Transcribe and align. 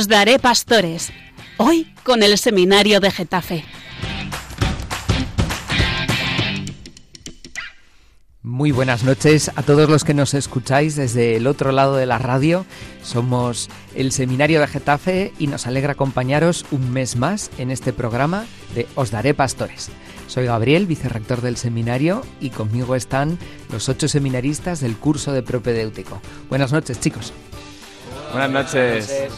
Os 0.00 0.08
daré 0.08 0.38
pastores. 0.38 1.12
Hoy 1.58 1.92
con 2.04 2.22
el 2.22 2.38
seminario 2.38 3.00
de 3.00 3.10
Getafe. 3.10 3.66
Muy 8.40 8.72
buenas 8.72 9.04
noches 9.04 9.50
a 9.54 9.62
todos 9.62 9.90
los 9.90 10.04
que 10.04 10.14
nos 10.14 10.32
escucháis 10.32 10.96
desde 10.96 11.36
el 11.36 11.46
otro 11.46 11.70
lado 11.70 11.96
de 11.96 12.06
la 12.06 12.16
radio. 12.16 12.64
Somos 13.02 13.68
el 13.94 14.10
Seminario 14.12 14.62
de 14.62 14.68
Getafe 14.68 15.34
y 15.38 15.48
nos 15.48 15.66
alegra 15.66 15.92
acompañaros 15.92 16.64
un 16.70 16.90
mes 16.94 17.16
más 17.16 17.50
en 17.58 17.70
este 17.70 17.92
programa 17.92 18.46
de 18.74 18.86
Os 18.94 19.10
Daré 19.10 19.34
Pastores. 19.34 19.90
Soy 20.28 20.46
Gabriel, 20.46 20.86
vicerrector 20.86 21.42
del 21.42 21.58
seminario, 21.58 22.22
y 22.40 22.48
conmigo 22.48 22.96
están 22.96 23.38
los 23.70 23.90
ocho 23.90 24.08
seminaristas 24.08 24.80
del 24.80 24.96
curso 24.96 25.34
de 25.34 25.42
propedéutico. 25.42 26.22
Buenas 26.48 26.72
noches, 26.72 26.98
chicos. 27.00 27.34
Buenas 28.32 28.50
noches. 28.50 29.28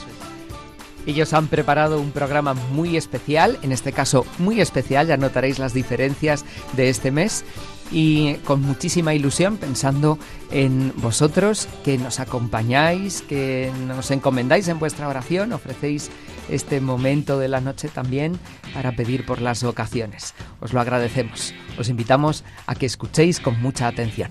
Ellos 1.07 1.33
han 1.33 1.49
preparado 1.49 2.01
un 2.01 2.13
programa 2.13 2.55
muy 2.55 2.97
especial, 2.97 3.59
en 3.63 3.73
este 3.73 3.93
caso 3.93 4.25
muy 4.39 4.61
especial, 4.61 5.07
ya 5.07 5.17
notaréis 5.17 5.59
las 5.59 5.75
diferencias 5.75 6.45
de 6.75 6.89
este 6.89 7.11
mes, 7.11 7.45
y 7.93 8.35
con 8.45 8.63
muchísima 8.63 9.15
ilusión 9.15 9.59
pensando 9.59 10.19
en 10.51 10.93
vosotros 10.97 11.69
que 11.85 11.99
nos 11.99 12.21
acompañáis, 12.21 13.23
que 13.23 13.71
nos 13.87 14.11
encomendáis 14.11 14.69
en 14.69 14.79
vuestra 14.79 15.09
oración, 15.09 15.53
ofrecéis 15.53 16.11
este 16.49 16.81
momento 16.81 17.39
de 17.39 17.49
la 17.49 17.61
noche 17.61 17.89
también 17.89 18.39
para 18.75 18.93
pedir 18.93 19.27
por 19.27 19.41
las 19.41 19.63
vocaciones. 19.63 20.35
Os 20.61 20.73
lo 20.73 20.81
agradecemos. 20.81 21.55
Os 21.79 21.89
invitamos 21.89 22.45
a 22.67 22.75
que 22.75 22.87
escuchéis 22.87 23.41
con 23.41 23.61
mucha 23.61 23.87
atención. 23.87 24.31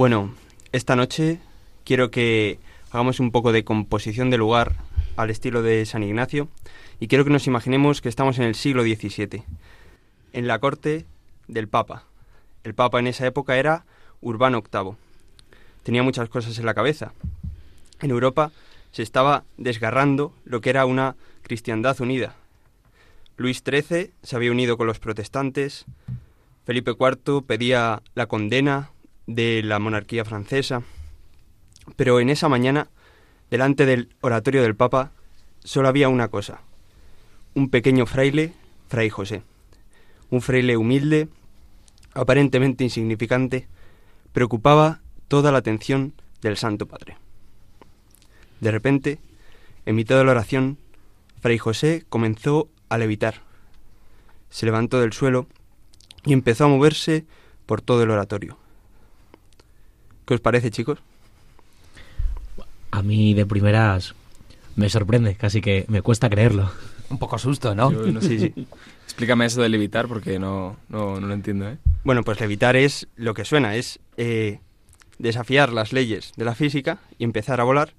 Bueno, 0.00 0.34
esta 0.72 0.96
noche 0.96 1.40
quiero 1.84 2.10
que 2.10 2.58
hagamos 2.90 3.20
un 3.20 3.30
poco 3.30 3.52
de 3.52 3.64
composición 3.64 4.30
de 4.30 4.38
lugar 4.38 4.76
al 5.16 5.28
estilo 5.28 5.60
de 5.60 5.84
San 5.84 6.02
Ignacio 6.02 6.48
y 7.00 7.06
quiero 7.06 7.22
que 7.22 7.30
nos 7.30 7.46
imaginemos 7.46 8.00
que 8.00 8.08
estamos 8.08 8.38
en 8.38 8.44
el 8.44 8.54
siglo 8.54 8.82
XVII, 8.82 9.42
en 10.32 10.46
la 10.46 10.58
corte 10.58 11.04
del 11.48 11.68
Papa. 11.68 12.04
El 12.64 12.72
Papa 12.72 12.98
en 12.98 13.08
esa 13.08 13.26
época 13.26 13.58
era 13.58 13.84
Urbano 14.22 14.62
VIII. 14.62 14.96
Tenía 15.82 16.02
muchas 16.02 16.30
cosas 16.30 16.58
en 16.58 16.64
la 16.64 16.72
cabeza. 16.72 17.12
En 18.00 18.10
Europa 18.10 18.52
se 18.92 19.02
estaba 19.02 19.44
desgarrando 19.58 20.32
lo 20.46 20.62
que 20.62 20.70
era 20.70 20.86
una 20.86 21.14
cristiandad 21.42 22.00
unida. 22.00 22.36
Luis 23.36 23.62
XIII 23.62 24.12
se 24.22 24.34
había 24.34 24.50
unido 24.50 24.78
con 24.78 24.86
los 24.86 24.98
protestantes, 24.98 25.84
Felipe 26.64 26.92
IV 26.98 27.42
pedía 27.46 28.00
la 28.14 28.24
condena 28.24 28.92
de 29.34 29.62
la 29.62 29.78
monarquía 29.78 30.24
francesa. 30.24 30.82
Pero 31.96 32.20
en 32.20 32.30
esa 32.30 32.48
mañana, 32.48 32.88
delante 33.50 33.86
del 33.86 34.08
oratorio 34.20 34.62
del 34.62 34.76
Papa, 34.76 35.12
solo 35.62 35.88
había 35.88 36.08
una 36.08 36.28
cosa. 36.28 36.60
Un 37.54 37.70
pequeño 37.70 38.06
fraile, 38.06 38.52
Fray 38.88 39.08
José. 39.08 39.42
Un 40.30 40.40
fraile 40.40 40.76
humilde, 40.76 41.28
aparentemente 42.14 42.84
insignificante, 42.84 43.68
preocupaba 44.32 45.00
toda 45.28 45.52
la 45.52 45.58
atención 45.58 46.12
del 46.42 46.56
Santo 46.56 46.86
Padre. 46.86 47.16
De 48.60 48.70
repente, 48.70 49.18
en 49.86 49.96
mitad 49.96 50.16
de 50.18 50.24
la 50.24 50.32
oración, 50.32 50.78
Fray 51.40 51.58
José 51.58 52.04
comenzó 52.08 52.68
a 52.88 52.98
levitar. 52.98 53.42
Se 54.50 54.66
levantó 54.66 55.00
del 55.00 55.12
suelo 55.12 55.46
y 56.24 56.32
empezó 56.32 56.64
a 56.64 56.68
moverse 56.68 57.24
por 57.66 57.80
todo 57.80 58.02
el 58.02 58.10
oratorio. 58.10 58.59
¿Qué 60.30 60.34
os 60.34 60.40
parece, 60.40 60.70
chicos? 60.70 61.00
A 62.92 63.02
mí 63.02 63.34
de 63.34 63.44
primeras 63.46 64.14
me 64.76 64.88
sorprende, 64.88 65.34
casi 65.34 65.60
que 65.60 65.86
me 65.88 66.02
cuesta 66.02 66.30
creerlo. 66.30 66.70
Un 67.08 67.18
poco 67.18 67.36
susto, 67.36 67.74
¿no? 67.74 67.90
Yo 67.90 68.12
no 68.12 68.20
sé, 68.20 68.38
sí. 68.38 68.54
Explícame 69.06 69.46
eso 69.46 69.60
de 69.60 69.68
levitar 69.68 70.06
porque 70.06 70.38
no, 70.38 70.76
no, 70.88 71.18
no 71.18 71.26
lo 71.26 71.34
entiendo, 71.34 71.68
¿eh? 71.68 71.78
Bueno, 72.04 72.22
pues 72.22 72.38
levitar 72.38 72.76
es 72.76 73.08
lo 73.16 73.34
que 73.34 73.44
suena, 73.44 73.74
es 73.74 73.98
eh, 74.18 74.60
desafiar 75.18 75.72
las 75.72 75.92
leyes 75.92 76.32
de 76.36 76.44
la 76.44 76.54
física 76.54 77.00
y 77.18 77.24
empezar 77.24 77.60
a 77.60 77.64
volar 77.64 77.94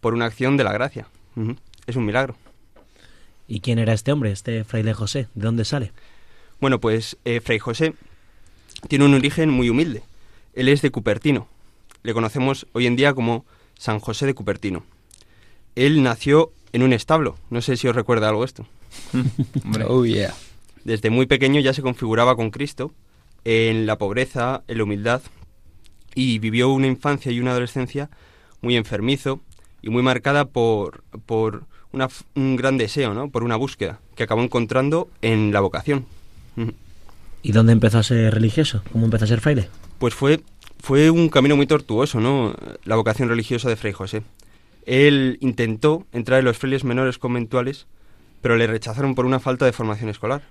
por 0.00 0.14
una 0.14 0.26
acción 0.26 0.56
de 0.56 0.62
la 0.62 0.72
gracia. 0.72 1.08
Es 1.88 1.96
un 1.96 2.06
milagro. 2.06 2.36
¿Y 3.48 3.58
quién 3.58 3.80
era 3.80 3.94
este 3.94 4.12
hombre, 4.12 4.30
este 4.30 4.62
fraile 4.62 4.94
José? 4.94 5.26
¿De 5.34 5.44
dónde 5.44 5.64
sale? 5.64 5.90
Bueno, 6.60 6.78
pues 6.78 7.16
eh, 7.24 7.40
Fray 7.40 7.58
José 7.58 7.94
tiene 8.86 9.06
un 9.06 9.14
origen 9.14 9.50
muy 9.50 9.70
humilde. 9.70 10.04
Él 10.52 10.68
es 10.68 10.80
de 10.80 10.92
Cupertino. 10.92 11.48
Le 12.04 12.12
conocemos 12.12 12.66
hoy 12.74 12.86
en 12.86 12.96
día 12.96 13.14
como 13.14 13.46
San 13.78 13.98
José 13.98 14.26
de 14.26 14.34
Cupertino. 14.34 14.84
Él 15.74 16.02
nació 16.02 16.52
en 16.72 16.82
un 16.82 16.92
establo. 16.92 17.36
No 17.48 17.62
sé 17.62 17.78
si 17.78 17.88
os 17.88 17.96
recuerda 17.96 18.28
algo 18.28 18.44
esto. 18.44 18.66
Hombre, 19.64 19.86
Oh, 19.88 20.04
yeah. 20.04 20.34
Desde 20.84 21.08
muy 21.08 21.24
pequeño 21.24 21.60
ya 21.62 21.72
se 21.72 21.80
configuraba 21.80 22.36
con 22.36 22.50
Cristo 22.50 22.92
en 23.46 23.86
la 23.86 23.96
pobreza, 23.96 24.62
en 24.68 24.76
la 24.76 24.84
humildad, 24.84 25.22
y 26.14 26.38
vivió 26.40 26.68
una 26.68 26.88
infancia 26.88 27.32
y 27.32 27.40
una 27.40 27.52
adolescencia 27.52 28.10
muy 28.60 28.76
enfermizo 28.76 29.40
y 29.80 29.88
muy 29.88 30.02
marcada 30.02 30.44
por, 30.44 31.04
por 31.24 31.64
una 31.90 32.08
un 32.34 32.56
gran 32.56 32.76
deseo, 32.76 33.14
¿no? 33.14 33.30
por 33.30 33.44
una 33.44 33.56
búsqueda, 33.56 34.00
que 34.14 34.24
acabó 34.24 34.42
encontrando 34.42 35.08
en 35.22 35.54
la 35.54 35.60
vocación. 35.60 36.04
¿Y 37.42 37.52
dónde 37.52 37.72
empezó 37.72 37.98
a 37.98 38.02
ser 38.02 38.34
religioso? 38.34 38.82
¿Cómo 38.92 39.06
empezó 39.06 39.24
a 39.24 39.28
ser 39.28 39.40
fraile? 39.40 39.70
Pues 39.98 40.14
fue, 40.14 40.42
fue 40.84 41.08
un 41.08 41.30
camino 41.30 41.56
muy 41.56 41.66
tortuoso, 41.66 42.20
¿no? 42.20 42.54
La 42.84 42.96
vocación 42.96 43.30
religiosa 43.30 43.70
de 43.70 43.76
Fray 43.76 43.94
José. 43.94 44.22
Él 44.84 45.38
intentó 45.40 46.06
entrar 46.12 46.40
en 46.40 46.44
los 46.44 46.58
frailes 46.58 46.84
menores 46.84 47.16
conventuales, 47.16 47.86
pero 48.42 48.56
le 48.56 48.66
rechazaron 48.66 49.14
por 49.14 49.24
una 49.24 49.40
falta 49.40 49.64
de 49.64 49.72
formación 49.72 50.10
escolar. 50.10 50.42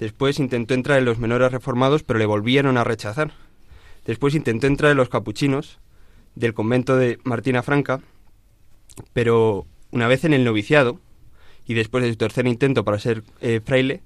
Después 0.00 0.40
intentó 0.40 0.74
entrar 0.74 0.98
en 0.98 1.04
los 1.04 1.20
menores 1.20 1.52
reformados, 1.52 2.02
pero 2.02 2.18
le 2.18 2.26
volvieron 2.26 2.78
a 2.78 2.82
rechazar. 2.82 3.30
Después 4.04 4.34
intentó 4.34 4.66
entrar 4.66 4.90
en 4.90 4.96
los 4.96 5.08
capuchinos 5.08 5.78
del 6.34 6.52
convento 6.52 6.96
de 6.96 7.20
Martina 7.22 7.62
Franca, 7.62 8.00
pero 9.12 9.68
una 9.92 10.08
vez 10.08 10.24
en 10.24 10.34
el 10.34 10.42
noviciado, 10.42 10.98
y 11.64 11.74
después 11.74 12.02
de 12.02 12.10
su 12.10 12.16
tercer 12.16 12.48
intento 12.48 12.84
para 12.84 12.98
ser 12.98 13.22
eh, 13.40 13.60
fraile, 13.64 14.02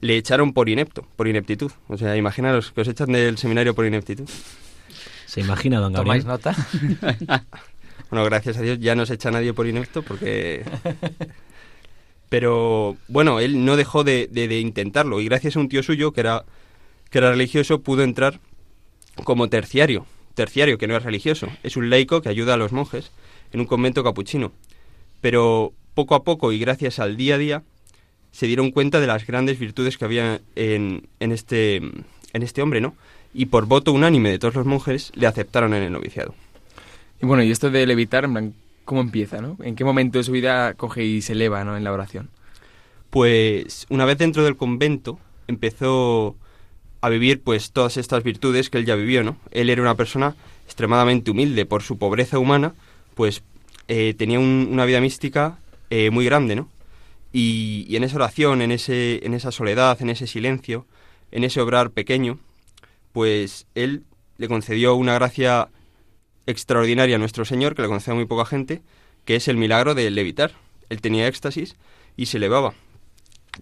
le 0.00 0.16
echaron 0.16 0.52
por 0.52 0.68
inepto, 0.68 1.06
por 1.14 1.28
ineptitud. 1.28 1.70
O 1.86 1.96
sea, 1.96 2.16
imaginaros 2.16 2.72
que 2.72 2.80
os 2.80 2.88
echan 2.88 3.12
del 3.12 3.38
seminario 3.38 3.72
por 3.72 3.86
ineptitud. 3.86 4.28
¿Se 5.36 5.42
imagina, 5.42 5.80
don 5.80 5.92
¿Tomáis 5.92 6.24
Gabriel? 6.24 6.56
nota? 7.26 7.44
Bueno, 8.10 8.24
gracias 8.24 8.56
a 8.56 8.62
Dios 8.62 8.78
ya 8.78 8.94
no 8.94 9.04
se 9.04 9.14
echa 9.14 9.30
nadie 9.30 9.52
por 9.52 9.66
inepto 9.66 10.00
porque... 10.02 10.64
Pero 12.28 12.96
bueno, 13.08 13.38
él 13.40 13.64
no 13.64 13.76
dejó 13.76 14.02
de, 14.02 14.28
de- 14.30 14.48
de 14.48 14.60
intentarlo 14.60 15.20
y 15.20 15.26
gracias 15.26 15.56
a 15.56 15.60
un 15.60 15.68
tío 15.68 15.82
suyo 15.82 16.12
que 16.12 16.20
era, 16.20 16.44
que 17.10 17.18
era 17.18 17.30
religioso 17.30 17.82
pudo 17.82 18.02
entrar 18.02 18.40
como 19.24 19.48
terciario. 19.48 20.06
Terciario, 20.34 20.78
que 20.78 20.86
no 20.86 20.96
es 20.96 21.02
religioso, 21.02 21.48
es 21.62 21.76
un 21.76 21.90
laico 21.90 22.22
que 22.22 22.28
ayuda 22.28 22.54
a 22.54 22.56
los 22.56 22.72
monjes 22.72 23.10
en 23.52 23.60
un 23.60 23.66
convento 23.66 24.02
capuchino. 24.04 24.52
Pero 25.20 25.72
poco 25.94 26.14
a 26.14 26.24
poco 26.24 26.52
y 26.52 26.58
gracias 26.58 26.98
al 26.98 27.16
día 27.16 27.34
a 27.34 27.38
día 27.38 27.62
se 28.32 28.46
dieron 28.46 28.70
cuenta 28.70 29.00
de 29.00 29.06
las 29.06 29.26
grandes 29.26 29.58
virtudes 29.58 29.98
que 29.98 30.04
había 30.04 30.40
en, 30.54 31.08
en 31.20 31.32
este, 31.32 31.76
en 31.76 32.42
este 32.42 32.62
hombre, 32.62 32.80
¿no? 32.80 32.94
Y 33.38 33.46
por 33.46 33.66
voto 33.66 33.92
unánime 33.92 34.30
de 34.30 34.38
todos 34.38 34.54
los 34.54 34.64
monjes 34.64 35.12
le 35.14 35.26
aceptaron 35.26 35.74
en 35.74 35.82
el 35.82 35.92
noviciado. 35.92 36.34
Y 37.20 37.26
bueno, 37.26 37.42
y 37.42 37.50
esto 37.50 37.70
de 37.70 37.84
levitar, 37.86 38.26
¿cómo 38.86 39.00
empieza, 39.02 39.42
no? 39.42 39.58
¿En 39.62 39.76
qué 39.76 39.84
momento 39.84 40.16
de 40.16 40.24
su 40.24 40.32
vida 40.32 40.72
coge 40.72 41.04
y 41.04 41.20
se 41.20 41.32
eleva, 41.34 41.62
no, 41.62 41.76
en 41.76 41.84
la 41.84 41.92
oración? 41.92 42.30
Pues 43.10 43.86
una 43.90 44.06
vez 44.06 44.16
dentro 44.16 44.42
del 44.42 44.56
convento 44.56 45.18
empezó 45.48 46.34
a 47.02 47.10
vivir 47.10 47.42
pues 47.42 47.72
todas 47.72 47.98
estas 47.98 48.22
virtudes 48.24 48.70
que 48.70 48.78
él 48.78 48.86
ya 48.86 48.94
vivió, 48.96 49.22
¿no? 49.22 49.36
Él 49.50 49.68
era 49.68 49.82
una 49.82 49.96
persona 49.96 50.34
extremadamente 50.64 51.30
humilde 51.30 51.66
por 51.66 51.82
su 51.82 51.98
pobreza 51.98 52.38
humana, 52.38 52.74
pues 53.14 53.42
eh, 53.88 54.14
tenía 54.16 54.40
un- 54.40 54.68
una 54.72 54.86
vida 54.86 55.00
mística 55.00 55.58
eh, 55.90 56.10
muy 56.10 56.24
grande, 56.24 56.56
¿no? 56.56 56.68
Y, 57.34 57.84
y 57.86 57.96
en 57.96 58.04
esa 58.04 58.16
oración, 58.16 58.62
en, 58.62 58.72
ese, 58.72 59.20
en 59.26 59.34
esa 59.34 59.52
soledad, 59.52 60.00
en 60.00 60.08
ese 60.08 60.26
silencio, 60.26 60.86
en 61.32 61.44
ese 61.44 61.60
obrar 61.60 61.90
pequeño, 61.90 62.38
pues 63.16 63.66
él 63.74 64.04
le 64.36 64.46
concedió 64.46 64.94
una 64.94 65.14
gracia 65.14 65.70
extraordinaria 66.44 67.16
a 67.16 67.18
nuestro 67.18 67.46
Señor, 67.46 67.74
que 67.74 67.80
le 67.80 67.88
concede 67.88 68.12
a 68.12 68.14
muy 68.14 68.26
poca 68.26 68.44
gente, 68.44 68.82
que 69.24 69.36
es 69.36 69.48
el 69.48 69.56
milagro 69.56 69.94
de 69.94 70.10
levitar. 70.10 70.52
Él 70.90 71.00
tenía 71.00 71.26
éxtasis 71.26 71.76
y 72.18 72.26
se 72.26 72.36
elevaba. 72.36 72.74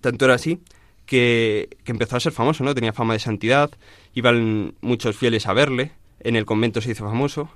Tanto 0.00 0.24
era 0.24 0.34
así 0.34 0.58
que, 1.06 1.68
que 1.84 1.92
empezó 1.92 2.16
a 2.16 2.20
ser 2.20 2.32
famoso, 2.32 2.64
¿no? 2.64 2.74
Tenía 2.74 2.92
fama 2.92 3.12
de 3.12 3.20
santidad, 3.20 3.70
iban 4.12 4.74
muchos 4.80 5.16
fieles 5.16 5.46
a 5.46 5.52
verle, 5.52 5.92
en 6.18 6.34
el 6.34 6.46
convento 6.46 6.80
se 6.80 6.90
hizo 6.90 7.04
famoso 7.04 7.48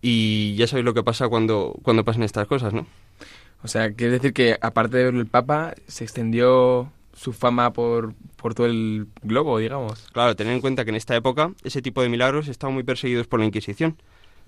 y 0.00 0.54
ya 0.56 0.66
sabéis 0.66 0.86
lo 0.86 0.94
que 0.94 1.02
pasa 1.02 1.28
cuando, 1.28 1.78
cuando 1.82 2.06
pasan 2.06 2.22
estas 2.22 2.46
cosas, 2.46 2.72
¿no? 2.72 2.86
O 3.62 3.68
sea, 3.68 3.92
quiere 3.92 4.14
decir 4.14 4.32
que 4.32 4.56
aparte 4.62 4.96
de 4.96 5.04
verlo 5.04 5.20
el 5.20 5.26
Papa, 5.26 5.74
se 5.88 6.04
extendió 6.04 6.90
su 7.14 7.32
fama 7.32 7.72
por, 7.72 8.14
por 8.36 8.54
todo 8.54 8.66
el 8.66 9.06
globo, 9.22 9.58
digamos. 9.58 10.08
Claro, 10.12 10.36
tener 10.36 10.52
en 10.52 10.60
cuenta 10.60 10.84
que 10.84 10.90
en 10.90 10.96
esta 10.96 11.16
época 11.16 11.52
ese 11.62 11.82
tipo 11.82 12.02
de 12.02 12.08
milagros 12.08 12.48
estaban 12.48 12.74
muy 12.74 12.82
perseguidos 12.82 13.26
por 13.26 13.40
la 13.40 13.46
Inquisición, 13.46 13.96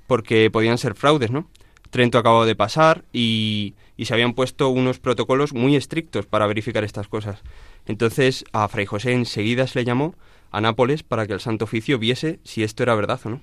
porque 0.07 0.51
podían 0.51 0.79
ser 0.79 0.95
fraudes, 0.95 1.31
¿no? 1.31 1.49
Trento 1.91 2.19
acabó 2.19 2.45
de 2.45 2.57
pasar 2.57 3.05
y, 3.13 3.75
y 3.97 4.07
se 4.07 4.15
habían 4.15 4.35
puesto 4.35 4.69
unos 4.69 4.99
protocolos 4.99 5.55
muy 5.55 5.77
estrictos 5.77 6.27
para 6.27 6.47
verificar 6.47 6.85
estas 6.85 7.09
cosas. 7.09 7.41
Entonces 7.87 8.45
a 8.53 8.69
Fray 8.69 8.87
José 8.87 9.13
enseguida 9.13 9.67
se 9.67 9.79
le 9.79 9.85
llamó 9.85 10.15
a 10.51 10.61
Nápoles 10.61 11.03
para 11.03 11.27
que 11.27 11.33
el 11.33 11.41
Santo 11.41 11.65
Oficio 11.65 11.99
viese 11.99 12.41
si 12.43 12.63
esto 12.63 12.83
era 12.83 12.95
verdad 12.95 13.21
o 13.25 13.31
no. 13.31 13.41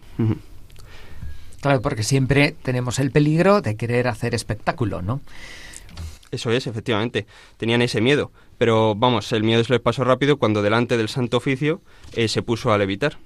Claro, 1.61 1.81
porque 1.81 2.03
siempre 2.03 2.55
tenemos 2.61 2.99
el 2.99 3.11
peligro 3.11 3.61
de 3.61 3.77
querer 3.77 4.07
hacer 4.07 4.35
espectáculo, 4.35 5.01
¿no? 5.01 5.21
Eso 6.31 6.51
es, 6.51 6.67
efectivamente. 6.67 7.25
Tenían 7.57 7.81
ese 7.81 8.01
miedo. 8.01 8.31
Pero 8.63 8.95
vamos, 8.95 9.29
el 9.33 9.43
miedo 9.43 9.61
se 9.65 9.73
les 9.73 9.81
pasó 9.81 10.05
rápido 10.05 10.37
cuando 10.37 10.61
delante 10.61 10.95
del 10.95 11.09
Santo 11.09 11.35
Oficio 11.35 11.81
eh, 12.13 12.29
se 12.29 12.41
puso 12.43 12.71
a 12.71 12.77
levitar. 12.77 13.17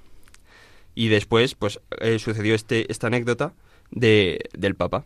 Y 0.96 1.06
después, 1.06 1.54
pues, 1.54 1.78
eh, 2.00 2.18
sucedió 2.18 2.56
este, 2.56 2.90
esta 2.90 3.06
anécdota 3.06 3.52
de, 3.92 4.40
del 4.52 4.74
Papa. 4.74 5.04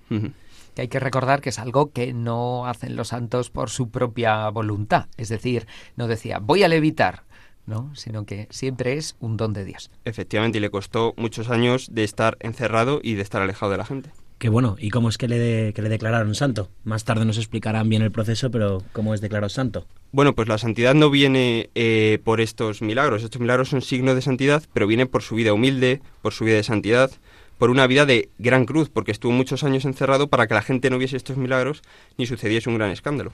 Que 0.75 0.81
hay 0.81 0.89
que 0.89 1.01
recordar 1.01 1.43
que 1.43 1.51
es 1.51 1.59
algo 1.59 1.93
que 1.93 2.15
no 2.15 2.67
hacen 2.67 2.97
los 2.97 3.09
santos 3.09 3.51
por 3.51 3.69
su 3.69 3.91
propia 3.91 4.49
voluntad. 4.49 5.09
Es 5.19 5.29
decir, 5.29 5.67
no 5.97 6.07
decía, 6.07 6.39
voy 6.39 6.63
a 6.63 6.69
levitar, 6.69 7.25
¿no? 7.67 7.95
Sino 7.95 8.25
que 8.25 8.49
siempre 8.49 8.95
es 8.95 9.17
un 9.21 9.37
don 9.37 9.53
de 9.53 9.67
Dios. 9.67 9.91
Efectivamente, 10.07 10.57
y 10.57 10.61
le 10.63 10.71
costó 10.71 11.13
muchos 11.19 11.51
años 11.51 11.89
de 11.93 12.05
estar 12.05 12.39
encerrado 12.41 13.01
y 13.03 13.17
de 13.17 13.23
estar 13.23 13.43
alejado 13.43 13.73
de 13.73 13.77
la 13.77 13.85
gente. 13.85 14.13
Qué 14.43 14.49
bueno. 14.49 14.75
¿Y 14.81 14.91
cómo 14.91 15.09
es 15.09 15.19
que 15.19 15.29
le, 15.29 15.39
de- 15.39 15.73
que 15.73 15.83
le 15.83 15.89
declararon 15.89 16.35
santo? 16.35 16.69
Más 16.83 17.05
tarde 17.05 17.25
nos 17.25 17.39
explicarán 17.39 17.89
bien 17.89 18.03
el 18.03 18.11
proceso, 18.11 18.51
pero 18.51 18.83
¿cómo 18.93 19.15
es 19.15 19.21
declarado 19.21 19.49
santo? 19.49 19.87
Bueno, 20.11 20.35
pues 20.35 20.49
la 20.49 20.59
santidad 20.59 20.95
no 20.95 21.11
viene 21.11 21.71
eh, 21.77 22.19
por 22.25 22.41
estos 22.41 22.83
milagros. 22.83 23.23
Estos 23.23 23.41
milagros 23.41 23.69
son 23.69 23.83
signos 23.83 24.17
de 24.17 24.21
santidad, 24.23 24.65
pero 24.73 24.89
viene 24.89 25.07
por 25.07 25.23
su 25.23 25.37
vida 25.37 25.53
humilde, 25.53 26.01
por 26.23 26.33
su 26.33 26.45
vida 26.45 26.57
de 26.57 26.65
santidad, 26.65 27.13
por 27.57 27.71
una 27.71 27.87
vida 27.87 28.05
de 28.05 28.31
gran 28.41 28.67
cruz, 28.67 28.89
porque 28.89 29.13
estuvo 29.13 29.31
muchos 29.31 29.63
años 29.63 29.85
encerrado 29.85 30.27
para 30.27 30.49
que 30.49 30.55
la 30.55 30.63
gente 30.63 30.91
no 30.91 30.99
viese 30.99 31.17
estos 31.17 31.37
milagros 31.37 31.83
ni 32.19 32.27
sucediese 32.27 32.69
un 32.69 32.79
gran 32.79 32.91
escándalo. 32.91 33.33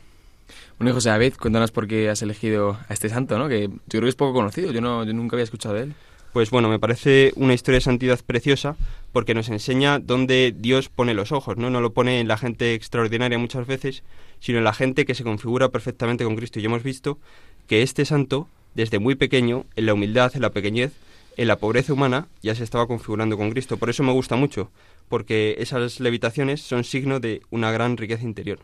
Bueno, 0.79 0.93
José 0.93 1.09
David, 1.09 1.33
cuéntanos 1.41 1.73
por 1.73 1.89
qué 1.89 2.11
has 2.11 2.21
elegido 2.21 2.77
a 2.87 2.93
este 2.93 3.09
santo, 3.09 3.39
¿no? 3.39 3.49
Que 3.49 3.69
yo 3.69 3.77
creo 3.89 4.03
que 4.03 4.09
es 4.11 4.15
poco 4.15 4.35
conocido, 4.35 4.73
yo, 4.73 4.83
no, 4.83 5.05
yo 5.05 5.15
nunca 5.15 5.37
había 5.37 5.45
escuchado 5.45 5.75
de 5.75 5.85
él. 5.85 5.95
Pues 6.33 6.51
bueno, 6.51 6.69
me 6.69 6.79
parece 6.79 7.33
una 7.37 7.55
historia 7.55 7.79
de 7.79 7.85
santidad 7.85 8.21
preciosa 8.25 8.77
porque 9.13 9.35
nos 9.35 9.49
enseña 9.49 9.99
dónde 9.99 10.55
Dios 10.57 10.89
pone 10.89 11.15
los 11.15 11.33
ojos, 11.33 11.57
¿no? 11.57 11.71
No 11.71 11.81
lo 11.81 11.93
pone 11.93 12.21
en 12.21 12.29
la 12.29 12.37
gente 12.37 12.75
extraordinaria 12.75 13.39
muchas 13.39 13.67
veces, 13.67 14.03
sino 14.39 14.59
en 14.59 14.65
la 14.65 14.75
gente 14.75 15.07
que 15.07 15.15
se 15.15 15.25
configura 15.25 15.71
perfectamente 15.71 16.25
con 16.25 16.37
Cristo. 16.37 16.61
Y 16.61 16.65
hemos 16.67 16.83
visto 16.83 17.19
que 17.67 17.83
este 17.83 18.05
santo, 18.05 18.49
desde 18.75 18.99
muy 18.99 19.15
pequeño, 19.15 19.65
en 19.75 19.87
la 19.87 19.95
humildad, 19.95 20.33
en 20.35 20.43
la 20.43 20.51
pequeñez, 20.51 20.93
en 21.37 21.49
la 21.49 21.57
pobreza 21.57 21.93
humana, 21.93 22.29
ya 22.43 22.55
se 22.55 22.65
estaba 22.65 22.87
configurando 22.87 23.37
con 23.37 23.51
Cristo. 23.51 23.77
Por 23.77 23.91
eso 23.91 24.03
me 24.03 24.13
gusta 24.13 24.37
mucho, 24.37 24.71
porque 25.09 25.57
esas 25.59 26.01
levitaciones 26.01 26.61
son 26.61 26.85
signo 26.85 27.21
de 27.21 27.43
una 27.51 27.73
gran 27.73 27.97
riqueza 27.97 28.25
interior. 28.25 28.59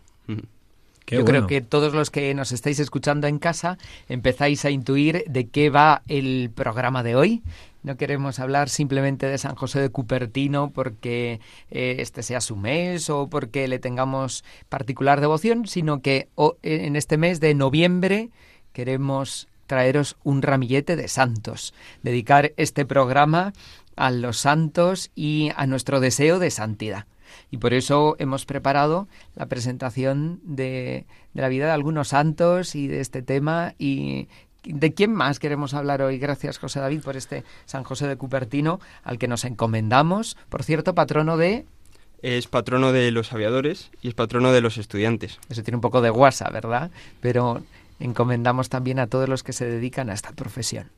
Qué 1.04 1.16
Yo 1.16 1.24
bueno. 1.24 1.46
creo 1.46 1.46
que 1.48 1.60
todos 1.66 1.92
los 1.92 2.10
que 2.10 2.32
nos 2.34 2.52
estáis 2.52 2.78
escuchando 2.80 3.26
en 3.26 3.38
casa 3.38 3.76
empezáis 4.08 4.64
a 4.64 4.70
intuir 4.70 5.24
de 5.28 5.46
qué 5.48 5.68
va 5.70 6.02
el 6.08 6.50
programa 6.54 7.02
de 7.02 7.14
hoy. 7.14 7.42
No 7.82 7.98
queremos 7.98 8.40
hablar 8.40 8.70
simplemente 8.70 9.26
de 9.26 9.36
San 9.36 9.54
José 9.54 9.80
de 9.80 9.90
Cupertino 9.90 10.70
porque 10.70 11.40
eh, 11.70 11.96
este 11.98 12.22
sea 12.22 12.40
su 12.40 12.56
mes 12.56 13.10
o 13.10 13.28
porque 13.28 13.68
le 13.68 13.78
tengamos 13.78 14.42
particular 14.70 15.20
devoción, 15.20 15.66
sino 15.66 16.00
que 16.00 16.28
o- 16.34 16.56
en 16.62 16.96
este 16.96 17.18
mes 17.18 17.40
de 17.40 17.54
noviembre 17.54 18.30
queremos 18.72 19.48
traeros 19.66 20.16
un 20.24 20.40
ramillete 20.40 20.96
de 20.96 21.08
santos, 21.08 21.74
dedicar 22.02 22.52
este 22.56 22.86
programa 22.86 23.52
a 23.96 24.10
los 24.10 24.38
santos 24.38 25.10
y 25.14 25.50
a 25.56 25.66
nuestro 25.66 26.00
deseo 26.00 26.38
de 26.38 26.50
santidad. 26.50 27.04
Y 27.50 27.58
por 27.58 27.74
eso 27.74 28.16
hemos 28.18 28.46
preparado 28.46 29.08
la 29.34 29.46
presentación 29.46 30.40
de, 30.42 31.06
de 31.32 31.42
la 31.42 31.48
vida 31.48 31.66
de 31.66 31.72
algunos 31.72 32.08
santos 32.08 32.74
y 32.74 32.88
de 32.88 33.00
este 33.00 33.22
tema. 33.22 33.74
¿Y 33.78 34.28
de 34.64 34.94
quién 34.94 35.12
más 35.12 35.38
queremos 35.38 35.74
hablar 35.74 36.02
hoy? 36.02 36.18
Gracias, 36.18 36.58
José 36.58 36.80
David, 36.80 37.02
por 37.02 37.16
este 37.16 37.44
San 37.66 37.84
José 37.84 38.08
de 38.08 38.16
Cupertino, 38.16 38.80
al 39.02 39.18
que 39.18 39.28
nos 39.28 39.44
encomendamos. 39.44 40.36
Por 40.48 40.62
cierto, 40.62 40.94
patrono 40.94 41.36
de... 41.36 41.66
Es 42.22 42.46
patrono 42.46 42.92
de 42.92 43.10
los 43.10 43.32
aviadores 43.32 43.90
y 44.00 44.08
es 44.08 44.14
patrono 44.14 44.52
de 44.52 44.62
los 44.62 44.78
estudiantes. 44.78 45.38
Eso 45.50 45.62
tiene 45.62 45.76
un 45.76 45.82
poco 45.82 46.00
de 46.00 46.08
guasa, 46.08 46.48
¿verdad? 46.50 46.90
Pero 47.20 47.62
encomendamos 48.00 48.70
también 48.70 48.98
a 48.98 49.06
todos 49.08 49.28
los 49.28 49.42
que 49.42 49.52
se 49.52 49.66
dedican 49.66 50.08
a 50.08 50.14
esta 50.14 50.32
profesión. 50.32 50.90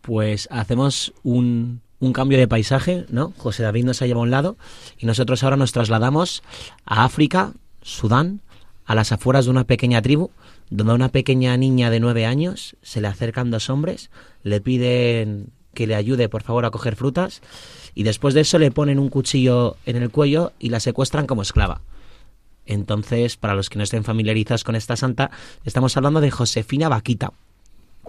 Pues 0.00 0.48
hacemos 0.50 1.12
un, 1.22 1.82
un 2.00 2.12
cambio 2.12 2.38
de 2.38 2.48
paisaje, 2.48 3.04
¿no? 3.10 3.32
José 3.36 3.62
David 3.62 3.84
nos 3.84 4.02
ha 4.02 4.06
llevado 4.06 4.22
a 4.22 4.24
un 4.24 4.30
lado 4.30 4.56
y 4.98 5.06
nosotros 5.06 5.42
ahora 5.42 5.56
nos 5.56 5.72
trasladamos 5.72 6.42
a 6.84 7.04
África, 7.04 7.52
Sudán, 7.82 8.40
a 8.86 8.94
las 8.94 9.12
afueras 9.12 9.44
de 9.44 9.52
una 9.52 9.64
pequeña 9.64 10.02
tribu, 10.02 10.30
donde 10.70 10.92
a 10.92 10.96
una 10.96 11.10
pequeña 11.10 11.56
niña 11.56 11.90
de 11.90 12.00
nueve 12.00 12.26
años 12.26 12.76
se 12.82 13.00
le 13.00 13.08
acercan 13.08 13.50
dos 13.50 13.70
hombres, 13.70 14.10
le 14.42 14.60
piden 14.60 15.52
que 15.74 15.86
le 15.86 15.94
ayude 15.94 16.28
por 16.28 16.42
favor 16.42 16.64
a 16.64 16.70
coger 16.70 16.96
frutas 16.96 17.42
y 17.94 18.02
después 18.02 18.34
de 18.34 18.40
eso 18.40 18.58
le 18.58 18.70
ponen 18.70 18.98
un 18.98 19.08
cuchillo 19.08 19.76
en 19.86 19.96
el 19.96 20.10
cuello 20.10 20.52
y 20.58 20.70
la 20.70 20.80
secuestran 20.80 21.26
como 21.26 21.42
esclava. 21.42 21.82
Entonces, 22.66 23.36
para 23.36 23.54
los 23.54 23.68
que 23.68 23.78
no 23.78 23.84
estén 23.84 24.04
familiarizados 24.04 24.64
con 24.64 24.76
esta 24.76 24.96
santa, 24.96 25.30
estamos 25.64 25.96
hablando 25.96 26.20
de 26.20 26.30
Josefina 26.30 26.88
Vaquita, 26.88 27.32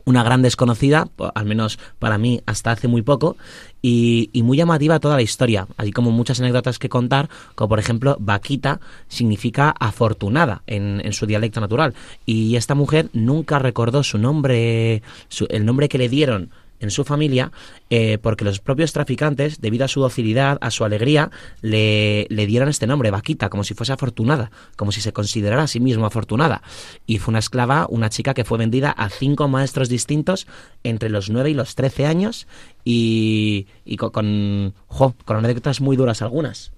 una 0.06 0.24
gran 0.24 0.42
desconocida, 0.42 1.08
al 1.36 1.46
menos 1.46 1.80
para 2.00 2.18
mí 2.18 2.42
hasta 2.46 2.72
hace 2.72 2.88
muy 2.88 3.02
poco, 3.02 3.38
y, 3.82 4.30
y 4.34 4.44
muy 4.44 4.58
llamativa 4.58 5.00
toda 5.00 5.16
la 5.16 5.22
historia, 5.24 5.68
así 5.78 5.92
como 5.92 6.12
muchas 6.12 6.40
anécdotas 6.40 6.78
que 6.80 6.90
contar, 6.90 7.30
como 7.56 7.70
por 7.70 7.80
ejemplo, 7.80 8.16
vaquita 8.20 8.80
significa 9.08 9.74
afortunada 9.80 10.62
en, 10.68 11.02
en 11.04 11.14
su 11.14 11.26
dialecto 11.26 11.62
natural, 11.62 11.94
y 12.26 12.56
esta 12.56 12.76
mujer 12.76 13.10
nunca 13.14 13.60
recordó 13.60 14.04
su 14.04 14.18
nombre, 14.18 15.02
su- 15.30 15.48
el 15.50 15.66
nombre 15.66 15.90
que 15.90 15.98
le 15.98 16.10
dieron 16.10 16.52
en 16.82 16.92
su 16.92 17.04
familia, 17.06 17.52
eh, 17.90 18.18
porque 18.22 18.44
los 18.44 18.60
propios 18.60 18.92
traficantes, 18.92 19.62
debido 19.62 19.86
a 19.86 19.88
su 19.88 20.02
docilidad, 20.02 20.58
a 20.62 20.72
su 20.72 20.84
alegría, 20.84 21.32
le, 21.62 22.28
le 22.30 22.46
dieron 22.48 22.68
este 22.68 22.88
nombre, 22.88 23.12
Vaquita, 23.12 23.50
como 23.50 23.64
si 23.64 23.74
fuese 23.74 23.94
afortunada, 23.94 24.52
como 24.76 24.92
si 24.92 25.00
se 25.00 25.14
considerara 25.14 25.64
a 25.64 25.68
sí 25.68 25.80
misma 25.80 26.08
afortunada. 26.08 26.62
Y 27.06 27.20
fue 27.20 27.32
una 27.32 27.40
esclava, 27.40 27.86
una 27.90 28.10
chica 28.10 28.34
que 28.34 28.44
fue 28.44 28.58
vendida 28.58 28.92
a 28.92 29.10
cinco 29.10 29.48
maestros 29.48 29.88
distintos 29.88 30.48
entre 30.84 31.10
los 31.10 31.30
9 31.30 31.52
y 31.52 31.54
los 31.54 31.76
13 31.76 32.06
años 32.06 32.48
y, 32.84 33.68
y 33.86 33.98
con, 33.98 34.10
con, 34.12 34.74
jo, 34.88 35.16
con 35.24 35.38
anécdotas 35.38 35.82
muy 35.82 35.96
duras 35.96 36.22
algunas. 36.22 36.72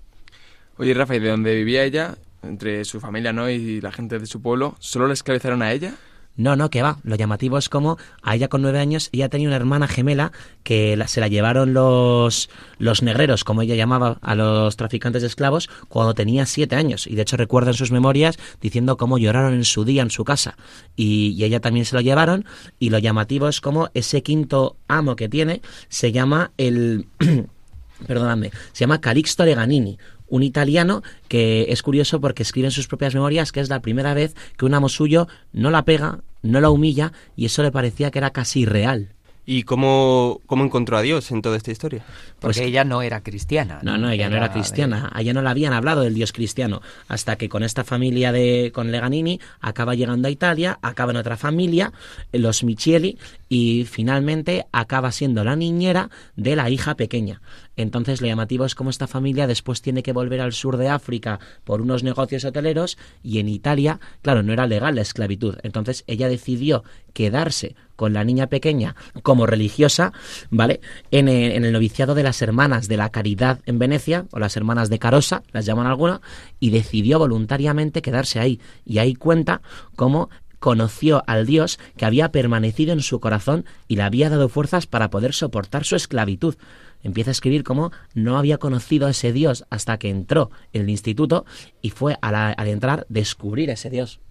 Oye, 0.78 0.94
Rafa, 0.94 1.16
¿y 1.16 1.20
de 1.20 1.30
dónde 1.30 1.56
vivía 1.56 1.84
ella, 1.84 2.18
entre 2.42 2.84
su 2.84 3.00
familia 3.00 3.32
¿no? 3.32 3.50
y 3.50 3.80
la 3.80 3.92
gente 3.92 4.20
de 4.20 4.26
su 4.26 4.42
pueblo, 4.42 4.76
solo 4.80 5.08
la 5.08 5.14
esclavizaron 5.14 5.62
a 5.62 5.72
ella? 5.72 5.96
No, 6.36 6.56
no, 6.56 6.70
que 6.70 6.82
va. 6.82 6.98
Lo 7.04 7.16
llamativo 7.16 7.58
es 7.60 7.70
como 7.70 7.98
a 8.24 8.36
ella 8.36 8.48
con 8.48 8.64
nueve 8.64 8.80
años, 8.80 9.10
ella 9.12 9.30
tenía 9.30 9.48
una 9.48 9.56
hermana 9.56 9.88
gemela 9.88 10.32
que 10.64 11.02
se 11.08 11.22
la 11.22 11.28
llevaron 11.28 11.74
los, 11.74 12.50
los 12.80 13.04
negreros, 13.04 13.44
como 13.44 13.62
ella 13.62 13.76
llamaba 13.76 14.18
a 14.22 14.34
los 14.34 14.76
traficantes 14.76 15.22
de 15.22 15.28
esclavos, 15.28 15.70
cuando 15.90 16.16
tenía 16.16 16.46
siete 16.48 16.76
años. 16.76 17.06
Y 17.06 17.16
de 17.16 17.22
hecho 17.22 17.38
recuerda 17.38 17.70
en 17.72 17.78
sus 17.78 17.92
memorias 17.92 18.40
diciendo 18.62 18.98
cómo 18.98 19.20
lloraron 19.20 19.54
en 19.54 19.66
su 19.66 19.86
día 19.86 20.02
en 20.02 20.10
su 20.10 20.24
casa. 20.24 20.58
Y, 20.96 21.36
y 21.38 21.44
ella 21.44 21.60
también 21.60 21.86
se 21.86 21.96
lo 21.96 22.02
llevaron. 22.02 22.46
Y 22.80 22.90
lo 22.90 22.98
llamativo 22.98 23.48
es 23.48 23.62
como 23.62 23.90
ese 23.94 24.24
quinto 24.24 24.78
amo 24.88 25.16
que 25.16 25.30
tiene 25.30 25.62
se 25.90 26.12
llama 26.12 26.52
el... 26.58 27.08
perdonadme, 28.08 28.52
se 28.72 28.82
llama 28.82 29.00
Calixto 29.00 29.46
Leganini, 29.46 29.98
un 30.34 30.42
italiano 30.42 31.04
que 31.28 31.68
es 31.70 31.84
curioso 31.84 32.20
porque 32.20 32.42
escribe 32.42 32.68
en 32.68 32.72
sus 32.72 32.88
propias 32.88 33.14
memorias 33.14 33.52
que 33.52 33.60
es 33.60 33.70
la 33.70 33.82
primera 33.82 34.16
vez 34.16 34.36
que 34.58 34.66
un 34.66 34.74
amo 34.74 34.90
suyo 34.90 35.28
no 35.52 35.70
la 35.70 35.86
pega, 35.86 36.22
no 36.42 36.60
la 36.60 36.72
humilla 36.72 37.14
y 37.36 37.46
eso 37.46 37.62
le 37.62 37.72
parecía 37.72 38.10
que 38.10 38.18
era 38.18 38.32
casi 38.32 38.62
irreal. 38.62 39.10
¿Y 39.46 39.62
cómo, 39.62 40.42
cómo 40.48 40.64
encontró 40.64 40.98
a 40.98 41.04
Dios 41.04 41.30
en 41.30 41.44
toda 41.44 41.58
esta 41.58 41.72
historia? 41.72 42.04
Porque 42.44 42.60
pues 42.60 42.68
ella 42.68 42.84
no 42.84 43.02
era 43.02 43.24
cristiana. 43.24 43.80
No, 43.84 43.98
no, 43.98 44.10
ella 44.10 44.30
no 44.30 44.36
era 44.36 44.52
cristiana. 44.52 45.10
A 45.14 45.22
ella 45.22 45.32
no 45.32 45.42
le 45.42 45.48
habían 45.48 45.72
hablado 45.72 46.02
del 46.02 46.14
Dios 46.14 46.34
cristiano. 46.34 46.82
Hasta 47.08 47.38
que 47.38 47.48
con 47.48 47.64
esta 47.64 47.86
familia 47.86 48.34
de 48.34 48.74
con 48.74 48.92
Leganini 48.92 49.40
acaba 49.62 49.96
llegando 49.96 50.28
a 50.28 50.32
Italia, 50.32 50.78
acaba 50.82 51.12
en 51.12 51.18
otra 51.18 51.38
familia, 51.38 51.94
los 52.34 52.66
Micheli, 52.66 53.18
y 53.48 53.86
finalmente 53.86 54.66
acaba 54.74 55.14
siendo 55.14 55.46
la 55.46 55.56
niñera 55.56 56.10
de 56.36 56.58
la 56.58 56.70
hija 56.70 56.96
pequeña. 56.96 57.40
Entonces 57.76 58.20
lo 58.20 58.28
llamativo 58.28 58.66
es 58.66 58.76
como 58.76 58.90
esta 58.90 59.08
familia 59.08 59.48
después 59.48 59.82
tiene 59.82 60.04
que 60.04 60.12
volver 60.12 60.42
al 60.42 60.54
sur 60.54 60.78
de 60.78 60.90
África 60.90 61.40
por 61.64 61.82
unos 61.82 62.04
negocios 62.04 62.46
hoteleros 62.46 62.98
y 63.24 63.40
en 63.40 63.48
Italia, 63.50 64.00
claro, 64.22 64.44
no 64.44 64.54
era 64.54 64.68
legal 64.68 64.96
la 64.96 65.02
esclavitud. 65.02 65.56
Entonces 65.64 66.04
ella 66.08 66.28
decidió 66.28 66.84
quedarse 67.14 67.76
con 67.96 68.14
la 68.14 68.24
niña 68.24 68.48
pequeña 68.48 68.96
como 69.22 69.46
religiosa, 69.46 70.14
¿vale? 70.50 70.82
En 71.12 71.28
el, 71.28 71.72
noviciado 71.72 72.16
de 72.16 72.24
las 72.34 72.42
hermanas 72.42 72.88
de 72.88 72.98
la 72.98 73.10
caridad 73.10 73.60
en 73.68 73.78
Venecia, 73.78 74.26
o 74.32 74.40
las 74.40 74.58
hermanas 74.58 74.90
de 74.90 74.98
Carosa, 74.98 75.44
las 75.52 75.68
llaman 75.68 75.86
alguna, 75.86 76.20
y 76.60 76.72
decidió 76.72 77.20
voluntariamente 77.20 78.02
quedarse 78.02 78.40
ahí. 78.40 78.60
Y 78.86 78.98
ahí 78.98 79.14
cuenta 79.14 79.62
cómo 79.96 80.32
conoció 80.58 81.24
al 81.28 81.46
Dios 81.46 81.78
que 81.96 82.06
había 82.06 82.32
permanecido 82.32 82.92
en 82.92 83.02
su 83.02 83.20
corazón 83.20 83.66
y 83.88 83.98
le 83.98 84.02
había 84.02 84.32
dado 84.32 84.50
fuerzas 84.50 84.88
para 84.88 85.12
poder 85.12 85.34
soportar 85.34 85.84
su 85.84 85.96
esclavitud 85.96 86.56
empieza 87.04 87.32
a 87.32 87.34
escribir 87.34 87.64
cómo 87.64 87.92
no 88.14 88.38
había 88.38 88.58
conocido 88.58 89.08
a 89.08 89.10
ese 89.12 89.34
Dios 89.34 89.66
hasta 89.70 89.98
que 89.98 90.10
entró 90.10 90.52
en 90.72 90.84
el 90.84 90.90
instituto 90.90 91.46
y 91.82 91.90
fue 91.90 92.18
al 92.22 92.68
entrar 92.68 93.06
descubrir 93.10 93.70
ese 93.70 93.90
Dios. 93.90 94.22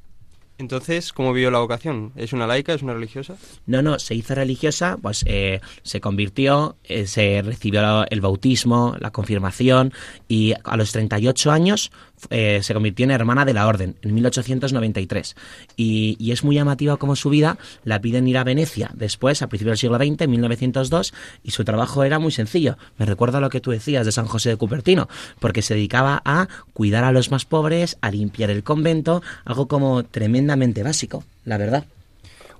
Entonces, 0.62 1.12
¿cómo 1.12 1.32
vio 1.32 1.50
la 1.50 1.58
vocación? 1.58 2.12
¿Es 2.14 2.32
una 2.32 2.46
laica? 2.46 2.72
¿Es 2.72 2.82
una 2.82 2.94
religiosa? 2.94 3.34
No, 3.66 3.82
no, 3.82 3.98
se 3.98 4.14
hizo 4.14 4.36
religiosa, 4.36 4.96
pues 5.02 5.24
eh, 5.26 5.60
se 5.82 6.00
convirtió, 6.00 6.76
eh, 6.84 7.08
se 7.08 7.42
recibió 7.42 8.06
el 8.08 8.20
bautismo, 8.20 8.94
la 9.00 9.10
confirmación 9.10 9.92
y 10.28 10.54
a 10.62 10.76
los 10.76 10.92
38 10.92 11.50
años 11.50 11.90
eh, 12.30 12.60
se 12.62 12.74
convirtió 12.74 13.04
en 13.04 13.10
hermana 13.10 13.44
de 13.44 13.54
la 13.54 13.66
orden 13.66 13.96
en 14.02 14.14
1893 14.14 15.34
y, 15.76 16.16
y, 16.20 16.30
es 16.30 16.44
muy 16.44 16.54
llamativa 16.54 16.96
como 16.96 17.16
su 17.16 17.30
vida 17.30 17.58
la 17.82 18.00
piden 18.00 18.28
ir 18.28 18.38
a 18.38 18.44
Venecia 18.44 18.90
después 18.94 19.42
a 19.42 19.48
principios 19.48 19.72
del 19.72 19.78
siglo 19.78 19.96
XX 19.96 20.22
en 20.22 20.30
1902 20.30 21.14
y 21.42 21.50
su 21.50 21.64
trabajo 21.64 22.04
era 22.04 22.20
muy 22.20 22.30
sencillo 22.30 22.78
me 22.96 23.06
recuerda 23.06 23.40
lo 23.40 23.50
que 23.50 23.60
tú 23.60 23.72
decías 23.72 24.06
de 24.06 24.12
San 24.12 24.26
José 24.26 24.50
de 24.50 24.56
Cupertino 24.56 25.08
porque 25.40 25.62
se 25.62 25.74
dedicaba 25.74 26.22
a 26.24 26.46
cuidar 26.72 27.02
a 27.02 27.10
los 27.10 27.32
más 27.32 27.44
pobres 27.44 27.98
a 28.02 28.12
limpiar 28.12 28.50
el 28.50 28.62
convento 28.62 29.22
algo 29.44 29.66
como 29.66 30.04
tremendamente 30.52 30.82
básico 30.82 31.24
la 31.44 31.56
verdad 31.56 31.84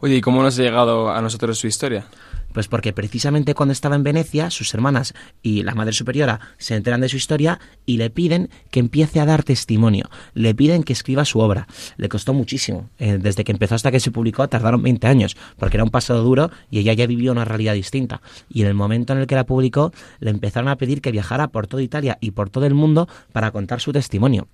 Oye, 0.00 0.16
¿y 0.16 0.20
cómo 0.20 0.42
nos 0.42 0.58
ha 0.58 0.62
llegado 0.62 1.11
a 1.11 1.22
nosotros 1.22 1.56
su 1.58 1.68
historia? 1.68 2.06
Pues 2.52 2.66
porque 2.66 2.92
precisamente 2.92 3.54
cuando 3.54 3.72
estaba 3.72 3.94
en 3.94 4.02
Venecia, 4.02 4.50
sus 4.50 4.75
hermanas 4.75 5.14
y 5.42 5.62
la 5.62 5.76
Madre 5.76 5.92
Superiora 5.92 6.40
se 6.58 6.75
enteran 6.75 7.00
de 7.00 7.08
su 7.08 7.16
historia 7.16 7.61
y 7.87 7.99
le 7.99 8.11
piden 8.11 8.50
que 8.72 8.80
empiece 8.80 9.20
a 9.20 9.26
dar 9.26 9.44
testimonio, 9.44 10.11
le 10.34 10.56
piden 10.56 10.82
que 10.82 10.92
escriba 10.92 11.25
su 11.25 11.38
obra. 11.38 11.68
Le 11.99 12.08
costó 12.08 12.34
muchísimo. 12.34 12.90
Eh, 12.99 13.18
desde 13.20 13.44
que 13.44 13.52
empezó 13.52 13.76
hasta 13.76 13.92
que 13.92 14.00
se 14.00 14.11
publicó 14.11 14.49
tardaron 14.49 14.82
20 14.82 15.06
años, 15.06 15.37
porque 15.56 15.76
era 15.76 15.84
un 15.84 15.90
pasado 15.90 16.25
duro 16.25 16.50
y 16.68 16.80
ella 16.80 16.94
ya 16.94 17.06
vivió 17.06 17.30
una 17.30 17.44
realidad 17.44 17.75
distinta. 17.75 18.22
Y 18.50 18.62
en 18.62 18.66
el 18.66 18.75
momento 18.75 19.12
en 19.12 19.20
el 19.20 19.28
que 19.28 19.37
la 19.37 19.46
publicó, 19.46 19.92
le 20.18 20.30
empezaron 20.30 20.68
a 20.68 20.76
pedir 20.76 21.00
que 21.00 21.12
viajara 21.12 21.46
por 21.46 21.68
toda 21.68 21.84
Italia 21.84 22.18
y 22.20 22.32
por 22.32 22.50
todo 22.50 22.66
el 22.66 22.75
mundo 22.75 23.08
para 23.32 23.52
contar 23.52 23.80
su 23.80 23.92
testimonio 23.92 24.49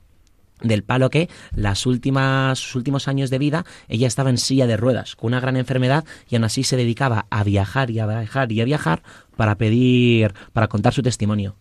del 0.63 0.83
palo 0.83 1.11
que 1.11 1.29
las 1.55 1.87
últimas 1.87 2.59
sus 2.59 2.77
últimos 2.77 3.09
años 3.09 3.31
de 3.31 3.39
vida 3.39 3.65
ella 3.89 4.07
estaba 4.07 4.31
en 4.31 4.39
silla 4.39 4.67
de 4.67 4.77
ruedas 4.77 5.17
con 5.17 5.29
una 5.29 5.41
gran 5.41 5.57
enfermedad 5.57 6.05
y 6.29 6.37
aún 6.37 6.45
así 6.45 6.65
se 6.65 6.77
dedicaba 6.77 7.27
a 7.31 7.45
viajar 7.45 7.91
y 7.91 7.99
a 7.99 8.07
viajar 8.07 8.53
y 8.53 8.61
a 8.61 8.65
viajar 8.65 9.03
para 9.37 9.57
pedir 9.57 10.35
para 10.53 10.69
contar 10.69 10.93
su 10.93 11.03
testimonio 11.03 11.57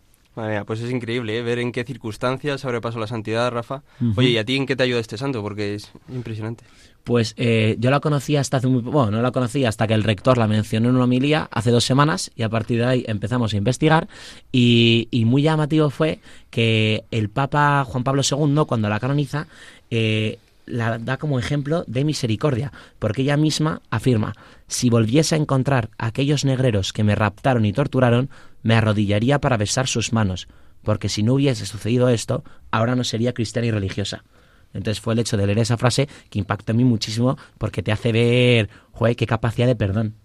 pues 0.66 0.82
es 0.82 0.92
increíble 0.92 1.38
¿eh? 1.38 1.42
ver 1.42 1.58
en 1.58 1.72
qué 1.72 1.84
circunstancias 1.84 2.62
sobrepasó 2.62 3.00
la 3.00 3.08
santidad, 3.08 3.51
Rafa. 3.51 3.82
Oye, 4.16 4.30
¿y 4.30 4.38
a 4.38 4.46
ti 4.46 4.56
en 4.56 4.68
qué 4.68 4.75
te 4.75 4.84
ayuda 4.84 5.00
este 5.00 5.18
santo? 5.18 5.42
Porque 5.42 5.74
es 5.74 5.92
impresionante. 6.10 6.63
Pues 7.07 7.35
eh, 7.37 7.77
yo 7.79 7.89
la 7.89 8.01
conocí 8.01 8.35
hasta 8.35 8.57
hace 8.57 8.67
muy 8.67 8.81
bueno, 8.81 9.11
no 9.11 9.21
la 9.21 9.31
conocí 9.31 9.63
hasta 9.63 9.87
que 9.87 9.93
el 9.93 10.03
rector 10.03 10.37
la 10.37 10.45
mencionó 10.45 10.89
en 10.89 10.95
una 10.95 11.05
homilía 11.05 11.47
hace 11.53 11.71
dos 11.71 11.85
semanas 11.85 12.31
y 12.35 12.43
a 12.43 12.49
partir 12.49 12.79
de 12.79 12.85
ahí 12.85 13.05
empezamos 13.07 13.53
a 13.53 13.55
investigar 13.55 14.09
y, 14.51 15.07
muy 15.25 15.41
llamativo 15.41 15.89
fue 15.89 16.19
que 16.49 17.05
el 17.11 17.29
Papa 17.29 17.85
Juan 17.85 18.03
Pablo 18.03 18.23
II 18.29 18.63
cuando 18.67 18.89
la 18.89 18.99
canoniza 18.99 19.47
eh, 19.89 20.37
la 20.65 20.97
da 20.97 21.15
como 21.15 21.39
ejemplo 21.39 21.85
de 21.87 22.03
misericordia, 22.03 22.73
porque 22.99 23.21
ella 23.21 23.37
misma 23.37 23.81
afirma, 23.89 24.33
si 24.67 24.89
volviese 24.89 25.35
a 25.35 25.37
encontrar 25.37 25.91
a 25.97 26.07
aquellos 26.07 26.43
negreros 26.43 26.91
que 26.91 27.05
me 27.05 27.15
raptaron 27.15 27.63
y 27.63 27.71
torturaron, 27.71 28.29
me 28.63 28.75
arrodillaría 28.75 29.39
para 29.39 29.55
besar 29.55 29.87
sus 29.87 30.11
manos, 30.11 30.49
porque 30.83 31.07
si 31.07 31.23
no 31.23 31.35
hubiese 31.35 31.65
sucedido 31.65 32.09
esto, 32.09 32.43
ahora 32.69 32.97
no 32.97 33.05
sería 33.05 33.33
cristiana 33.33 33.69
y 33.69 33.71
religiosa. 33.71 34.25
Entonces 34.74 35.01
fue 35.01 35.13
el 35.13 35.19
hecho 35.19 35.38
de 35.38 35.45
leer 35.45 35.59
esa 35.59 35.77
frase 35.77 36.07
que 36.29 36.39
impactó 36.39 36.71
en 36.71 36.77
mí 36.77 36.83
muchísimo 36.83 37.38
porque 37.57 37.81
te 37.81 37.91
hace 37.91 38.12
ver, 38.12 38.69
joder, 38.91 39.15
qué 39.15 39.25
capacidad 39.25 39.67
de 39.67 39.75
perdón. 39.75 40.15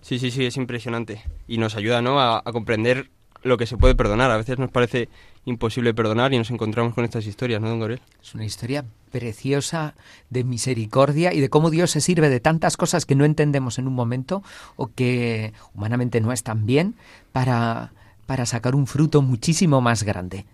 Sí, 0.00 0.18
sí, 0.18 0.30
sí, 0.30 0.46
es 0.46 0.56
impresionante. 0.56 1.22
Y 1.46 1.58
nos 1.58 1.76
ayuda, 1.76 2.00
¿no?, 2.00 2.20
a, 2.20 2.38
a 2.38 2.52
comprender 2.52 3.10
lo 3.42 3.56
que 3.56 3.66
se 3.66 3.76
puede 3.76 3.94
perdonar. 3.94 4.30
A 4.30 4.36
veces 4.36 4.58
nos 4.58 4.70
parece 4.70 5.08
imposible 5.44 5.94
perdonar 5.94 6.32
y 6.32 6.38
nos 6.38 6.50
encontramos 6.50 6.94
con 6.94 7.04
estas 7.04 7.26
historias, 7.26 7.60
¿no, 7.60 7.68
don 7.68 7.80
Gabriel? 7.80 8.00
Es 8.22 8.34
una 8.34 8.44
historia 8.44 8.84
preciosa 9.10 9.94
de 10.28 10.44
misericordia 10.44 11.32
y 11.32 11.40
de 11.40 11.48
cómo 11.48 11.70
Dios 11.70 11.90
se 11.90 12.00
sirve 12.00 12.28
de 12.28 12.40
tantas 12.40 12.76
cosas 12.76 13.06
que 13.06 13.14
no 13.14 13.24
entendemos 13.24 13.78
en 13.78 13.88
un 13.88 13.94
momento 13.94 14.42
o 14.76 14.88
que 14.88 15.52
humanamente 15.74 16.20
no 16.20 16.32
están 16.32 16.66
bien 16.66 16.94
para, 17.32 17.92
para 18.26 18.46
sacar 18.46 18.74
un 18.74 18.86
fruto 18.86 19.22
muchísimo 19.22 19.80
más 19.80 20.02
grande. 20.02 20.46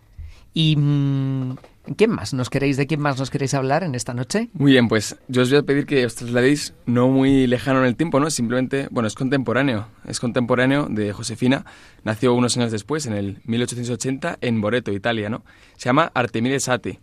Y 0.58 0.74
mm, 0.74 1.58
¿quién 1.98 2.12
más 2.12 2.32
nos 2.32 2.48
queréis 2.48 2.78
de 2.78 2.86
quién 2.86 2.98
más 2.98 3.18
nos 3.18 3.28
queréis 3.28 3.52
hablar 3.52 3.84
en 3.84 3.94
esta 3.94 4.14
noche? 4.14 4.48
Muy 4.54 4.72
bien, 4.72 4.88
pues 4.88 5.18
yo 5.28 5.42
os 5.42 5.50
voy 5.50 5.58
a 5.58 5.62
pedir 5.64 5.84
que 5.84 6.06
os 6.06 6.14
trasladéis 6.14 6.72
no 6.86 7.08
muy 7.08 7.46
lejano 7.46 7.80
en 7.80 7.84
el 7.84 7.94
tiempo, 7.94 8.20
¿no? 8.20 8.30
Simplemente, 8.30 8.88
bueno, 8.90 9.06
es 9.06 9.14
contemporáneo, 9.14 9.88
es 10.06 10.18
contemporáneo 10.18 10.86
de 10.88 11.12
Josefina, 11.12 11.66
nació 12.04 12.32
unos 12.32 12.56
años 12.56 12.72
después, 12.72 13.04
en 13.04 13.12
el 13.12 13.42
1880, 13.44 14.38
en 14.40 14.62
Boreto, 14.62 14.92
Italia, 14.92 15.28
¿no? 15.28 15.42
Se 15.76 15.90
llama 15.90 16.10
Artemide 16.14 16.58
Sati. 16.58 17.00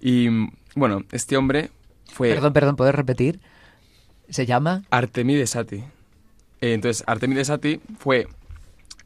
Y 0.00 0.28
bueno, 0.74 1.02
este 1.12 1.36
hombre 1.36 1.68
fue 2.06 2.30
Perdón, 2.30 2.54
perdón, 2.54 2.76
¿puedes 2.76 2.94
repetir? 2.94 3.40
¿Se 4.30 4.46
llama? 4.46 4.84
Artemide 4.88 5.46
Sati. 5.46 5.84
Eh, 6.62 6.72
entonces, 6.72 7.04
Artemide 7.06 7.44
Sati 7.44 7.78
fue 7.98 8.26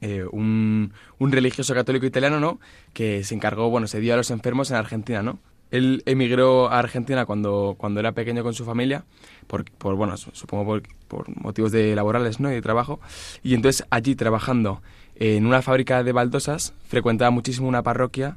eh, 0.06 0.26
un, 0.30 0.92
religioso 1.18 1.72
católico 1.72 2.04
italiano, 2.04 2.38
¿no? 2.38 2.60
Que 2.92 3.24
se 3.24 3.34
encargó, 3.34 3.70
bueno, 3.70 3.86
se 3.86 4.00
dio 4.00 4.12
a 4.12 4.18
los 4.18 4.30
enfermos 4.30 4.70
en 4.70 4.76
Argentina, 4.76 5.22
¿no? 5.22 5.38
Él 5.70 6.02
emigró 6.04 6.68
a 6.70 6.78
Argentina 6.78 7.24
cuando, 7.24 7.74
cuando 7.78 8.00
era 8.00 8.12
pequeño 8.12 8.42
con 8.42 8.52
su 8.52 8.66
familia, 8.66 9.06
por, 9.46 9.64
por 9.64 9.94
bueno, 9.94 10.14
supongo 10.18 10.66
por, 10.66 10.82
por, 11.08 11.42
motivos 11.42 11.72
de 11.72 11.94
laborales, 11.94 12.38
¿no? 12.38 12.50
Y 12.50 12.54
de 12.54 12.60
trabajo. 12.60 13.00
Y 13.42 13.54
entonces 13.54 13.86
allí 13.88 14.14
trabajando 14.14 14.82
en 15.16 15.46
una 15.46 15.62
fábrica 15.62 16.04
de 16.04 16.12
baldosas, 16.12 16.74
frecuentaba 16.86 17.30
muchísimo 17.30 17.66
una 17.66 17.82
parroquia 17.82 18.36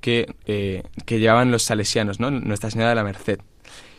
que, 0.00 0.36
eh, 0.46 0.84
que 1.04 1.18
llevaban 1.18 1.50
los 1.50 1.64
salesianos, 1.64 2.20
¿no? 2.20 2.30
Nuestra 2.30 2.70
Señora 2.70 2.90
de 2.90 2.94
la 2.94 3.02
Merced. 3.02 3.40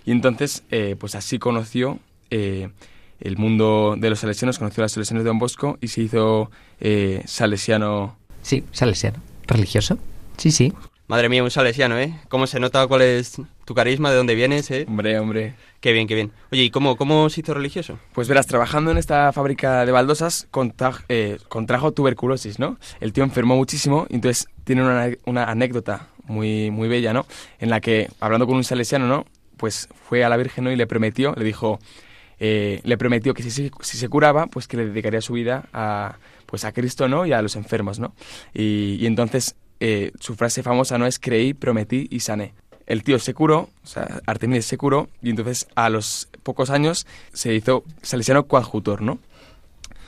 Y 0.05 0.11
entonces, 0.11 0.63
eh, 0.71 0.95
pues 0.97 1.15
así 1.15 1.37
conoció 1.37 1.99
el 3.19 3.37
mundo 3.37 3.95
de 3.97 4.09
los 4.09 4.19
salesianos, 4.19 4.57
conoció 4.57 4.83
a 4.83 4.85
los 4.85 4.93
salesianos 4.93 5.25
de 5.25 5.27
Don 5.27 5.39
Bosco 5.39 5.77
y 5.81 5.89
se 5.89 6.01
hizo 6.01 6.49
eh, 6.79 7.21
salesiano. 7.25 8.17
Sí, 8.41 8.63
salesiano. 8.71 9.19
¿Religioso? 9.47 9.97
Sí, 10.37 10.51
sí. 10.51 10.73
Madre 11.09 11.27
mía, 11.27 11.43
un 11.43 11.49
salesiano, 11.49 11.97
¿eh? 11.97 12.13
¿Cómo 12.27 12.45
se 12.45 12.59
nota 12.59 12.85
cuál 12.85 13.01
es 13.01 13.41
tu 13.65 13.73
carisma, 13.73 14.11
de 14.11 14.17
dónde 14.17 14.35
vienes, 14.35 14.69
eh? 14.69 14.85
Hombre, 14.87 15.17
hombre. 15.17 15.55
Qué 15.81 15.91
bien, 15.91 16.07
qué 16.07 16.13
bien. 16.13 16.31
Oye, 16.51 16.61
¿y 16.61 16.69
cómo, 16.69 16.97
cómo 16.97 17.29
se 17.31 17.41
hizo 17.41 17.55
religioso? 17.55 17.97
Pues 18.13 18.27
verás, 18.27 18.45
trabajando 18.45 18.91
en 18.91 18.99
esta 18.99 19.33
fábrica 19.33 19.87
de 19.87 19.91
baldosas, 19.91 20.47
eh, 21.07 21.39
contrajo 21.47 21.93
tuberculosis, 21.93 22.59
¿no? 22.59 22.77
El 22.99 23.11
tío 23.11 23.23
enfermó 23.23 23.55
muchísimo 23.55 24.05
y 24.07 24.15
entonces 24.15 24.47
tiene 24.65 24.83
una, 24.83 25.09
una, 25.25 25.45
anécdota 25.45 26.09
muy, 26.25 26.69
muy 26.69 26.87
bella, 26.87 27.11
¿no? 27.11 27.25
En 27.59 27.71
la 27.71 27.81
que, 27.81 28.09
hablando 28.19 28.45
con 28.45 28.57
un 28.57 28.63
salesiano, 28.63 29.07
¿no? 29.07 29.25
Pues 29.57 29.89
fue 30.07 30.23
a 30.23 30.29
la 30.29 30.37
Virgen 30.37 30.65
¿no? 30.65 30.71
y 30.71 30.75
le 30.75 30.85
prometió, 30.85 31.33
le 31.35 31.43
dijo, 31.43 31.79
eh, 32.39 32.81
le 32.83 32.97
prometió 32.97 33.33
que 33.33 33.43
si, 33.43 33.71
si, 33.81 33.97
se 33.97 34.09
curaba, 34.09 34.47
pues 34.47 34.67
que 34.67 34.77
le 34.77 34.85
dedicaría 34.85 35.21
su 35.21 35.33
vida 35.33 35.67
a, 35.73 36.17
pues 36.45 36.65
a 36.65 36.71
Cristo, 36.71 37.07
¿no? 37.07 37.25
Y 37.25 37.33
a 37.33 37.41
los 37.41 37.55
enfermos, 37.55 37.99
¿no? 37.99 38.13
Y, 38.53 39.05
entonces 39.05 39.55
eh, 39.79 40.11
su 40.19 40.35
frase 40.35 40.63
famosa 40.63 40.97
no 40.97 41.05
es 41.05 41.19
creí, 41.19 41.53
prometí 41.53 42.07
y 42.09 42.21
sané. 42.21 42.53
El 42.87 43.03
tío 43.03 43.19
se 43.19 43.33
curó, 43.33 43.69
o 43.83 43.87
sea, 43.87 44.21
Artemides 44.25 44.65
se 44.65 44.77
curó 44.77 45.09
y 45.21 45.29
entonces 45.29 45.67
a 45.75 45.89
los 45.89 46.27
pocos 46.41 46.71
años 46.71 47.05
se 47.33 47.53
hizo 47.53 47.83
salesiano 48.01 48.47
coadjutor, 48.47 49.01
¿no? 49.01 49.19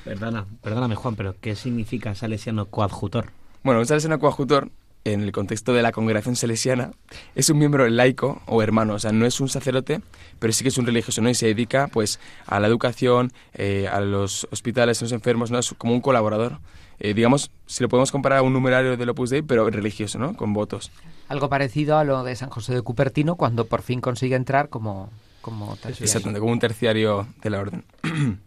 Perdona, 0.04 0.48
perdóname 0.64 0.96
Juan, 0.96 1.16
pero 1.16 1.36
¿qué 1.40 1.56
significa 1.56 2.16
salesiano 2.16 2.66
coadjutor? 2.66 3.30
Bueno, 3.64 3.82
un 3.82 3.86
salesiano 3.86 4.20
coadjutor 4.20 4.72
en 5.04 5.22
el 5.22 5.32
contexto 5.32 5.74
de 5.74 5.82
la 5.82 5.92
congregación 5.92 6.36
salesiana, 6.36 6.92
es 7.36 7.50
un 7.50 7.58
miembro 7.58 7.88
laico 7.88 8.42
o 8.46 8.62
hermano, 8.62 8.96
o 8.96 9.00
sea, 9.00 9.12
no 9.12 9.26
es 9.26 9.40
un 9.40 9.50
sacerdote, 9.50 10.02
pero 10.40 10.54
sí 10.54 10.64
que 10.64 10.70
es 10.70 10.78
un 10.78 10.86
religioso, 10.86 11.22
¿no? 11.22 11.30
Y 11.30 11.36
se 11.36 11.48
dedica, 11.48 11.88
pues, 11.88 12.20
a 12.46 12.60
la 12.60 12.68
educación, 12.68 13.32
eh, 13.54 13.88
a 13.92 14.00
los 14.02 14.48
hospitales, 14.52 15.02
a 15.02 15.06
los 15.06 15.12
enfermos, 15.12 15.52
¿no? 15.52 15.60
Es 15.60 15.74
como 15.78 15.94
un 15.94 16.02
colaborador. 16.02 16.60
Eh, 17.00 17.16
digamos, 17.16 17.50
si 17.66 17.82
lo 17.82 17.90
podemos 17.90 18.12
comparar 18.12 18.40
a 18.40 18.42
un 18.44 18.54
numerario 18.54 18.96
del 18.96 19.10
Opus 19.10 19.32
Dei, 19.32 19.42
pero 19.42 19.68
religioso, 19.68 20.20
¿no? 20.20 20.36
Con 20.36 20.54
votos. 20.54 20.92
Algo 21.30 21.50
parecido 21.50 21.98
a 21.98 22.04
lo 22.04 22.24
de 22.24 22.36
San 22.36 22.50
José 22.50 22.76
de 22.76 22.82
Cupertino 22.84 23.36
cuando 23.36 23.66
por 23.66 23.82
fin 23.82 24.02
consigue 24.02 24.36
entrar 24.36 24.70
como, 24.70 25.10
como 25.42 25.76
terciario. 25.78 26.06
Exactamente, 26.06 26.40
como 26.40 26.52
un 26.52 26.60
terciario 26.60 27.28
de 27.42 27.50
la 27.50 27.60
orden. 27.60 27.86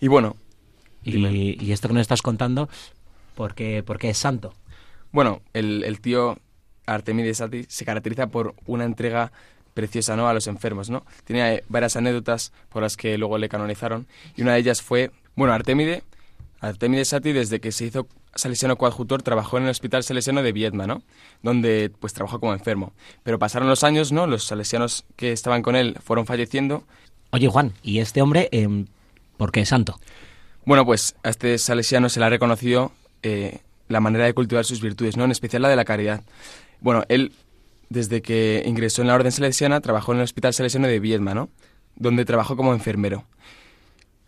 y 0.00 0.08
bueno... 0.08 0.36
Y, 1.04 1.60
y, 1.60 1.72
esto 1.72 1.88
que 1.88 1.94
nos 1.94 2.02
estás 2.02 2.22
contando, 2.22 2.68
¿por 3.34 3.56
qué, 3.56 3.82
por 3.82 3.98
qué 3.98 4.10
es 4.10 4.18
santo? 4.18 4.54
Bueno, 5.12 5.42
el, 5.52 5.84
el 5.84 6.00
tío 6.00 6.38
Artemides 6.86 7.38
Sati 7.38 7.64
se 7.68 7.84
caracteriza 7.84 8.28
por 8.28 8.54
una 8.66 8.84
entrega 8.84 9.32
preciosa 9.74 10.16
¿no? 10.16 10.28
a 10.28 10.34
los 10.34 10.46
enfermos. 10.46 10.90
¿no? 10.90 11.04
Tiene 11.24 11.62
varias 11.68 11.96
anécdotas 11.96 12.52
por 12.68 12.82
las 12.82 12.96
que 12.96 13.18
luego 13.18 13.38
le 13.38 13.48
canonizaron 13.48 14.06
y 14.36 14.42
una 14.42 14.54
de 14.54 14.60
ellas 14.60 14.82
fue, 14.82 15.10
bueno, 15.34 15.52
Artemide, 15.52 16.02
Artemides 16.60 17.08
Sati 17.08 17.32
desde 17.32 17.60
que 17.60 17.72
se 17.72 17.86
hizo 17.86 18.06
salesiano 18.34 18.76
coadjutor 18.76 19.22
trabajó 19.22 19.58
en 19.58 19.64
el 19.64 19.70
hospital 19.70 20.02
salesiano 20.02 20.42
de 20.42 20.52
Viedma, 20.52 20.86
¿no? 20.86 21.02
donde 21.42 21.90
pues 22.00 22.12
trabajó 22.12 22.40
como 22.40 22.52
enfermo. 22.52 22.92
Pero 23.22 23.38
pasaron 23.38 23.68
los 23.68 23.84
años, 23.84 24.12
¿no? 24.12 24.26
los 24.26 24.44
salesianos 24.44 25.04
que 25.16 25.32
estaban 25.32 25.62
con 25.62 25.76
él 25.76 25.96
fueron 26.02 26.26
falleciendo. 26.26 26.84
Oye 27.30 27.48
Juan, 27.48 27.72
¿y 27.82 27.98
este 27.98 28.22
hombre 28.22 28.48
eh, 28.52 28.84
por 29.36 29.52
qué 29.52 29.60
es 29.60 29.68
santo? 29.68 29.98
Bueno, 30.64 30.86
pues 30.86 31.16
a 31.24 31.30
este 31.30 31.58
salesiano 31.58 32.08
se 32.08 32.20
le 32.20 32.26
ha 32.26 32.30
reconocido 32.30 32.92
eh, 33.22 33.58
la 33.88 34.00
manera 34.00 34.24
de 34.24 34.34
cultivar 34.34 34.64
sus 34.64 34.80
virtudes, 34.80 35.16
¿no? 35.16 35.24
En 35.24 35.30
especial 35.30 35.62
la 35.62 35.68
de 35.68 35.76
la 35.76 35.84
caridad. 35.84 36.22
Bueno, 36.80 37.04
él, 37.08 37.32
desde 37.88 38.22
que 38.22 38.62
ingresó 38.66 39.02
en 39.02 39.08
la 39.08 39.14
Orden 39.14 39.32
Salesiana, 39.32 39.80
trabajó 39.80 40.12
en 40.12 40.18
el 40.18 40.24
Hospital 40.24 40.54
Salesiano 40.54 40.88
de 40.88 41.00
Viedma, 41.00 41.34
¿no? 41.34 41.50
Donde 41.96 42.24
trabajó 42.24 42.56
como 42.56 42.72
enfermero. 42.72 43.24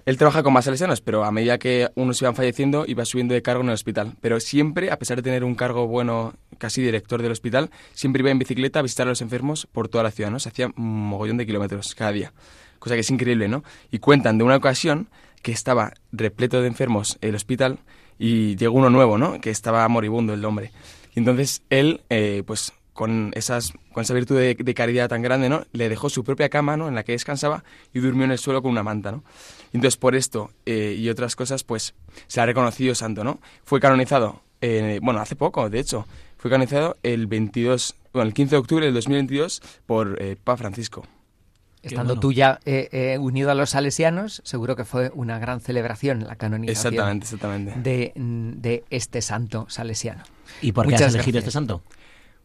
Él 0.06 0.18
trabaja 0.18 0.42
con 0.42 0.52
más 0.52 0.66
salesianos, 0.66 1.00
pero 1.00 1.25
a 1.25 1.30
medida 1.30 1.56
que 1.56 1.88
unos 1.94 2.20
iban 2.20 2.34
falleciendo, 2.34 2.84
iba 2.87 3.06
subiendo 3.06 3.32
de 3.32 3.40
cargo 3.40 3.62
en 3.62 3.68
el 3.68 3.75
hospital. 3.75 4.12
Pero 4.20 4.38
siempre, 4.38 4.90
a 4.90 4.99
pesar 4.99 5.16
de 5.16 5.23
tener 5.23 5.44
un 5.44 5.54
cargo 5.54 5.87
bueno, 5.87 6.34
casi 6.58 6.82
director 6.82 7.23
del 7.23 7.32
hospital, 7.32 7.70
siempre 7.94 8.20
iba 8.20 8.30
en 8.30 8.38
bicicleta 8.38 8.80
a 8.80 8.82
visitar 8.82 9.06
a 9.06 9.11
los 9.11 9.23
enfermos 9.23 9.66
por 9.66 9.88
toda 9.88 10.04
la 10.04 10.11
ciudad, 10.11 10.30
¿no? 10.30 10.38
Se 10.40 10.50
hacía 10.50 10.66
un 10.66 11.08
mogollón 11.08 11.38
de 11.38 11.46
kilómetros 11.46 11.94
cada 11.94 12.12
día. 12.12 12.34
Cosa 12.78 12.96
que 12.96 13.00
es 13.00 13.11
increíble, 13.11 13.49
¿no? 13.49 13.64
Y 13.90 13.99
cuentan 13.99 14.37
de 14.37 14.44
una 14.44 14.56
ocasión 14.56 15.08
que 15.44 15.52
estaba 15.52 15.92
repleto 16.10 16.62
de 16.62 16.68
enfermos 16.68 17.18
el 17.20 17.34
hospital 17.34 17.78
y 18.18 18.56
llegó 18.56 18.78
uno 18.78 18.88
nuevo, 18.88 19.18
¿no? 19.18 19.40
Que 19.42 19.50
estaba 19.50 19.86
moribundo 19.88 20.32
el 20.32 20.44
hombre. 20.44 20.72
Y 21.14 21.18
entonces 21.18 21.62
él, 21.68 22.00
eh, 22.08 22.42
pues 22.46 22.72
con, 22.94 23.30
esas, 23.34 23.74
con 23.92 24.02
esa 24.02 24.14
virtud 24.14 24.38
de, 24.38 24.74
caridad 24.74 25.10
tan 25.10 25.20
grande, 25.20 25.50
¿no? 25.50 25.66
Le 25.72 25.90
dejó 25.90 26.08
su 26.08 26.24
propia 26.24 26.48
cama, 26.48 26.78
¿no? 26.78 26.88
En 26.88 26.94
la 26.94 27.04
que 27.04 27.12
descansaba 27.12 27.62
y 27.92 28.00
durmió 28.00 28.24
en 28.24 28.30
el 28.32 28.38
suelo 28.38 28.62
con 28.62 28.70
una 28.70 28.82
manta, 28.82 29.12
¿no? 29.12 29.22
Entonces 29.74 29.98
por 29.98 30.14
esto 30.14 30.50
eh, 30.64 30.96
y 30.98 31.10
otras 31.10 31.36
cosas, 31.36 31.62
pues 31.62 31.94
se 32.26 32.40
ha 32.40 32.46
reconocido 32.46 32.94
santo, 32.94 33.22
¿no? 33.22 33.38
Fue 33.64 33.80
canonizado, 33.80 34.40
eh, 34.62 34.98
bueno, 35.02 35.20
hace 35.20 35.36
poco, 35.36 35.68
de 35.68 35.78
hecho, 35.78 36.06
fue 36.38 36.50
canonizado 36.50 36.96
el 37.02 37.26
22, 37.26 37.96
bueno, 38.14 38.28
el 38.28 38.34
15 38.34 38.54
de 38.54 38.58
octubre 38.58 38.86
del 38.86 38.94
2022 38.94 39.60
por 39.84 40.18
Papa 40.42 40.56
Francisco. 40.56 41.04
Estando 41.84 42.18
tú 42.18 42.32
ya 42.32 42.60
eh, 42.64 42.88
eh, 42.92 43.18
unido 43.18 43.50
a 43.50 43.54
los 43.54 43.70
salesianos, 43.70 44.40
seguro 44.44 44.76
que 44.76 44.84
fue 44.84 45.10
una 45.14 45.38
gran 45.38 45.60
celebración 45.60 46.24
la 46.24 46.36
canonización 46.36 46.94
exactamente, 46.94 47.24
exactamente. 47.24 47.72
De, 47.76 48.12
de, 48.16 48.84
este 48.90 49.20
santo 49.20 49.66
salesiano. 49.68 50.22
¿Y 50.62 50.72
por 50.72 50.88
qué 50.88 50.94
has 50.94 51.14
elegido 51.14 51.38
este 51.38 51.50
santo? 51.50 51.82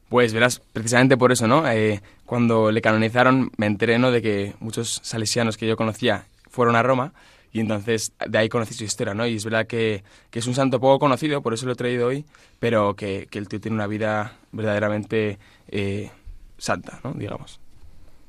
Pues 0.09 0.33
verás, 0.33 0.61
precisamente 0.73 1.17
por 1.17 1.31
eso, 1.31 1.47
¿no? 1.47 1.69
Eh, 1.69 2.01
cuando 2.25 2.71
le 2.71 2.81
canonizaron 2.81 3.51
me 3.57 3.67
enteré, 3.67 3.99
¿no? 3.99 4.11
De 4.11 4.21
que 4.21 4.55
muchos 4.59 4.99
salesianos 5.03 5.55
que 5.55 5.67
yo 5.67 5.77
conocía 5.77 6.25
fueron 6.49 6.75
a 6.75 6.83
Roma 6.83 7.13
y 7.51 7.61
entonces 7.61 8.11
de 8.27 8.37
ahí 8.37 8.49
conocí 8.49 8.73
su 8.73 8.83
historia, 8.83 9.13
¿no? 9.13 9.25
Y 9.25 9.35
es 9.35 9.45
verdad 9.45 9.67
que, 9.67 10.03
que 10.31 10.39
es 10.39 10.47
un 10.47 10.55
santo 10.55 10.79
poco 10.79 10.99
conocido, 10.99 11.41
por 11.41 11.53
eso 11.53 11.65
lo 11.65 11.73
he 11.73 11.75
traído 11.75 12.07
hoy, 12.07 12.25
pero 12.59 12.95
que, 12.95 13.27
que 13.29 13.39
el 13.39 13.47
tío 13.47 13.61
tiene 13.61 13.75
una 13.75 13.87
vida 13.87 14.33
verdaderamente 14.51 15.37
santa, 16.57 16.99
¿no? 17.03 17.13
Digamos. 17.13 17.59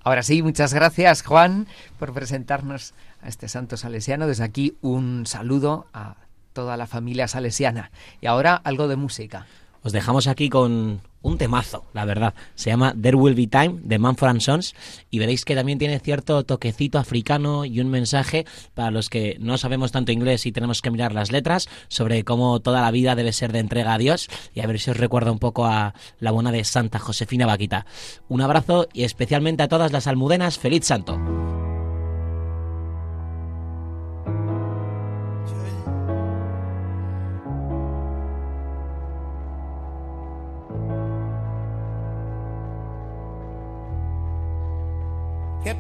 Ahora 0.03 0.23
sí, 0.23 0.43
muchas 0.43 0.73
gracias 0.73 1.23
Juan 1.23 1.67
por 1.99 2.15
presentarnos 2.15 2.95
a 3.23 3.29
este 3.29 3.49
santo 3.49 3.77
salesiano. 3.77 4.27
Desde 4.27 4.45
aquí 4.45 4.77
un 4.81 5.27
saludo 5.27 5.87
a 5.93 6.17
toda 6.53 6.77
la 6.77 6.87
familia 6.87 7.29
salesiana. 7.29 7.91
Y 8.21 8.27
ahora 8.27 8.55
algo 8.55 8.89
de 8.89 8.97
música. 8.97 9.47
Os 9.83 9.93
dejamos 9.93 10.27
aquí 10.27 10.49
con 10.49 11.01
un 11.23 11.39
temazo, 11.39 11.85
la 11.93 12.05
verdad. 12.05 12.35
Se 12.55 12.71
llama 12.71 12.95
There 13.01 13.17
Will 13.17 13.35
Be 13.35 13.47
Time 13.47 13.81
de 13.83 13.99
Manfred 13.99 14.41
Sons 14.41 14.75
y 15.11 15.19
veréis 15.19 15.45
que 15.45 15.55
también 15.55 15.79
tiene 15.79 15.99
cierto 16.01 16.45
toquecito 16.45 16.99
africano 16.99 17.65
y 17.65 17.81
un 17.81 17.89
mensaje 17.89 18.47
para 18.75 18.91
los 18.91 19.09
que 19.09 19.37
no 19.41 19.59
sabemos 19.59 19.93
tanto 19.93 20.13
inglés 20.13 20.47
y 20.47 20.53
tenemos 20.53 20.83
que 20.83 20.91
mirar 20.91 21.13
las 21.13 21.31
letras 21.33 21.69
sobre 21.89 22.25
cómo 22.25 22.61
toda 22.61 22.83
la 22.83 22.91
vida 22.91 23.15
debe 23.15 23.33
ser 23.33 23.53
de 23.53 23.59
entrega 23.59 23.95
a 23.95 23.99
Dios 23.99 24.29
y 24.55 24.61
a 24.61 24.67
ver 24.67 24.79
si 24.79 24.91
os 24.91 24.97
recuerda 24.97 25.33
un 25.33 25.39
poco 25.39 25.67
a 25.67 25.95
la 26.19 26.31
buena 26.31 26.53
de 26.53 26.65
Santa 26.65 26.99
Josefina 26.99 27.47
Vaquita. 27.47 27.87
Un 28.29 28.41
abrazo 28.41 28.89
y 28.93 29.05
especialmente 29.05 29.63
a 29.63 29.69
todas 29.69 29.93
las 29.93 30.07
almudenas, 30.07 30.59
feliz 30.59 30.87
santo. 30.87 31.19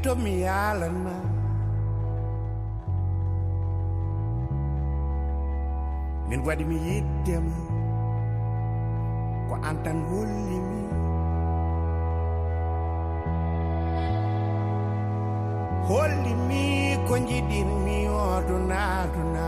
To 0.02 0.14
mi 0.14 0.34
alma. 0.44 1.16
Min 6.28 6.40
waɗi 6.46 6.64
mi 6.70 6.76
ko 9.48 9.54
hollimi 15.88 16.64
ko 17.08 17.14
jiɗinmi 17.28 17.96
odunaduna 18.24 19.46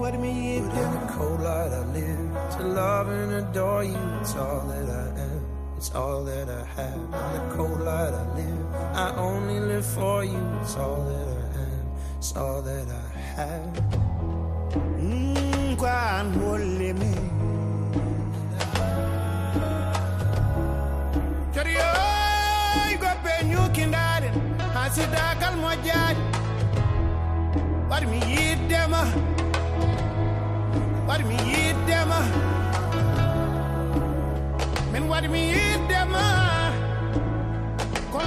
waɗi 0.00 0.18
mi 0.22 0.30
yiddema 0.42 1.00
cold 1.12 1.40
light 1.46 1.72
I 1.80 1.82
live 1.94 2.30
to 2.52 2.60
love 2.78 3.08
and 3.18 3.32
adore 3.40 3.84
you. 3.92 4.02
It's 4.20 4.34
all 4.36 4.60
that 4.70 4.88
I 4.88 5.06
am 5.24 5.35
it's 5.76 5.94
all 5.94 6.24
that 6.24 6.48
I 6.48 6.64
have. 6.80 6.94
In 6.94 7.10
the 7.10 7.54
cold 7.54 7.80
light 7.80 8.12
I 8.12 8.24
live. 8.36 8.74
I 8.94 9.14
only 9.16 9.60
live 9.60 9.86
for 9.86 10.24
you. 10.24 10.42
It's 10.62 10.76
all 10.76 11.04
that 11.04 11.28
I 11.28 11.60
am. 11.60 11.86
It's 12.18 12.36
all 12.36 12.62
that 12.62 12.88
I 12.88 13.18
have. 13.36 13.74
Mmm, 14.98 15.76
quan 15.76 16.30
me. 16.98 17.36
Oh, 25.68 25.76
Dad. 25.84 26.16
What 27.88 28.06
me 28.08 28.18
eat 28.26 28.68
them? 28.68 28.92
What 31.06 31.20
me 31.24 31.34
eat 31.34 31.78
them? 31.86 32.65
Min 34.96 35.08
waɗi 35.10 35.28
mi 35.34 35.40
yiddema 35.52 36.24
ko 38.12 38.18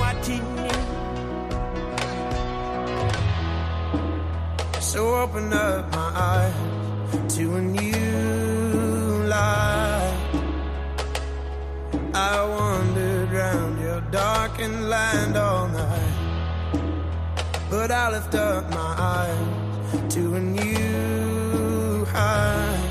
watini 0.00 0.70
so 4.80 5.00
open 5.22 5.52
up 5.52 5.96
eyes 5.96 6.03
to 7.34 7.56
a 7.56 7.60
new 7.60 9.24
light. 9.26 10.14
I 12.14 12.44
wandered 12.44 13.32
round 13.32 13.80
your 13.80 14.00
darkened 14.02 14.88
land 14.88 15.36
all 15.36 15.66
night, 15.66 16.16
but 17.68 17.90
I 17.90 18.12
lift 18.12 18.36
up 18.36 18.70
my 18.70 18.94
eyes 19.16 20.14
to 20.14 20.34
a 20.36 20.40
new 20.40 22.04
height. 22.04 22.90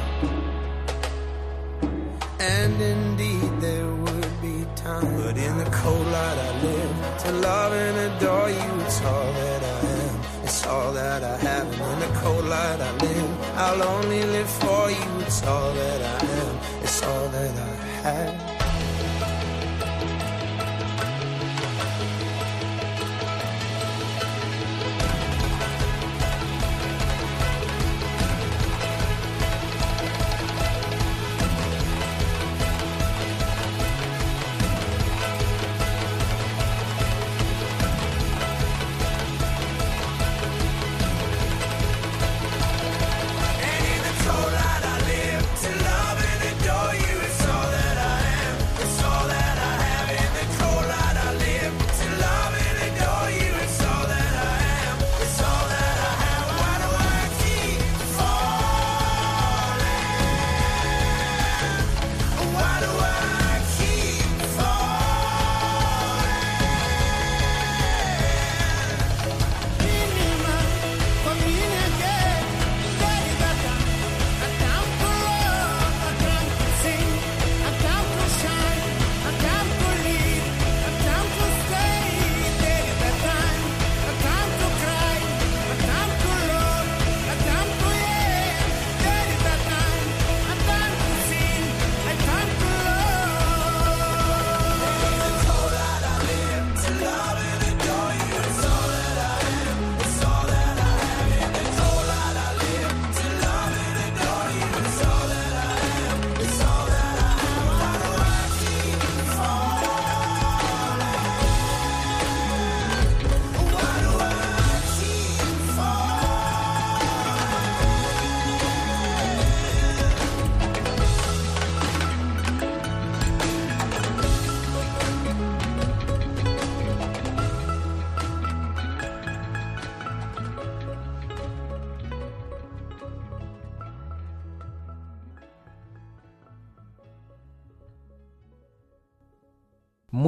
And 2.41 2.81
indeed, 2.81 3.51
there 3.61 3.95
would 4.03 4.41
be 4.41 4.65
time, 4.75 5.07
but 5.21 5.37
in 5.37 5.57
the 5.57 5.69
cold 5.71 6.05
light 6.07 6.37
I 6.49 6.51
live 6.63 7.17
to 7.23 7.31
love 7.31 7.71
and 7.71 7.95
adore 8.11 8.49
you. 8.49 8.71
It's 8.85 9.01
all 9.05 9.31
that 9.39 9.63
I 9.63 9.79
am. 10.01 10.43
it's 10.43 10.67
all 10.67 10.91
that 10.91 11.23
I 11.23 11.37
have. 11.37 11.67
And 11.79 11.93
in 11.93 11.99
the 12.03 12.19
cold 12.19 12.43
light 12.43 12.81
I 12.81 12.91
live, 13.05 13.32
I'll 13.65 13.81
only 13.81 14.21
live 14.25 14.49
for 14.49 14.91
you. 14.91 15.21
It's 15.21 15.41
all 15.43 15.73
that 15.73 16.01
I 16.01 16.25
am, 16.25 16.83
it's 16.83 17.01
all 17.01 17.29
that 17.29 17.55
I 17.57 17.75
have. 18.03 18.42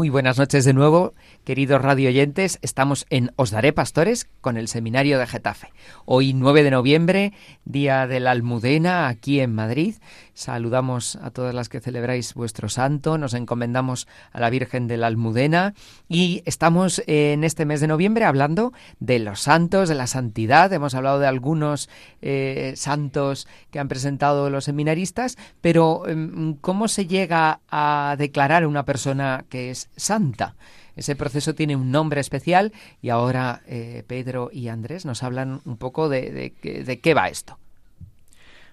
Muy 0.05 0.11
buenas 0.11 0.37
noches 0.37 0.65
de 0.65 0.73
nuevo, 0.73 1.15
queridos 1.45 1.79
radio 1.79 2.09
oyentes. 2.09 2.57
Estamos 2.63 3.05
en 3.11 3.31
Os 3.35 3.51
Daré 3.51 3.71
Pastores 3.71 4.27
con 4.41 4.57
el 4.57 4.67
Seminario 4.67 5.19
de 5.19 5.27
Getafe. 5.27 5.71
Hoy 6.05 6.33
9 6.33 6.63
de 6.63 6.71
noviembre, 6.71 7.33
día 7.65 8.07
de 8.07 8.19
la 8.19 8.31
Almudena 8.31 9.07
aquí 9.07 9.39
en 9.39 9.53
Madrid. 9.53 9.95
Saludamos 10.33 11.17
a 11.17 11.29
todas 11.29 11.53
las 11.53 11.69
que 11.69 11.79
celebráis 11.79 12.33
vuestro 12.33 12.67
santo, 12.67 13.19
nos 13.19 13.35
encomendamos 13.35 14.07
a 14.31 14.39
la 14.39 14.49
Virgen 14.49 14.87
de 14.87 14.97
la 14.97 15.05
Almudena 15.05 15.75
y 16.09 16.41
estamos 16.45 17.03
en 17.05 17.43
este 17.43 17.65
mes 17.65 17.79
de 17.79 17.87
noviembre 17.87 18.25
hablando 18.25 18.73
de 18.99 19.19
los 19.19 19.39
santos, 19.39 19.87
de 19.87 19.95
la 19.95 20.07
santidad. 20.07 20.73
Hemos 20.73 20.95
hablado 20.95 21.19
de 21.19 21.27
algunos 21.27 21.89
eh, 22.23 22.73
santos 22.75 23.47
que 23.69 23.77
han 23.77 23.87
presentado 23.87 24.49
los 24.49 24.65
seminaristas, 24.65 25.37
pero 25.61 26.07
em, 26.07 26.55
¿cómo 26.55 26.87
se 26.87 27.05
llega 27.05 27.59
a 27.69 28.15
declarar 28.17 28.65
una 28.65 28.83
persona 28.83 29.45
que 29.47 29.69
es 29.69 29.91
santa? 29.95 30.55
Ese 30.95 31.15
proceso 31.15 31.55
tiene 31.55 31.75
un 31.75 31.91
nombre 31.91 32.21
especial 32.21 32.71
y 33.01 33.09
ahora 33.09 33.61
eh, 33.67 34.03
Pedro 34.07 34.49
y 34.51 34.69
Andrés 34.69 35.05
nos 35.05 35.23
hablan 35.23 35.61
un 35.65 35.77
poco 35.77 36.09
de, 36.09 36.53
de, 36.61 36.99
qué 36.99 37.13
va 37.13 37.29
esto. 37.29 37.57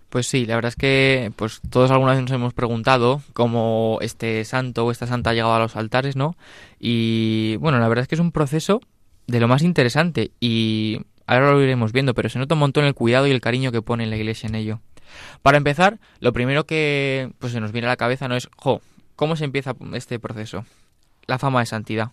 Pues 0.08 0.26
sí, 0.26 0.44
la 0.44 0.56
verdad 0.56 0.68
es 0.68 0.76
que 0.76 1.32
pues 1.37 1.61
todos 1.70 1.90
alguna 1.90 2.12
vez 2.12 2.20
nos 2.20 2.30
hemos 2.30 2.52
preguntado 2.52 3.22
cómo 3.32 3.98
este 4.02 4.44
santo 4.44 4.85
o 4.85 4.90
esta 4.90 5.06
santa 5.06 5.30
ha 5.30 5.35
llegado 5.35 5.54
a 5.54 5.58
los 5.58 5.74
altares, 5.74 6.16
¿no? 6.16 6.37
Y 6.78 7.56
bueno, 7.56 7.78
la 7.78 7.88
verdad 7.88 8.02
es 8.02 8.08
que 8.08 8.16
es 8.16 8.20
un 8.20 8.30
proceso 8.30 8.80
de 9.26 9.40
lo 9.40 9.48
más 9.48 9.62
interesante 9.62 10.30
y 10.38 11.00
ahora 11.26 11.52
lo 11.52 11.62
iremos 11.62 11.92
viendo, 11.92 12.14
pero 12.14 12.28
se 12.28 12.38
nota 12.38 12.54
un 12.54 12.61
montón 12.61 12.85
el 12.85 12.94
cuidado 12.94 13.26
y 13.26 13.30
el 13.30 13.40
cariño 13.40 13.72
que 13.72 13.80
pone 13.80 14.06
la 14.06 14.16
iglesia 14.16 14.48
en 14.48 14.54
ello. 14.54 14.80
Para 15.42 15.58
empezar, 15.58 15.98
lo 16.20 16.32
primero 16.32 16.66
que 16.66 17.30
pues 17.38 17.52
se 17.52 17.61
nos 17.61 17.72
viene 17.72 17.87
a 17.87 17.90
la 17.90 17.96
cabeza 17.96 18.28
no 18.28 18.37
es, 18.37 18.48
jo, 18.56 18.80
¿cómo 19.16 19.37
se 19.37 19.44
empieza 19.44 19.74
este 19.94 20.18
proceso? 20.18 20.64
La 21.26 21.38
fama 21.38 21.61
de 21.61 21.66
santidad. 21.66 22.11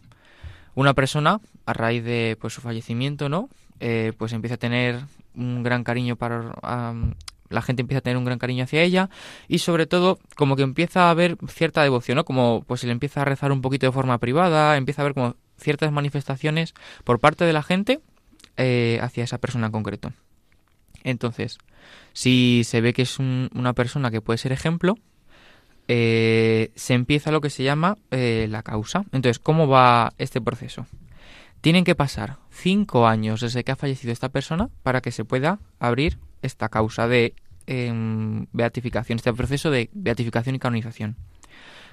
Una 0.76 0.94
persona, 0.94 1.42
a 1.66 1.74
raíz 1.74 2.04
de 2.04 2.38
pues 2.40 2.54
su 2.54 2.62
fallecimiento, 2.62 3.30
¿no? 3.30 3.50
Eh, 3.80 4.14
pues 4.18 4.34
empieza 4.34 4.56
a 4.56 4.58
tener 4.58 5.00
un 5.36 5.64
gran 5.64 5.84
cariño 5.84 6.16
para 6.16 6.54
la 7.50 7.62
gente 7.62 7.82
empieza 7.82 8.00
a 8.00 8.02
tener 8.02 8.18
un 8.18 8.26
gran 8.26 8.40
cariño 8.40 8.64
hacia 8.64 8.82
ella 8.84 9.10
y 9.48 9.60
sobre 9.60 9.88
todo 9.88 10.20
como 10.36 10.56
que 10.56 10.64
empieza 10.64 11.08
a 11.08 11.10
haber 11.10 11.38
cierta 11.48 11.82
devoción, 11.84 12.16
¿no? 12.18 12.26
Como 12.26 12.64
pues 12.68 12.82
se 12.82 12.88
le 12.88 12.94
empieza 12.94 13.22
a 13.22 13.26
rezar 13.26 13.52
un 13.52 13.62
poquito 13.62 13.88
de 13.88 13.92
forma 13.92 14.18
privada, 14.20 14.78
empieza 14.78 15.02
a 15.02 15.04
haber 15.04 15.14
como 15.14 15.36
ciertas 15.58 15.92
manifestaciones 15.92 16.74
por 17.04 17.20
parte 17.20 17.46
de 17.46 17.54
la 17.54 17.64
gente 17.64 18.00
eh, 18.58 19.00
hacia 19.02 19.24
esa 19.24 19.40
persona 19.40 19.68
en 19.68 19.72
concreto. 19.72 20.14
Entonces, 21.04 21.58
si 22.14 22.64
se 22.66 22.82
ve 22.82 22.94
que 22.94 23.02
es 23.04 23.20
un, 23.20 23.50
una 23.54 23.74
persona 23.74 24.12
que 24.12 24.22
puede 24.22 24.38
ser 24.38 24.52
ejemplo, 24.52 24.96
eh, 25.92 26.72
se 26.76 26.94
empieza 26.94 27.32
lo 27.32 27.42
que 27.42 27.50
se 27.50 27.64
llama 27.64 27.98
eh, 28.12 28.48
la 28.48 28.62
causa. 28.62 29.06
Entonces, 29.12 29.40
¿cómo 29.40 29.68
va 29.68 30.14
este 30.20 30.40
proceso? 30.40 30.86
Tienen 31.62 31.84
que 31.84 31.96
pasar 31.96 32.38
cinco 32.52 33.08
años 33.08 33.42
desde 33.42 33.64
que 33.64 33.72
ha 33.72 33.76
fallecido 33.76 34.14
esta 34.14 34.30
persona 34.30 34.70
para 34.84 35.02
que 35.02 35.12
se 35.12 35.26
pueda 35.26 35.60
abrir 35.80 36.20
esta 36.44 36.70
causa 36.70 37.08
de 37.08 37.34
eh, 37.66 37.92
beatificación, 38.54 39.18
este 39.18 39.34
proceso 39.34 39.72
de 39.72 39.90
beatificación 39.92 40.54
y 40.54 40.60
canonización. 40.60 41.16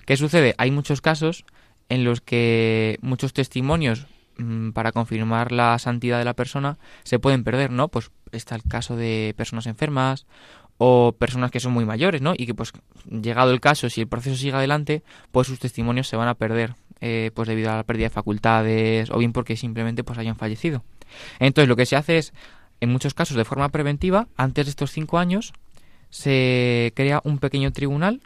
¿Qué 0.04 0.18
sucede? 0.18 0.54
Hay 0.58 0.70
muchos 0.70 1.00
casos 1.00 1.46
en 1.88 2.04
los 2.04 2.20
que 2.20 2.98
muchos 3.00 3.32
testimonios 3.32 4.08
mmm, 4.36 4.72
para 4.72 4.92
confirmar 4.92 5.52
la 5.52 5.78
santidad 5.78 6.18
de 6.18 6.26
la 6.26 6.34
persona 6.34 6.78
se 7.02 7.18
pueden 7.18 7.44
perder, 7.44 7.70
¿no? 7.70 7.88
Pues 7.88 8.10
está 8.30 8.56
el 8.56 8.62
caso 8.62 8.94
de 8.94 9.32
personas 9.38 9.66
enfermas 9.66 10.26
o 10.78 11.12
personas 11.18 11.50
que 11.50 11.60
son 11.60 11.72
muy 11.72 11.84
mayores, 11.84 12.20
¿no? 12.22 12.34
Y 12.36 12.46
que 12.46 12.54
pues 12.54 12.72
llegado 13.10 13.52
el 13.52 13.60
caso, 13.60 13.88
si 13.88 14.02
el 14.02 14.08
proceso 14.08 14.36
sigue 14.36 14.56
adelante, 14.56 15.02
pues 15.32 15.46
sus 15.46 15.58
testimonios 15.58 16.08
se 16.08 16.16
van 16.16 16.28
a 16.28 16.34
perder, 16.34 16.74
eh, 17.00 17.30
pues 17.34 17.48
debido 17.48 17.70
a 17.70 17.76
la 17.76 17.84
pérdida 17.84 18.06
de 18.06 18.10
facultades 18.10 19.10
o 19.10 19.18
bien 19.18 19.32
porque 19.32 19.56
simplemente 19.56 20.04
pues 20.04 20.18
hayan 20.18 20.36
fallecido. 20.36 20.84
Entonces 21.38 21.68
lo 21.68 21.76
que 21.76 21.86
se 21.86 21.96
hace 21.96 22.18
es 22.18 22.32
en 22.80 22.90
muchos 22.90 23.14
casos 23.14 23.36
de 23.36 23.44
forma 23.44 23.68
preventiva, 23.70 24.28
antes 24.36 24.66
de 24.66 24.70
estos 24.70 24.92
cinco 24.92 25.18
años, 25.18 25.52
se 26.10 26.92
crea 26.94 27.20
un 27.24 27.38
pequeño 27.38 27.72
tribunal 27.72 28.20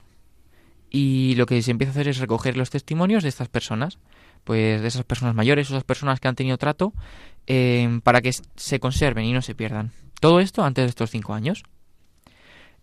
y 0.90 1.34
lo 1.36 1.46
que 1.46 1.62
se 1.62 1.70
empieza 1.70 1.90
a 1.90 1.94
hacer 1.94 2.08
es 2.08 2.18
recoger 2.18 2.56
los 2.56 2.70
testimonios 2.70 3.22
de 3.22 3.28
estas 3.28 3.48
personas, 3.48 3.98
pues 4.44 4.82
de 4.82 4.88
esas 4.88 5.04
personas 5.04 5.34
mayores, 5.34 5.68
esas 5.68 5.84
personas 5.84 6.18
que 6.18 6.26
han 6.26 6.34
tenido 6.34 6.58
trato, 6.58 6.92
eh, 7.46 8.00
para 8.02 8.20
que 8.20 8.32
se 8.32 8.80
conserven 8.80 9.24
y 9.24 9.32
no 9.32 9.42
se 9.42 9.54
pierdan. 9.54 9.92
Todo 10.20 10.40
esto 10.40 10.64
antes 10.64 10.84
de 10.84 10.88
estos 10.88 11.10
cinco 11.10 11.32
años. 11.32 11.62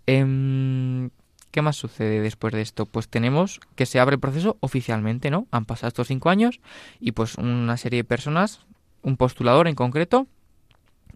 Eh, 0.08 1.10
¿Qué 1.58 1.62
más 1.62 1.76
sucede 1.76 2.22
después 2.22 2.54
de 2.54 2.62
esto? 2.62 2.86
Pues 2.86 3.08
tenemos 3.08 3.60
que 3.76 3.86
se 3.86 4.00
abre 4.00 4.16
el 4.16 4.20
proceso 4.20 4.58
oficialmente, 4.60 5.32
¿no? 5.32 5.48
Han 5.52 5.66
pasado 5.66 5.88
estos 5.88 6.08
cinco 6.08 6.30
años 6.30 6.60
y 7.00 7.14
pues 7.14 7.36
una 7.36 7.78
serie 7.78 7.98
de 7.98 8.04
personas, 8.04 8.60
un 9.02 9.18
postulador 9.18 9.68
en 9.68 9.76
concreto, 9.76 10.28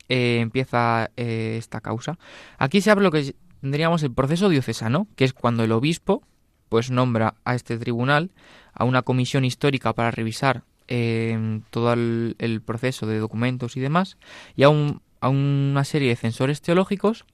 eh, 0.09 0.39
empieza 0.39 1.11
eh, 1.15 1.57
esta 1.59 1.79
causa. 1.81 2.17
Aquí 2.57 2.81
se 2.81 2.89
abre 2.89 3.03
lo 3.03 3.11
que 3.11 3.35
tendríamos 3.59 4.01
el 4.03 4.13
proceso 4.13 4.49
diocesano, 4.49 5.07
que 5.15 5.25
es 5.25 5.33
cuando 5.33 5.63
el 5.63 5.71
obispo 5.73 6.23
pues 6.69 6.89
nombra 6.89 7.35
a 7.43 7.53
este 7.53 7.77
tribunal, 7.77 8.31
a 8.73 8.85
una 8.85 9.03
comisión 9.03 9.45
histórica 9.45 9.93
para 9.93 10.09
revisar 10.09 10.63
eh, 10.87 11.61
todo 11.69 11.93
el, 11.93 12.35
el, 12.39 12.61
proceso 12.61 13.05
de 13.05 13.19
documentos 13.19 13.77
y 13.77 13.79
demás, 13.79 14.17
y 14.55 14.63
a 14.63 14.69
un, 14.69 15.01
a 15.19 15.29
una 15.29 15.83
serie 15.83 16.09
de 16.09 16.15
censores 16.15 16.61
teológicos 16.61 17.25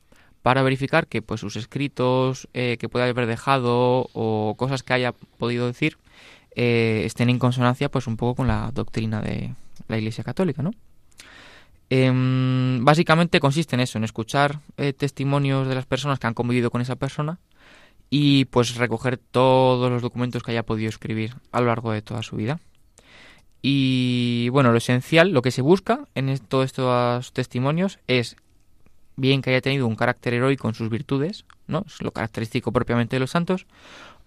para 0.47 0.63
verificar 0.63 1.07
que 1.07 1.21
pues 1.21 1.41
sus 1.41 1.57
escritos 1.57 2.47
eh, 2.53 2.77
que 2.79 2.87
pueda 2.87 3.03
haber 3.03 3.25
dejado 3.25 4.09
o 4.13 4.55
cosas 4.57 4.81
que 4.81 4.93
haya 4.93 5.11
podido 5.11 5.67
decir 5.67 5.97
eh, 6.55 7.01
estén 7.03 7.29
en 7.29 7.37
consonancia 7.37 7.91
pues 7.91 8.07
un 8.07 8.15
poco 8.15 8.35
con 8.35 8.47
la 8.47 8.71
doctrina 8.73 9.21
de 9.21 9.53
la 9.89 9.97
Iglesia 9.97 10.23
Católica, 10.23 10.63
¿no? 10.63 10.71
Em, 11.89 12.79
básicamente 12.85 13.41
consiste 13.41 13.75
en 13.75 13.81
eso, 13.81 13.97
en 13.97 14.05
escuchar 14.05 14.61
eh, 14.77 14.93
testimonios 14.93 15.67
de 15.67 15.75
las 15.75 15.85
personas 15.85 16.17
que 16.17 16.27
han 16.27 16.33
convivido 16.33 16.71
con 16.71 16.79
esa 16.79 16.95
persona 16.95 17.39
y 18.09 18.45
pues 18.45 18.77
recoger 18.77 19.17
todos 19.17 19.91
los 19.91 20.01
documentos 20.01 20.43
que 20.43 20.51
haya 20.51 20.63
podido 20.63 20.87
escribir 20.87 21.35
a 21.51 21.59
lo 21.59 21.67
largo 21.67 21.91
de 21.91 22.01
toda 22.01 22.23
su 22.23 22.37
vida. 22.37 22.61
Y 23.61 24.47
bueno, 24.53 24.71
lo 24.71 24.77
esencial, 24.77 25.31
lo 25.31 25.41
que 25.41 25.51
se 25.51 25.61
busca 25.61 26.07
en 26.15 26.39
todos 26.39 26.63
estos 26.67 27.33
testimonios 27.33 27.99
es 28.07 28.37
bien 29.17 29.41
que 29.41 29.49
haya 29.49 29.61
tenido 29.61 29.87
un 29.87 29.95
carácter 29.95 30.35
heroico 30.35 30.69
en 30.69 30.75
sus 30.75 30.89
virtudes, 30.89 31.45
¿no? 31.67 31.83
Es 31.85 32.01
lo 32.01 32.11
característico 32.11 32.71
propiamente 32.71 33.17
de 33.17 33.19
los 33.19 33.31
santos, 33.31 33.65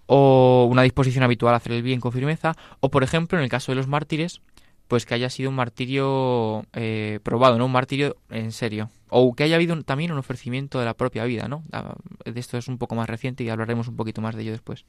o 0.07 0.67
una 0.71 0.83
disposición 0.83 1.25
habitual 1.25 1.55
a 1.55 1.59
hacer 1.59 1.73
el 1.73 1.83
bien 1.83 2.01
con 2.01 2.13
firmeza, 2.13 2.57
o 2.81 2.91
por 2.91 3.03
ejemplo, 3.03 3.39
en 3.39 3.45
el 3.45 3.51
caso 3.51 3.73
de 3.73 3.77
los 3.77 3.87
mártires, 3.87 4.43
pues 4.91 5.07
que 5.07 5.15
haya 5.15 5.31
sido 5.31 5.51
un 5.51 5.55
martirio 5.55 6.67
eh, 6.73 7.21
probado, 7.23 7.57
¿no? 7.59 7.67
Un 7.67 7.73
martirio 7.73 8.17
en 8.29 8.51
serio. 8.51 8.91
O 9.09 9.35
que 9.37 9.45
haya 9.45 9.55
habido 9.55 9.81
también 9.85 10.11
un 10.11 10.19
ofrecimiento 10.19 10.81
de 10.81 10.85
la 10.85 10.95
propia 10.95 11.25
vida, 11.25 11.47
¿no? 11.47 11.63
Ah, 11.71 11.95
de 12.25 12.41
esto 12.41 12.59
es 12.59 12.67
un 12.67 12.77
poco 12.77 12.97
más 12.97 13.09
reciente 13.09 13.45
y 13.45 13.51
hablaremos 13.51 13.87
un 13.87 13.95
poquito 13.95 14.21
más 14.21 14.35
de 14.35 14.43
ello 14.43 14.51
después. 14.51 14.87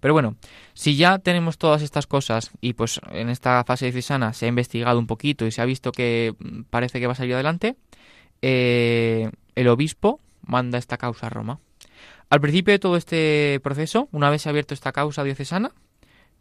Pero 0.00 0.14
bueno, 0.14 0.34
si 0.74 0.96
ya 0.96 1.20
tenemos 1.20 1.58
todas 1.58 1.82
estas 1.82 2.08
cosas 2.08 2.50
y 2.60 2.72
pues 2.72 3.00
en 3.12 3.28
esta 3.28 3.62
fase 3.62 3.86
de 3.86 3.92
Cisana 3.92 4.32
se 4.32 4.46
ha 4.46 4.48
investigado 4.48 4.98
un 4.98 5.06
poquito 5.06 5.46
y 5.46 5.52
se 5.52 5.62
ha 5.62 5.64
visto 5.64 5.92
que 5.92 6.34
mm, 6.36 6.62
parece 6.62 6.98
que 6.98 7.06
va 7.06 7.12
a 7.12 7.16
salir 7.16 7.34
adelante, 7.34 7.76
eh, 8.42 9.30
el 9.54 9.68
obispo 9.68 10.20
manda 10.42 10.78
esta 10.78 10.96
causa 10.96 11.26
a 11.26 11.30
Roma. 11.30 11.60
Al 12.28 12.40
principio 12.40 12.72
de 12.72 12.78
todo 12.78 12.96
este 12.96 13.60
proceso, 13.62 14.08
una 14.12 14.30
vez 14.30 14.46
abierto 14.46 14.74
esta 14.74 14.92
causa 14.92 15.22
diocesana, 15.22 15.72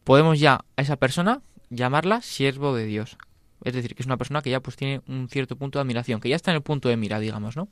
podemos 0.03 0.39
ya 0.39 0.65
a 0.77 0.81
esa 0.81 0.95
persona 0.95 1.41
llamarla 1.69 2.21
siervo 2.21 2.75
de 2.75 2.85
Dios. 2.85 3.17
Es 3.63 3.73
decir, 3.73 3.95
que 3.95 4.03
es 4.03 4.07
una 4.07 4.17
persona 4.17 4.41
que 4.41 4.49
ya 4.51 4.59
pues 4.59 4.75
tiene 4.75 5.01
un 5.07 5.27
cierto 5.29 5.55
punto 5.55 5.79
de 5.79 5.81
admiración, 5.81 6.21
que 6.21 6.29
ya 6.29 6.35
está 6.35 6.51
en 6.51 6.57
el 6.57 6.63
punto 6.63 6.89
de 6.89 6.97
mira, 6.97 7.19
digamos, 7.19 7.55
¿no? 7.55 7.67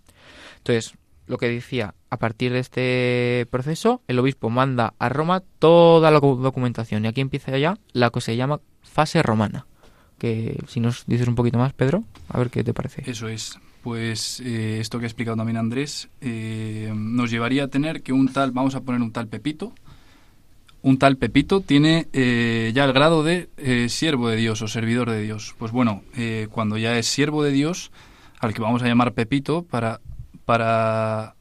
Entonces, 0.58 0.96
lo 1.28 1.38
que 1.38 1.48
decía, 1.48 1.96
a 2.10 2.18
partir 2.18 2.52
de 2.52 2.60
este 2.60 3.48
proceso, 3.50 4.02
el 4.08 4.20
obispo 4.20 4.50
manda 4.50 4.94
a 5.00 5.10
Roma 5.10 5.44
toda 5.60 6.12
la 6.12 6.20
documentación 6.20 7.06
y 7.06 7.08
aquí 7.08 7.22
empieza 7.22 7.58
ya 7.58 7.78
la 7.94 8.10
que 8.10 8.22
se 8.22 8.36
llama 8.36 8.60
fase 8.82 9.24
romana. 9.24 9.66
Que 10.18 10.60
si 10.68 10.80
nos 10.80 11.06
dices 11.06 11.28
un 11.28 11.36
poquito 11.36 11.58
más, 11.58 11.74
Pedro, 11.74 12.04
a 12.30 12.38
ver 12.38 12.50
qué 12.50 12.64
te 12.64 12.74
parece. 12.74 13.10
Eso 13.10 13.28
es. 13.28 13.58
Pues 13.84 14.40
eh, 14.40 14.80
esto 14.80 14.98
que 14.98 15.06
ha 15.06 15.08
explicado 15.08 15.36
también 15.36 15.58
Andrés 15.58 16.08
eh, 16.22 16.94
nos 16.96 17.30
llevaría 17.30 17.66
a 17.66 17.68
tener 17.68 18.02
que 18.02 18.14
un 18.14 18.32
tal, 18.32 18.52
vamos 18.52 18.76
a 18.76 18.82
poner 18.82 19.02
un 19.02 19.12
tal 19.12 19.28
Pepito, 19.28 19.74
un 20.82 20.98
tal 20.98 21.18
Pepito 21.18 21.60
tiene 21.60 22.08
eh, 22.14 22.72
ya 22.74 22.86
el 22.86 22.94
grado 22.94 23.24
de 23.24 23.50
siervo 23.90 24.30
de 24.30 24.38
Dios 24.38 24.62
o 24.62 24.70
servidor 24.70 25.10
de 25.10 25.22
Dios. 25.22 25.54
Pues 25.58 25.74
bueno, 25.74 26.02
cuando 26.52 26.78
ya 26.78 26.98
es 26.98 27.08
siervo 27.08 27.44
de 27.44 27.52
Dios, 27.52 27.92
al 28.40 28.54
que 28.54 28.62
vamos 28.62 28.82
a 28.84 28.88
llamar 28.88 29.14
Pepito 29.14 29.64
para 29.64 30.00
para 30.46 31.36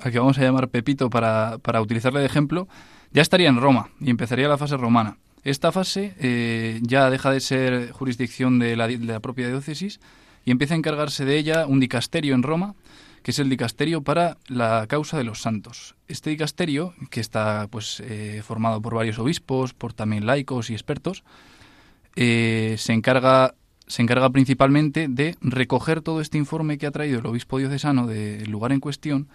al 0.00 0.12
que 0.12 0.18
vamos 0.18 0.38
a 0.38 0.42
llamar 0.42 0.68
Pepito 0.68 1.10
para, 1.10 1.58
para 1.58 1.82
utilizarle 1.82 2.20
de 2.20 2.26
ejemplo, 2.26 2.66
ya 3.12 3.20
estaría 3.20 3.50
en 3.50 3.60
Roma 3.60 3.90
y 4.00 4.08
empezaría 4.08 4.48
la 4.48 4.58
fase 4.58 4.78
romana. 4.78 5.18
Esta 5.44 5.70
fase 5.70 6.80
ya 6.82 7.10
deja 7.10 7.30
de 7.30 7.40
ser 7.40 7.92
jurisdicción 7.92 8.58
de 8.58 8.74
la, 8.74 8.88
de 8.88 8.98
la 8.98 9.20
propia 9.20 9.48
diócesis 9.48 10.00
y 10.46 10.52
empieza 10.52 10.72
a 10.72 10.78
encargarse 10.78 11.26
de 11.26 11.36
ella 11.36 11.66
un 11.66 11.80
dicasterio 11.80 12.34
en 12.34 12.42
Roma 12.42 12.74
que 13.26 13.32
es 13.32 13.40
el 13.40 13.50
dicasterio 13.50 14.02
para 14.02 14.36
la 14.46 14.86
causa 14.86 15.18
de 15.18 15.24
los 15.24 15.42
santos. 15.42 15.96
Este 16.06 16.30
dicasterio, 16.30 16.94
que 17.10 17.18
está 17.18 17.66
pues 17.68 18.00
eh, 18.06 18.40
formado 18.44 18.80
por 18.80 18.94
varios 18.94 19.18
obispos, 19.18 19.74
por 19.74 19.92
también 19.92 20.26
laicos 20.26 20.70
y 20.70 20.74
expertos, 20.74 21.24
eh, 22.14 22.76
se 22.78 22.92
encarga 22.92 23.56
se 23.88 24.02
encarga 24.02 24.30
principalmente 24.30 25.08
de 25.08 25.36
recoger 25.40 26.02
todo 26.02 26.20
este 26.20 26.38
informe 26.38 26.78
que 26.78 26.86
ha 26.86 26.92
traído 26.92 27.18
el 27.18 27.26
obispo 27.26 27.58
diocesano 27.58 28.06
del 28.06 28.48
lugar 28.48 28.70
en 28.70 28.78
cuestión 28.78 29.26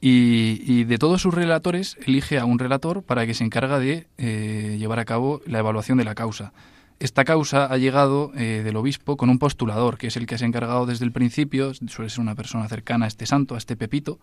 y, 0.00 0.84
de 0.84 0.96
todos 0.96 1.20
sus 1.20 1.34
relatores 1.34 1.98
elige 2.06 2.38
a 2.38 2.46
un 2.46 2.58
relator 2.58 3.02
para 3.02 3.26
que 3.26 3.34
se 3.34 3.44
encarga 3.44 3.78
de 3.78 4.06
eh, 4.16 4.76
llevar 4.78 4.98
a 4.98 5.04
cabo 5.04 5.42
la 5.44 5.58
evaluación 5.58 5.98
de 5.98 6.04
la 6.04 6.14
causa. 6.14 6.54
Esta 7.00 7.24
causa 7.24 7.64
ha 7.64 7.78
llegado 7.78 8.30
eh, 8.36 8.60
del 8.62 8.76
obispo 8.76 9.16
con 9.16 9.30
un 9.30 9.38
postulador, 9.38 9.96
que 9.96 10.08
es 10.08 10.18
el 10.18 10.26
que 10.26 10.36
se 10.36 10.44
ha 10.44 10.48
encargado 10.48 10.84
desde 10.84 11.06
el 11.06 11.12
principio, 11.12 11.72
suele 11.72 12.10
ser 12.10 12.20
una 12.20 12.34
persona 12.34 12.68
cercana 12.68 13.06
a 13.06 13.08
este 13.08 13.24
santo, 13.24 13.54
a 13.54 13.58
este 13.58 13.74
Pepito, 13.74 14.18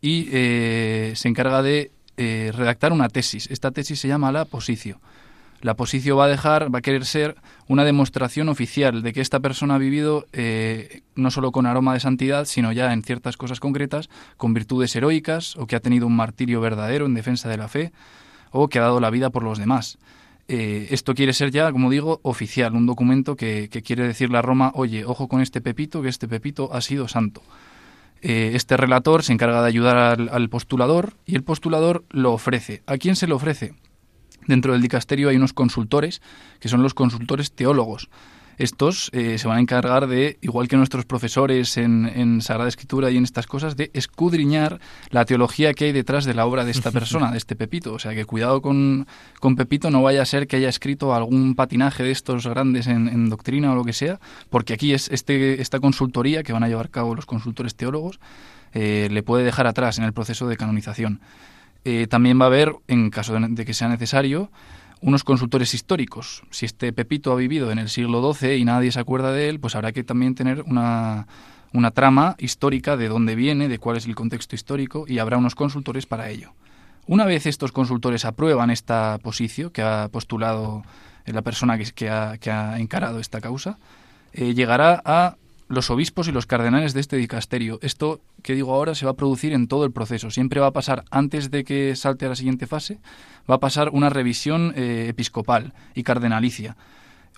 y 0.00 0.28
eh, 0.30 1.12
se 1.16 1.26
encarga 1.26 1.60
de 1.60 1.90
eh, 2.16 2.52
redactar 2.54 2.92
una 2.92 3.08
tesis. 3.08 3.50
Esta 3.50 3.72
tesis 3.72 3.98
se 3.98 4.06
llama 4.06 4.30
la 4.30 4.44
posicio. 4.44 5.00
La 5.60 5.74
posicio 5.74 6.16
va 6.16 6.26
a 6.26 6.28
dejar, 6.28 6.72
va 6.72 6.78
a 6.78 6.82
querer 6.82 7.04
ser 7.04 7.34
una 7.66 7.84
demostración 7.84 8.48
oficial 8.48 9.02
de 9.02 9.12
que 9.12 9.20
esta 9.20 9.40
persona 9.40 9.74
ha 9.74 9.78
vivido 9.78 10.24
no 11.16 11.32
solo 11.32 11.50
con 11.50 11.66
aroma 11.66 11.94
de 11.94 11.98
santidad, 11.98 12.44
sino 12.44 12.70
ya 12.70 12.92
en 12.92 13.02
ciertas 13.02 13.36
cosas 13.36 13.58
concretas, 13.58 14.08
con 14.36 14.54
virtudes 14.54 14.94
heroicas, 14.94 15.56
o 15.56 15.66
que 15.66 15.74
ha 15.74 15.80
tenido 15.80 16.06
un 16.06 16.14
martirio 16.14 16.60
verdadero 16.60 17.06
en 17.06 17.14
defensa 17.14 17.48
de 17.48 17.56
la 17.56 17.66
fe, 17.66 17.90
o 18.52 18.68
que 18.68 18.78
ha 18.78 18.82
dado 18.82 19.00
la 19.00 19.10
vida 19.10 19.30
por 19.30 19.42
los 19.42 19.58
demás. 19.58 19.98
Eh, 20.48 20.88
esto 20.90 21.14
quiere 21.14 21.34
ser 21.34 21.50
ya, 21.50 21.70
como 21.70 21.90
digo, 21.90 22.20
oficial, 22.22 22.74
un 22.74 22.86
documento 22.86 23.36
que, 23.36 23.68
quiere 23.84 24.06
decirle 24.06 24.38
a 24.38 24.42
Roma, 24.42 24.72
oye, 24.74 25.04
ojo 25.04 25.28
con 25.28 25.42
este 25.42 25.60
Pepito, 25.60 26.02
que 26.02 26.08
este 26.08 26.26
Pepito 26.26 26.70
ha 26.72 26.80
sido 26.80 27.06
santo. 27.06 27.42
Eh, 28.22 28.52
este 28.54 28.76
relator 28.76 29.22
se 29.22 29.32
encarga 29.32 29.60
de 29.60 29.68
ayudar 29.68 29.96
al, 29.96 30.28
al, 30.30 30.48
postulador 30.48 31.14
y 31.26 31.36
el 31.36 31.44
postulador 31.44 32.04
lo 32.10 32.32
ofrece. 32.32 32.82
¿A 32.86 32.96
quién 32.96 33.14
se 33.14 33.26
lo 33.26 33.36
ofrece? 33.36 33.74
Dentro 34.46 34.72
del 34.72 34.82
dicasterio 34.82 35.28
hay 35.28 35.36
unos 35.36 35.52
consultores, 35.52 36.22
que 36.58 36.68
son 36.68 36.82
los 36.82 36.94
consultores 36.94 37.52
teólogos 37.52 38.08
estos 38.58 39.10
eh, 39.12 39.38
se 39.38 39.46
van 39.46 39.58
a 39.58 39.60
encargar 39.60 40.08
de, 40.08 40.36
igual 40.40 40.68
que 40.68 40.76
nuestros 40.76 41.04
profesores 41.04 41.76
en, 41.76 42.06
en, 42.06 42.42
Sagrada 42.42 42.68
Escritura 42.68 43.10
y 43.10 43.16
en 43.16 43.24
estas 43.24 43.46
cosas, 43.46 43.76
de 43.76 43.90
escudriñar 43.94 44.80
la 45.10 45.24
teología 45.24 45.72
que 45.74 45.86
hay 45.86 45.92
detrás 45.92 46.24
de 46.24 46.34
la 46.34 46.44
obra 46.44 46.64
de 46.64 46.72
esta 46.72 46.90
persona, 46.92 47.30
de 47.30 47.38
este 47.38 47.54
Pepito. 47.56 47.94
O 47.94 47.98
sea, 47.98 48.14
que 48.14 48.24
cuidado 48.24 48.60
con, 48.60 49.06
con 49.38 49.54
Pepito, 49.54 49.90
no 49.90 50.02
vaya 50.02 50.22
a 50.22 50.26
ser 50.26 50.48
que 50.48 50.56
haya 50.56 50.68
escrito 50.68 51.14
algún 51.14 51.54
patinaje 51.54 52.02
de 52.02 52.10
estos 52.10 52.46
grandes 52.46 52.88
en, 52.88 53.28
doctrina 53.28 53.72
o 53.72 53.76
lo 53.76 53.84
que 53.84 53.92
sea, 53.92 54.18
porque 54.50 54.72
aquí 54.72 54.92
es 54.92 55.08
este, 55.10 55.60
esta 55.62 55.80
consultoría 55.80 56.42
que 56.42 56.52
van 56.52 56.64
a 56.64 56.68
llevar 56.68 56.86
a 56.86 56.90
cabo 56.90 57.14
los 57.14 57.26
consultores 57.26 57.74
teólogos, 57.74 58.18
eh, 58.72 59.08
le 59.10 59.22
puede 59.22 59.44
dejar 59.44 59.66
atrás 59.66 59.98
en 59.98 60.04
el 60.04 60.12
proceso 60.12 60.48
de 60.48 60.56
canonización. 60.56 61.20
Eh, 61.84 62.06
también 62.08 62.40
va 62.40 62.44
a 62.44 62.48
haber, 62.48 62.74
en 62.88 63.10
caso 63.10 63.38
de 63.38 63.64
que 63.64 63.74
sea 63.74 63.88
necesario, 63.88 64.50
unos 65.00 65.24
consultores 65.24 65.74
históricos. 65.74 66.42
Si 66.50 66.66
este 66.66 66.92
Pepito 66.92 67.32
ha 67.32 67.36
vivido 67.36 67.70
en 67.70 67.78
el 67.78 67.88
siglo 67.88 68.32
XII 68.32 68.56
y 68.56 68.64
nadie 68.64 68.92
se 68.92 69.00
acuerda 69.00 69.32
de 69.32 69.48
él, 69.48 69.60
pues 69.60 69.74
habrá 69.74 69.92
que 69.92 70.04
también 70.04 70.34
tener 70.34 70.62
una, 70.62 71.26
una 71.72 71.90
trama 71.90 72.36
histórica 72.38 72.96
de 72.96 73.08
dónde 73.08 73.34
viene, 73.34 73.68
de 73.68 73.78
cuál 73.78 73.96
es 73.96 74.06
el 74.06 74.14
contexto 74.14 74.54
histórico, 74.54 75.04
y 75.06 75.18
habrá 75.18 75.36
unos 75.36 75.54
consultores 75.54 76.06
para 76.06 76.30
ello. 76.30 76.52
Una 77.06 77.24
vez 77.24 77.46
estos 77.46 77.72
consultores 77.72 78.24
aprueban 78.24 78.70
esta 78.70 79.18
posición 79.22 79.70
que 79.70 79.82
ha 79.82 80.08
postulado 80.08 80.82
la 81.24 81.42
persona 81.42 81.78
que, 81.78 82.10
ha, 82.10 82.38
que 82.38 82.50
ha, 82.50 82.78
encarado 82.78 83.18
esta 83.20 83.40
causa, 83.40 83.78
eh, 84.32 84.54
llegará 84.54 85.02
a 85.04 85.36
los 85.68 85.90
obispos 85.90 86.28
y 86.28 86.32
los 86.32 86.46
cardenales 86.46 86.94
de 86.94 87.00
este 87.00 87.16
dicasterio. 87.16 87.78
Esto 87.82 88.20
que 88.42 88.54
digo 88.54 88.74
ahora 88.74 88.94
se 88.94 89.04
va 89.04 89.12
a 89.12 89.16
producir 89.16 89.52
en 89.52 89.68
todo 89.68 89.84
el 89.84 89.92
proceso. 89.92 90.30
Siempre 90.30 90.60
va 90.60 90.68
a 90.68 90.72
pasar, 90.72 91.04
antes 91.10 91.50
de 91.50 91.64
que 91.64 91.94
salte 91.94 92.26
a 92.26 92.30
la 92.30 92.36
siguiente 92.36 92.66
fase, 92.66 92.98
va 93.48 93.56
a 93.56 93.60
pasar 93.60 93.90
una 93.90 94.10
revisión 94.10 94.72
eh, 94.76 95.06
episcopal 95.08 95.74
y 95.94 96.02
cardenalicia. 96.02 96.76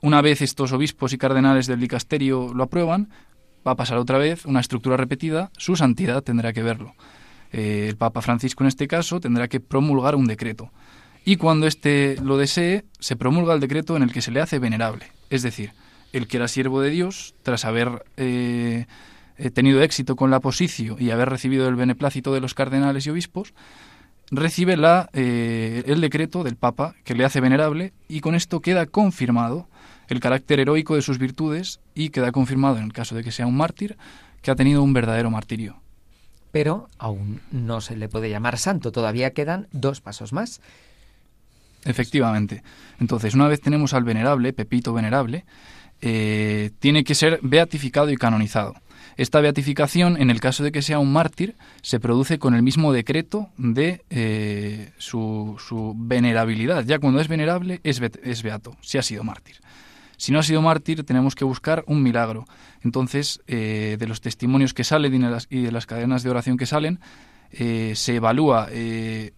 Una 0.02 0.22
vez 0.22 0.40
estos 0.42 0.72
obispos 0.72 1.12
y 1.12 1.18
cardenales 1.18 1.66
del 1.66 1.80
dicasterio 1.80 2.54
lo 2.54 2.64
aprueban, 2.64 3.10
va 3.66 3.72
a 3.72 3.76
pasar 3.76 3.98
otra 3.98 4.18
vez 4.18 4.46
una 4.46 4.60
estructura 4.60 4.96
repetida, 4.96 5.50
su 5.58 5.76
santidad 5.76 6.22
tendrá 6.22 6.52
que 6.52 6.62
verlo. 6.62 6.94
Eh, 7.52 7.86
el 7.88 7.96
Papa 7.96 8.22
Francisco 8.22 8.62
en 8.64 8.68
este 8.68 8.86
caso 8.86 9.20
tendrá 9.20 9.48
que 9.48 9.60
promulgar 9.60 10.14
un 10.14 10.26
decreto. 10.26 10.70
Y 11.24 11.36
cuando 11.36 11.66
éste 11.66 12.16
lo 12.22 12.38
desee, 12.38 12.84
se 12.98 13.16
promulga 13.16 13.52
el 13.52 13.60
decreto 13.60 13.96
en 13.96 14.02
el 14.02 14.12
que 14.12 14.22
se 14.22 14.30
le 14.30 14.40
hace 14.40 14.58
venerable. 14.58 15.06
Es 15.28 15.42
decir, 15.42 15.72
el 16.12 16.26
que 16.26 16.36
era 16.38 16.48
siervo 16.48 16.80
de 16.80 16.90
Dios, 16.90 17.34
tras 17.42 17.64
haber 17.64 18.04
eh, 18.16 18.86
eh, 19.36 19.50
tenido 19.50 19.82
éxito 19.82 20.16
con 20.16 20.30
la 20.30 20.40
posición 20.40 20.96
y 21.00 21.10
haber 21.10 21.28
recibido 21.28 21.68
el 21.68 21.76
beneplácito 21.76 22.34
de 22.34 22.40
los 22.40 22.54
cardenales 22.54 23.06
y 23.06 23.10
obispos, 23.10 23.54
recibe 24.30 24.76
la, 24.76 25.08
eh, 25.12 25.82
el 25.86 26.00
decreto 26.00 26.44
del 26.44 26.56
Papa 26.56 26.94
que 27.04 27.14
le 27.14 27.24
hace 27.24 27.40
venerable 27.40 27.92
y 28.08 28.20
con 28.20 28.34
esto 28.34 28.60
queda 28.60 28.86
confirmado 28.86 29.68
el 30.08 30.20
carácter 30.20 30.60
heroico 30.60 30.96
de 30.96 31.02
sus 31.02 31.18
virtudes 31.18 31.80
y 31.94 32.10
queda 32.10 32.32
confirmado, 32.32 32.78
en 32.78 32.84
el 32.84 32.92
caso 32.92 33.14
de 33.14 33.22
que 33.22 33.32
sea 33.32 33.46
un 33.46 33.56
mártir, 33.56 33.96
que 34.42 34.50
ha 34.50 34.56
tenido 34.56 34.82
un 34.82 34.92
verdadero 34.92 35.30
martirio. 35.30 35.80
Pero 36.52 36.88
aún 36.98 37.40
no 37.52 37.80
se 37.80 37.96
le 37.96 38.08
puede 38.08 38.28
llamar 38.28 38.58
santo, 38.58 38.90
todavía 38.90 39.30
quedan 39.30 39.68
dos 39.70 40.00
pasos 40.00 40.32
más. 40.32 40.60
Efectivamente. 41.84 42.62
Entonces, 42.98 43.34
una 43.34 43.48
vez 43.48 43.60
tenemos 43.60 43.94
al 43.94 44.04
venerable, 44.04 44.52
Pepito 44.52 44.92
venerable, 44.92 45.44
eh, 46.02 46.70
tiene 46.78 47.04
que 47.04 47.14
ser 47.14 47.40
beatificado 47.42 48.10
y 48.10 48.16
canonizado. 48.16 48.74
Esta 49.16 49.40
beatificación, 49.40 50.20
en 50.20 50.30
el 50.30 50.40
caso 50.40 50.64
de 50.64 50.72
que 50.72 50.80
sea 50.80 50.98
un 50.98 51.12
mártir, 51.12 51.56
se 51.82 52.00
produce 52.00 52.38
con 52.38 52.54
el 52.54 52.62
mismo 52.62 52.92
decreto 52.92 53.50
de 53.58 54.02
eh, 54.08 54.92
su, 54.96 55.94
venerabilidad. 55.96 56.84
Ya 56.84 56.98
cuando 56.98 57.20
es 57.20 57.28
venerable, 57.28 57.80
es, 57.84 58.00
es 58.22 58.42
beato, 58.42 58.76
si 58.80 58.96
ha 58.96 59.02
sido 59.02 59.24
mártir. 59.24 59.56
Si 60.16 60.32
no 60.32 60.38
ha 60.38 60.42
sido 60.42 60.62
mártir, 60.62 61.04
tenemos 61.04 61.34
que 61.34 61.44
buscar 61.44 61.84
un 61.86 62.02
milagro. 62.02 62.46
Entonces, 62.82 63.40
eh, 63.46 63.96
de 63.98 64.06
los 64.06 64.20
testimonios 64.20 64.72
que 64.72 64.84
salen 64.84 65.14
y 65.50 65.62
de 65.62 65.72
las, 65.72 65.86
cadenas 65.86 66.22
de 66.22 66.30
oración 66.30 66.56
que 66.56 66.66
salen, 66.66 67.00
se 67.52 68.14
evalúa 68.14 68.68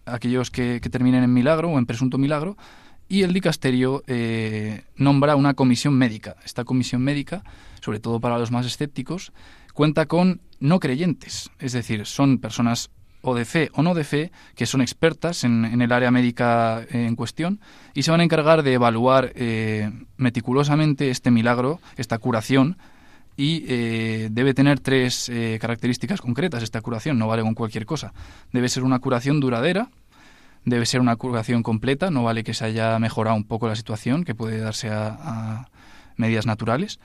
aquellos 0.05 0.51
que, 0.51 0.79
que, 0.81 0.89
terminen 0.89 1.23
en 1.23 1.33
milagro 1.33 1.69
o 1.69 1.79
en 1.79 1.87
presunto 1.87 2.19
milagro 2.19 2.57
y 3.13 3.21
el 3.21 3.31
dicasterio 3.31 4.03
eh, 4.07 4.85
nombra 4.95 5.35
una 5.35 5.53
comisión 5.53 5.93
médica. 5.93 6.35
Esta 6.43 6.63
comisión 6.63 7.03
médica, 7.03 7.43
sobre 7.79 7.99
todo 7.99 8.19
para 8.19 8.39
los 8.39 8.49
más 8.49 8.65
escépticos, 8.65 9.33
cuenta 9.75 10.07
con 10.07 10.41
no 10.59 10.79
creyentes, 10.79 11.51
es 11.59 11.73
decir, 11.73 12.07
son 12.07 12.39
personas 12.39 12.89
o 13.21 13.35
de 13.35 13.45
fe 13.45 13.69
o 13.75 13.83
no 13.83 13.93
de 13.93 14.03
fe 14.03 14.31
que 14.55 14.65
son 14.65 14.81
expertas 14.81 15.43
en, 15.43 15.79
el 15.79 15.91
área 15.91 16.09
médica 16.09 16.83
en 16.89 17.15
cuestión 17.15 17.59
y 17.93 18.01
se 18.01 18.09
van 18.09 18.19
a 18.19 18.23
encargar 18.23 18.63
de 18.63 18.73
evaluar 18.73 19.31
eh, 19.35 19.91
meticulosamente 20.17 21.11
este 21.11 21.29
milagro, 21.29 21.79
esta 21.97 22.17
curación 22.17 22.77
y 23.37 23.63
eh, 23.67 24.29
debe 24.31 24.53
tener 24.53 24.79
tres 24.79 25.29
eh, 25.29 25.57
características 25.59 26.21
concretas 26.21 26.63
esta 26.63 26.81
curación, 26.81 27.17
no 27.17 27.27
vale 27.27 27.41
con 27.41 27.53
cualquier 27.53 27.85
cosa. 27.85 28.13
Debe 28.51 28.69
ser 28.69 28.83
una 28.83 28.99
curación 28.99 29.39
duradera, 29.39 29.89
debe 30.65 30.85
ser 30.85 31.01
una 31.01 31.15
curación 31.15 31.63
completa, 31.63 32.11
no 32.11 32.23
vale 32.23 32.43
que 32.43 32.53
se 32.53 32.65
haya 32.65 32.97
mejorado 32.99 33.35
un 33.35 33.43
poco 33.43 33.67
la 33.67 33.75
situación, 33.75 34.23
que 34.23 34.35
puede 34.35 34.59
darse 34.59 34.89
a, 34.89 35.17
a 35.21 35.69
medidas 36.17 36.45
naturales, 36.45 36.99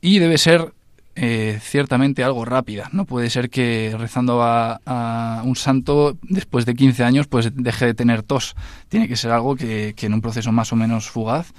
y 0.00 0.18
debe 0.18 0.38
ser 0.38 0.72
eh, 1.20 1.58
ciertamente 1.60 2.22
algo 2.22 2.44
rápida. 2.44 2.90
No 2.92 3.04
puede 3.04 3.28
ser 3.28 3.50
que 3.50 3.92
rezando 3.98 4.40
a, 4.40 4.80
a, 4.86 5.42
un 5.44 5.56
santo 5.56 6.16
después 6.22 6.64
de 6.64 6.74
15 6.74 7.02
años 7.02 7.26
pues 7.26 7.50
deje 7.56 7.86
de 7.86 7.94
tener 7.94 8.22
tos. 8.22 8.54
Tiene 8.88 9.08
que 9.08 9.16
ser 9.16 9.32
algo 9.32 9.56
que, 9.56 9.94
que 9.96 10.06
en 10.06 10.14
un 10.14 10.20
proceso 10.20 10.52
más 10.52 10.72
o 10.72 10.76
menos 10.76 11.10
fugaz 11.10 11.52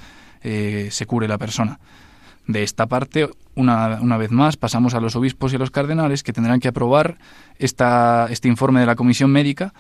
eh, 0.44 0.88
se 0.92 1.06
cure 1.06 1.28
la 1.28 1.38
persona. 1.38 1.78
De 2.48 2.64
esta 2.64 2.88
parte, 2.88 3.30
una, 3.56 4.00
una, 4.02 4.16
vez 4.16 4.32
más, 4.32 4.56
pasamos 4.56 4.94
a 4.94 5.02
los 5.02 5.18
obispos 5.18 5.52
y 5.52 5.58
a 5.58 5.60
los 5.60 5.72
cardenales 5.72 6.24
que 6.24 6.32
tendrán 6.32 6.62
que 6.62 6.70
aprobar 6.70 7.18
esta, 7.58 8.28
este 8.32 8.48
informe 8.48 8.80
de 8.80 8.86
la 8.86 8.96
comisión 8.96 9.30
médica. 9.30 9.74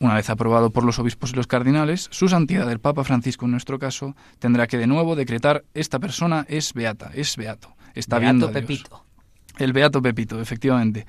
Una 0.00 0.14
vez 0.14 0.28
aprobado 0.28 0.70
por 0.70 0.84
los 0.84 0.98
obispos 0.98 1.32
y 1.32 1.36
los 1.36 1.46
cardenales, 1.46 2.08
su 2.10 2.28
santidad, 2.28 2.70
el 2.70 2.80
Papa 2.80 3.04
Francisco 3.04 3.44
en 3.44 3.52
nuestro 3.52 3.78
caso, 3.78 4.16
tendrá 4.38 4.66
que 4.66 4.76
de 4.76 4.86
nuevo 4.86 5.16
decretar 5.16 5.64
esta 5.72 5.98
persona 5.98 6.44
es 6.48 6.72
beata, 6.74 7.10
es 7.14 7.36
beato, 7.36 7.74
está 7.94 8.18
beato 8.18 8.32
viendo 8.32 8.46
a 8.48 8.52
Pepito. 8.52 9.04
El 9.58 9.72
beato 9.72 10.02
Pepito, 10.02 10.40
efectivamente. 10.40 11.06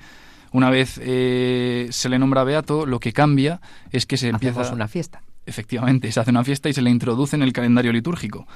Una 0.52 0.70
vez 0.70 1.00
eh, 1.02 1.88
se 1.90 2.08
le 2.08 2.18
nombra 2.18 2.44
beato, 2.44 2.86
lo 2.86 3.00
que 3.00 3.12
cambia 3.12 3.60
es 3.90 4.06
que 4.06 4.16
se 4.16 4.28
Hacemos 4.28 4.42
empieza 4.42 4.72
una 4.72 4.88
fiesta. 4.88 5.20
Efectivamente, 5.44 6.10
se 6.10 6.18
hace 6.18 6.30
una 6.30 6.44
fiesta 6.44 6.68
y 6.68 6.72
se 6.72 6.82
le 6.82 6.90
introduce 6.90 7.36
en 7.36 7.42
el 7.42 7.52
calendario 7.52 7.92
litúrgico. 7.92 8.46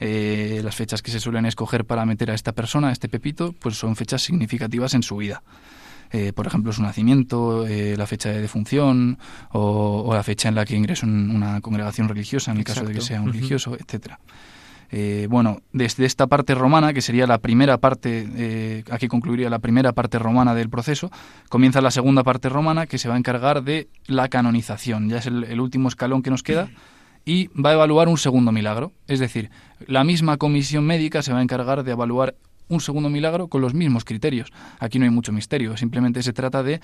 Eh, 0.00 0.60
las 0.64 0.74
fechas 0.74 1.02
que 1.02 1.10
se 1.10 1.20
suelen 1.20 1.46
escoger 1.46 1.84
para 1.84 2.04
meter 2.06 2.30
a 2.30 2.34
esta 2.34 2.52
persona, 2.52 2.88
a 2.88 2.92
este 2.92 3.08
Pepito, 3.08 3.52
pues 3.52 3.76
son 3.76 3.94
fechas 3.94 4.22
significativas 4.22 4.94
en 4.94 5.02
su 5.02 5.16
vida. 5.16 5.42
Eh, 6.12 6.32
por 6.32 6.46
ejemplo, 6.46 6.72
su 6.72 6.82
nacimiento, 6.82 7.66
eh, 7.66 7.96
la 7.96 8.06
fecha 8.06 8.30
de 8.30 8.40
defunción 8.40 9.18
o, 9.52 10.02
o, 10.06 10.14
la 10.14 10.22
fecha 10.22 10.48
en 10.48 10.56
la 10.56 10.64
que 10.64 10.76
ingresó 10.76 11.06
en 11.06 11.30
una 11.30 11.60
congregación 11.60 12.08
religiosa, 12.08 12.50
en 12.50 12.56
el 12.56 12.62
Exacto. 12.62 12.80
caso 12.80 12.88
de 12.88 12.94
que 12.94 13.00
sea 13.04 13.20
un 13.20 13.32
religioso, 13.32 13.70
uh 13.70 13.74
-huh. 13.74 13.80
etcétera. 13.80 14.18
Eh, 14.92 15.28
bueno, 15.30 15.60
desde 15.72 16.04
esta 16.04 16.26
parte 16.26 16.54
romana, 16.54 16.92
que 16.92 17.00
sería 17.00 17.26
la 17.26 17.38
primera 17.38 17.78
parte, 17.78 18.28
eh, 18.36 18.84
aquí 18.90 19.06
concluiría 19.06 19.48
la 19.48 19.60
primera 19.60 19.92
parte 19.92 20.18
romana 20.18 20.54
del 20.54 20.68
proceso, 20.68 21.10
comienza 21.48 21.80
la 21.80 21.92
segunda 21.92 22.24
parte 22.24 22.48
romana 22.48 22.86
que 22.86 22.98
se 22.98 23.08
va 23.08 23.14
a 23.14 23.18
encargar 23.18 23.62
de 23.62 23.88
la 24.06 24.28
canonización. 24.28 25.08
Ya 25.08 25.18
es 25.18 25.26
el, 25.26 25.44
el 25.44 25.60
último 25.60 25.88
escalón 25.88 26.22
que 26.22 26.30
nos 26.30 26.42
queda 26.42 26.68
y 27.24 27.48
va 27.48 27.70
a 27.70 27.74
evaluar 27.74 28.08
un 28.08 28.18
segundo 28.18 28.50
milagro. 28.50 28.92
Es 29.06 29.20
decir, 29.20 29.50
la 29.86 30.02
misma 30.02 30.38
comisión 30.38 30.84
médica 30.84 31.22
se 31.22 31.32
va 31.32 31.38
a 31.38 31.42
encargar 31.42 31.84
de 31.84 31.92
evaluar 31.92 32.34
un 32.70 32.80
segundo 32.80 33.10
milagro 33.10 33.48
con 33.48 33.60
los 33.60 33.74
mismos 33.74 34.04
criterios. 34.04 34.50
Aquí 34.78 34.98
no 34.98 35.04
hay 35.04 35.10
mucho 35.10 35.32
misterio, 35.32 35.76
simplemente 35.76 36.22
se 36.22 36.32
trata 36.32 36.62
de, 36.62 36.80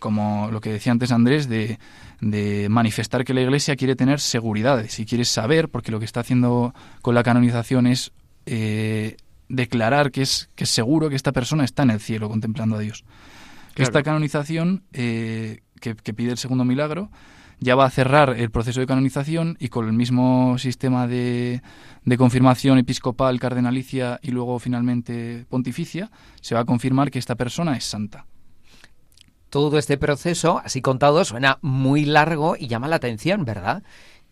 como 0.00 0.50
lo 0.50 0.60
que 0.60 0.72
decía 0.72 0.90
antes 0.90 1.12
Andrés, 1.12 1.48
de, 1.48 1.78
de 2.20 2.68
manifestar 2.68 3.24
que 3.24 3.34
la 3.34 3.42
Iglesia 3.42 3.76
quiere 3.76 3.94
tener 3.94 4.18
seguridades 4.18 4.98
y 4.98 5.06
quiere 5.06 5.24
saber, 5.24 5.68
porque 5.68 5.92
lo 5.92 6.00
que 6.00 6.06
está 6.06 6.20
haciendo 6.20 6.74
con 7.02 7.14
la 7.14 7.22
canonización 7.22 7.86
es 7.86 8.12
eh, 8.46 9.16
declarar 9.48 10.10
que 10.10 10.22
es, 10.22 10.48
que 10.56 10.64
es 10.64 10.70
seguro 10.70 11.08
que 11.08 11.16
esta 11.16 11.32
persona 11.32 11.64
está 11.64 11.82
en 11.82 11.90
el 11.90 12.00
cielo 12.00 12.28
contemplando 12.28 12.76
a 12.76 12.80
Dios. 12.80 13.04
Claro. 13.74 13.90
Esta 13.90 14.02
canonización 14.02 14.82
eh, 14.92 15.60
que, 15.80 15.94
que 15.94 16.14
pide 16.14 16.32
el 16.32 16.38
segundo 16.38 16.64
milagro 16.64 17.10
ya 17.60 17.74
va 17.74 17.86
a 17.86 17.90
cerrar 17.90 18.36
el 18.38 18.50
proceso 18.50 18.80
de 18.80 18.86
canonización 18.86 19.56
y 19.58 19.68
con 19.68 19.86
el 19.86 19.92
mismo 19.92 20.58
sistema 20.58 21.06
de, 21.06 21.62
de, 22.04 22.16
confirmación 22.16 22.78
episcopal, 22.78 23.40
cardenalicia 23.40 24.20
y 24.22 24.30
luego 24.30 24.58
finalmente 24.58 25.46
pontificia, 25.48 26.10
se 26.40 26.54
va 26.54 26.62
a 26.62 26.64
confirmar 26.64 27.10
que 27.10 27.18
esta 27.18 27.34
persona 27.34 27.76
es 27.76 27.84
santa. 27.84 28.26
Todo 29.50 29.78
este 29.78 29.96
proceso, 29.96 30.60
así 30.64 30.82
contado, 30.82 31.24
suena 31.24 31.58
muy 31.62 32.04
largo 32.04 32.54
y 32.58 32.68
llama 32.68 32.88
la 32.88 32.96
atención, 32.96 33.44
¿verdad? 33.44 33.82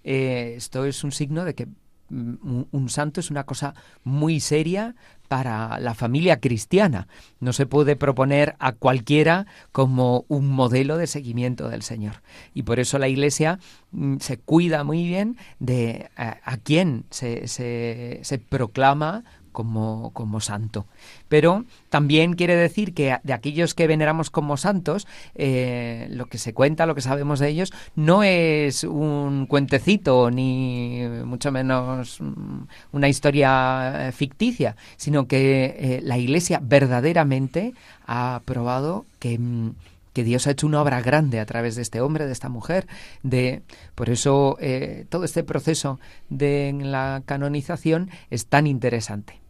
Eh, 0.04 0.54
esto 0.56 0.84
es 0.84 1.02
un 1.04 1.10
signo 1.10 1.44
de 1.44 1.54
que 1.54 1.68
un, 2.10 2.68
un 2.70 2.88
santo 2.88 3.20
es 3.20 3.30
una 3.30 3.44
cosa 3.44 3.74
muy 4.04 4.40
seria 4.40 4.94
para 5.28 5.78
la 5.80 5.94
familia 5.94 6.40
cristiana. 6.40 7.08
No 7.40 7.52
se 7.52 7.66
puede 7.66 7.96
proponer 7.96 8.56
a 8.58 8.72
cualquiera 8.72 9.46
como 9.72 10.24
un 10.28 10.48
modelo 10.48 10.96
de 10.96 11.06
seguimiento 11.06 11.68
del 11.68 11.82
Señor. 11.82 12.22
Y 12.54 12.62
por 12.62 12.78
eso 12.78 12.98
la 12.98 13.08
Iglesia 13.08 13.58
mm, 13.92 14.16
se 14.18 14.38
cuida 14.38 14.84
muy 14.84 15.04
bien 15.04 15.36
de 15.58 16.10
a, 16.16 16.38
a 16.44 16.56
quién 16.58 17.04
se, 17.10 17.48
se, 17.48 18.20
se 18.22 18.38
proclama 18.38 19.24
como, 19.56 20.10
como, 20.12 20.40
santo. 20.40 20.84
Pero 21.28 21.64
también 21.88 22.34
quiere 22.34 22.56
decir 22.56 22.92
que 22.92 23.16
de 23.22 23.32
aquellos 23.32 23.72
que 23.72 23.86
veneramos 23.86 24.28
como 24.28 24.58
santos, 24.58 25.06
eh, 25.34 26.08
lo 26.10 26.26
que 26.26 26.36
se 26.36 26.52
cuenta, 26.52 26.84
lo 26.84 26.94
que 26.94 27.00
sabemos 27.00 27.38
de 27.38 27.48
ellos, 27.48 27.72
no 27.94 28.22
es 28.22 28.84
un 28.84 29.46
cuentecito 29.46 30.30
ni 30.30 31.04
mucho 31.24 31.50
menos 31.52 32.20
mm, 32.20 32.64
una 32.92 33.08
historia 33.08 34.12
ficticia, 34.14 34.76
sino 34.98 35.26
que 35.26 35.74
eh, 35.78 36.00
la 36.02 36.18
Iglesia 36.18 36.60
verdaderamente 36.62 37.72
ha 38.06 38.42
probado 38.44 39.06
que 39.18 39.38
mm, 39.38 39.70
que 40.12 40.24
Dios 40.24 40.46
ha 40.46 40.52
hecho 40.52 40.66
una 40.66 40.80
obra 40.80 41.02
grande 41.02 41.40
a 41.40 41.44
través 41.44 41.76
de 41.76 41.82
este 41.82 42.00
hombre, 42.00 42.24
de 42.24 42.32
esta 42.32 42.48
mujer, 42.48 42.86
de 43.22 43.60
por 43.94 44.08
eso 44.08 44.56
eh, 44.60 45.04
todo 45.10 45.24
este 45.24 45.44
proceso 45.44 46.00
de 46.30 46.74
la 46.74 47.22
canonización 47.26 48.08
es 48.30 48.46
tan 48.46 48.66
interesante. 48.66 49.45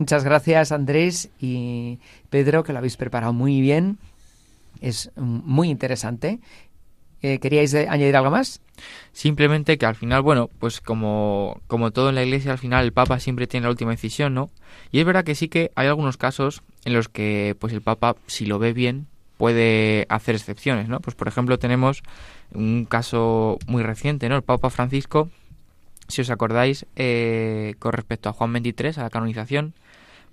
Muchas 0.00 0.24
gracias 0.24 0.72
Andrés 0.72 1.28
y 1.38 1.98
Pedro, 2.30 2.64
que 2.64 2.72
lo 2.72 2.78
habéis 2.78 2.96
preparado 2.96 3.34
muy 3.34 3.60
bien. 3.60 3.98
Es 4.80 5.10
muy 5.14 5.68
interesante. 5.68 6.40
Eh, 7.20 7.38
¿Queríais 7.38 7.74
añadir 7.74 8.16
algo 8.16 8.30
más? 8.30 8.62
Simplemente 9.12 9.76
que 9.76 9.84
al 9.84 9.94
final, 9.96 10.22
bueno, 10.22 10.48
pues 10.58 10.80
como, 10.80 11.60
como 11.66 11.90
todo 11.90 12.08
en 12.08 12.14
la 12.14 12.24
iglesia, 12.24 12.52
al 12.52 12.56
final 12.56 12.86
el 12.86 12.94
Papa 12.94 13.20
siempre 13.20 13.46
tiene 13.46 13.64
la 13.64 13.70
última 13.72 13.90
decisión, 13.90 14.32
¿no? 14.32 14.48
Y 14.90 15.00
es 15.00 15.04
verdad 15.04 15.22
que 15.22 15.34
sí 15.34 15.48
que 15.48 15.70
hay 15.74 15.88
algunos 15.88 16.16
casos 16.16 16.62
en 16.86 16.94
los 16.94 17.10
que 17.10 17.54
pues 17.60 17.74
el 17.74 17.82
Papa, 17.82 18.16
si 18.26 18.46
lo 18.46 18.58
ve 18.58 18.72
bien, 18.72 19.06
puede 19.36 20.06
hacer 20.08 20.34
excepciones, 20.34 20.88
¿no? 20.88 21.00
Pues 21.00 21.14
por 21.14 21.28
ejemplo 21.28 21.58
tenemos 21.58 22.02
un 22.54 22.86
caso 22.86 23.58
muy 23.66 23.82
reciente, 23.82 24.30
¿no? 24.30 24.36
El 24.36 24.42
Papa 24.44 24.70
Francisco, 24.70 25.28
si 26.08 26.22
os 26.22 26.30
acordáis, 26.30 26.86
eh, 26.96 27.74
con 27.78 27.92
respecto 27.92 28.30
a 28.30 28.32
Juan 28.32 28.54
XXIII, 28.54 28.94
a 28.96 29.02
la 29.02 29.10
canonización, 29.10 29.74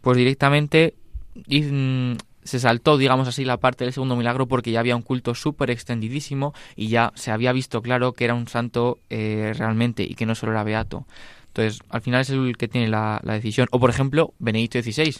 pues 0.01 0.17
directamente 0.17 0.95
se 2.43 2.59
saltó, 2.59 2.97
digamos 2.97 3.27
así, 3.27 3.45
la 3.45 3.57
parte 3.57 3.83
del 3.83 3.93
segundo 3.93 4.15
milagro 4.15 4.47
porque 4.47 4.71
ya 4.71 4.79
había 4.79 4.95
un 4.95 5.01
culto 5.01 5.35
súper 5.35 5.69
extendidísimo 5.69 6.53
y 6.75 6.87
ya 6.87 7.11
se 7.15 7.31
había 7.31 7.51
visto 7.51 7.81
claro 7.81 8.13
que 8.13 8.25
era 8.25 8.33
un 8.33 8.47
santo 8.47 8.99
eh, 9.09 9.53
realmente 9.57 10.03
y 10.03 10.15
que 10.15 10.25
no 10.25 10.35
solo 10.35 10.53
era 10.53 10.63
beato. 10.63 11.05
Entonces, 11.47 11.81
al 11.89 12.01
final 12.01 12.21
es 12.21 12.29
el 12.29 12.57
que 12.57 12.67
tiene 12.67 12.87
la, 12.87 13.19
la 13.23 13.33
decisión. 13.33 13.67
O, 13.71 13.79
por 13.79 13.89
ejemplo, 13.89 14.33
Benedicto 14.39 14.81
XVI. 14.81 15.15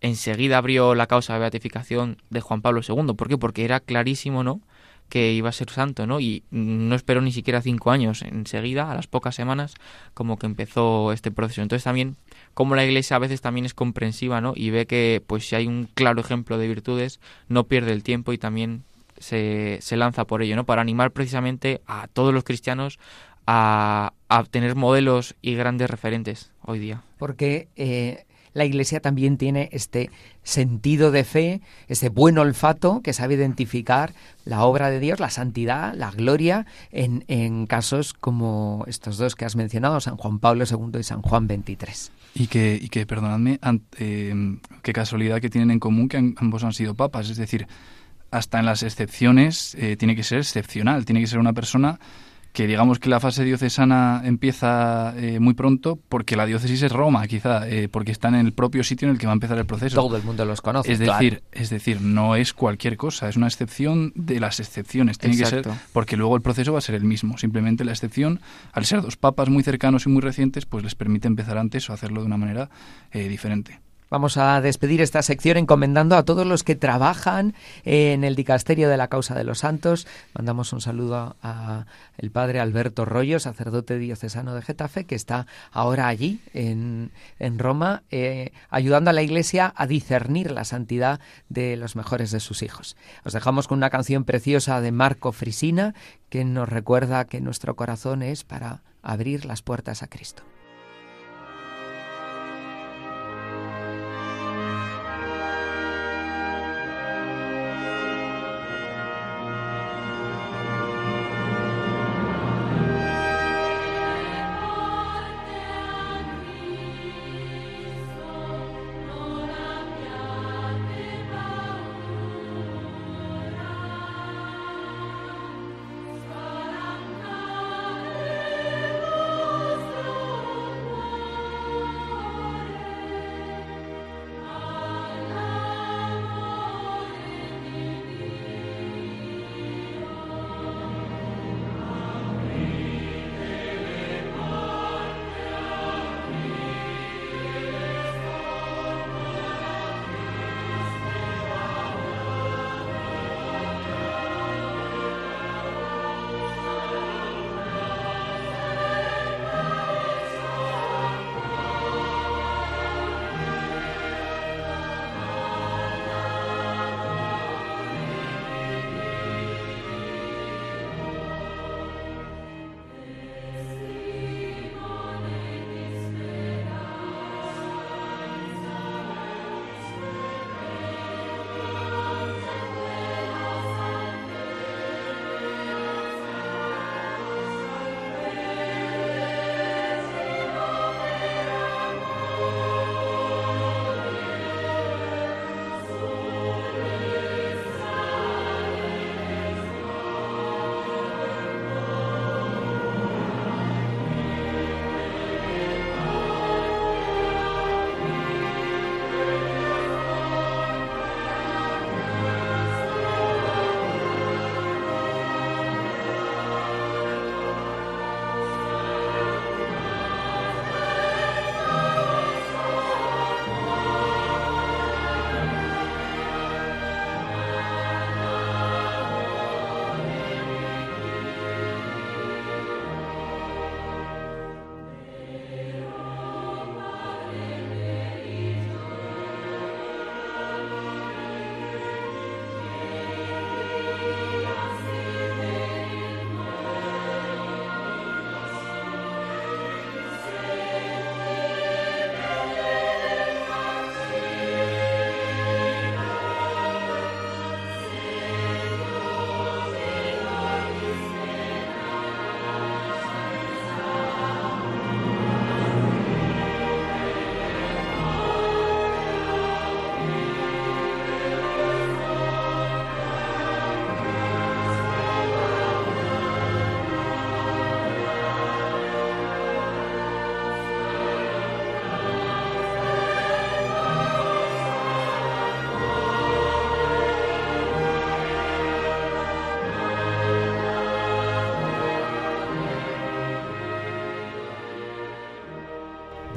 Enseguida 0.00 0.58
abrió 0.58 0.94
la 0.94 1.06
causa 1.06 1.34
de 1.34 1.40
beatificación 1.40 2.18
de 2.30 2.40
Juan 2.40 2.62
Pablo 2.62 2.80
II. 2.86 3.14
¿Por 3.14 3.28
qué? 3.28 3.38
Porque 3.38 3.64
era 3.64 3.80
clarísimo, 3.80 4.42
¿no? 4.42 4.60
Que 5.08 5.32
iba 5.32 5.48
a 5.48 5.52
ser 5.52 5.70
santo, 5.70 6.06
¿no? 6.06 6.20
Y 6.20 6.42
no 6.50 6.94
esperó 6.94 7.20
ni 7.20 7.32
siquiera 7.32 7.62
cinco 7.62 7.90
años. 7.90 8.22
Enseguida, 8.22 8.90
a 8.90 8.94
las 8.94 9.06
pocas 9.06 9.34
semanas, 9.34 9.74
como 10.14 10.38
que 10.38 10.46
empezó 10.46 11.12
este 11.12 11.30
proceso. 11.30 11.62
Entonces 11.62 11.84
también, 11.84 12.16
como 12.54 12.74
la 12.74 12.84
Iglesia 12.84 13.16
a 13.16 13.20
veces 13.20 13.40
también 13.40 13.66
es 13.66 13.74
comprensiva, 13.74 14.40
¿no? 14.40 14.52
Y 14.56 14.70
ve 14.70 14.86
que, 14.86 15.22
pues 15.26 15.48
si 15.48 15.56
hay 15.56 15.66
un 15.66 15.88
claro 15.94 16.20
ejemplo 16.20 16.58
de 16.58 16.68
virtudes, 16.68 17.20
no 17.48 17.64
pierde 17.64 17.92
el 17.92 18.02
tiempo 18.02 18.32
y 18.32 18.38
también 18.38 18.82
se, 19.18 19.78
se 19.80 19.96
lanza 19.96 20.26
por 20.26 20.42
ello, 20.42 20.56
¿no? 20.56 20.64
Para 20.64 20.82
animar 20.82 21.12
precisamente 21.12 21.80
a 21.86 22.08
todos 22.08 22.34
los 22.34 22.44
cristianos 22.44 22.98
a, 23.46 24.12
a 24.28 24.44
tener 24.44 24.74
modelos 24.74 25.36
y 25.40 25.54
grandes 25.54 25.88
referentes 25.88 26.50
hoy 26.62 26.80
día. 26.80 27.02
Porque 27.18 27.68
eh, 27.76 28.25
la 28.56 28.64
Iglesia 28.64 29.00
también 29.00 29.36
tiene 29.36 29.68
este 29.70 30.10
sentido 30.42 31.10
de 31.10 31.24
fe, 31.24 31.60
ese 31.88 32.08
buen 32.08 32.38
olfato 32.38 33.02
que 33.02 33.12
sabe 33.12 33.34
identificar 33.34 34.14
la 34.46 34.64
obra 34.64 34.88
de 34.88 34.98
Dios, 34.98 35.20
la 35.20 35.28
santidad, 35.28 35.92
la 35.94 36.10
gloria, 36.10 36.64
en, 36.90 37.24
en 37.28 37.66
casos 37.66 38.14
como 38.14 38.84
estos 38.86 39.18
dos 39.18 39.34
que 39.34 39.44
has 39.44 39.56
mencionado, 39.56 40.00
San 40.00 40.16
Juan 40.16 40.38
Pablo 40.38 40.64
II 40.64 40.98
y 40.98 41.02
San 41.02 41.20
Juan 41.20 41.46
XXIII. 41.46 42.10
Y 42.34 42.46
que, 42.46 42.78
y 42.80 42.88
que 42.88 43.04
perdonadme, 43.04 43.60
eh, 43.98 44.58
qué 44.82 44.92
casualidad 44.94 45.42
que 45.42 45.50
tienen 45.50 45.70
en 45.70 45.78
común 45.78 46.08
que 46.08 46.16
ambos 46.16 46.64
han 46.64 46.72
sido 46.72 46.94
papas. 46.94 47.28
Es 47.28 47.36
decir, 47.36 47.66
hasta 48.30 48.58
en 48.58 48.64
las 48.64 48.82
excepciones 48.82 49.74
eh, 49.74 49.96
tiene 49.96 50.16
que 50.16 50.22
ser 50.22 50.38
excepcional, 50.38 51.04
tiene 51.04 51.20
que 51.20 51.26
ser 51.26 51.40
una 51.40 51.52
persona 51.52 52.00
que 52.56 52.66
digamos 52.66 52.98
que 52.98 53.10
la 53.10 53.20
fase 53.20 53.44
diocesana 53.44 54.22
empieza 54.24 55.12
eh, 55.18 55.40
muy 55.40 55.52
pronto 55.52 55.98
porque 56.08 56.36
la 56.36 56.46
diócesis 56.46 56.84
es 56.84 56.90
Roma, 56.90 57.26
quizá, 57.26 57.68
eh, 57.68 57.90
porque 57.90 58.12
está 58.12 58.28
en 58.28 58.36
el 58.36 58.54
propio 58.54 58.82
sitio 58.82 59.06
en 59.06 59.12
el 59.12 59.20
que 59.20 59.26
va 59.26 59.32
a 59.32 59.34
empezar 59.34 59.58
el 59.58 59.66
proceso. 59.66 59.96
Todo 59.96 60.16
el 60.16 60.22
mundo 60.22 60.42
los 60.46 60.62
conoce. 60.62 60.90
Es 60.90 60.98
claro. 60.98 61.22
decir, 61.22 61.42
es 61.52 61.68
decir, 61.68 62.00
no 62.00 62.34
es 62.34 62.54
cualquier 62.54 62.96
cosa, 62.96 63.28
es 63.28 63.36
una 63.36 63.46
excepción 63.46 64.10
de 64.14 64.40
las 64.40 64.58
excepciones. 64.58 65.18
Tiene 65.18 65.36
que 65.36 65.44
ser, 65.44 65.68
porque 65.92 66.16
luego 66.16 66.34
el 66.34 66.40
proceso 66.40 66.72
va 66.72 66.78
a 66.78 66.80
ser 66.80 66.94
el 66.94 67.04
mismo. 67.04 67.36
Simplemente 67.36 67.84
la 67.84 67.92
excepción, 67.92 68.40
al 68.72 68.86
ser 68.86 69.02
dos 69.02 69.18
papas 69.18 69.50
muy 69.50 69.62
cercanos 69.62 70.06
y 70.06 70.08
muy 70.08 70.22
recientes, 70.22 70.64
pues 70.64 70.82
les 70.82 70.94
permite 70.94 71.28
empezar 71.28 71.58
antes 71.58 71.90
o 71.90 71.92
hacerlo 71.92 72.22
de 72.22 72.26
una 72.26 72.38
manera 72.38 72.70
eh, 73.12 73.28
diferente. 73.28 73.80
Vamos 74.08 74.36
a 74.36 74.60
despedir 74.60 75.00
esta 75.00 75.20
sección 75.22 75.56
encomendando 75.56 76.16
a 76.16 76.22
todos 76.22 76.46
los 76.46 76.62
que 76.62 76.76
trabajan 76.76 77.54
en 77.84 78.22
el 78.22 78.36
dicasterio 78.36 78.88
de 78.88 78.96
la 78.96 79.08
causa 79.08 79.34
de 79.34 79.42
los 79.42 79.58
santos. 79.58 80.06
Mandamos 80.32 80.72
un 80.72 80.80
saludo 80.80 81.36
a 81.42 81.86
el 82.16 82.30
padre 82.30 82.60
Alberto 82.60 83.04
Rollo, 83.04 83.40
sacerdote 83.40 83.98
diocesano 83.98 84.54
de 84.54 84.62
Getafe, 84.62 85.04
que 85.04 85.16
está 85.16 85.48
ahora 85.72 86.06
allí 86.06 86.40
en, 86.54 87.10
en 87.40 87.58
Roma, 87.58 88.04
eh, 88.12 88.52
ayudando 88.70 89.10
a 89.10 89.12
la 89.12 89.22
Iglesia 89.22 89.72
a 89.76 89.88
discernir 89.88 90.52
la 90.52 90.64
santidad 90.64 91.18
de 91.48 91.76
los 91.76 91.96
mejores 91.96 92.30
de 92.30 92.38
sus 92.38 92.62
hijos. 92.62 92.96
Os 93.24 93.32
dejamos 93.32 93.66
con 93.66 93.78
una 93.78 93.90
canción 93.90 94.22
preciosa 94.22 94.80
de 94.80 94.92
Marco 94.92 95.32
Frisina 95.32 95.94
que 96.28 96.44
nos 96.44 96.68
recuerda 96.68 97.24
que 97.24 97.40
nuestro 97.40 97.74
corazón 97.74 98.22
es 98.22 98.44
para 98.44 98.82
abrir 99.02 99.44
las 99.46 99.62
puertas 99.62 100.04
a 100.04 100.06
Cristo. 100.06 100.44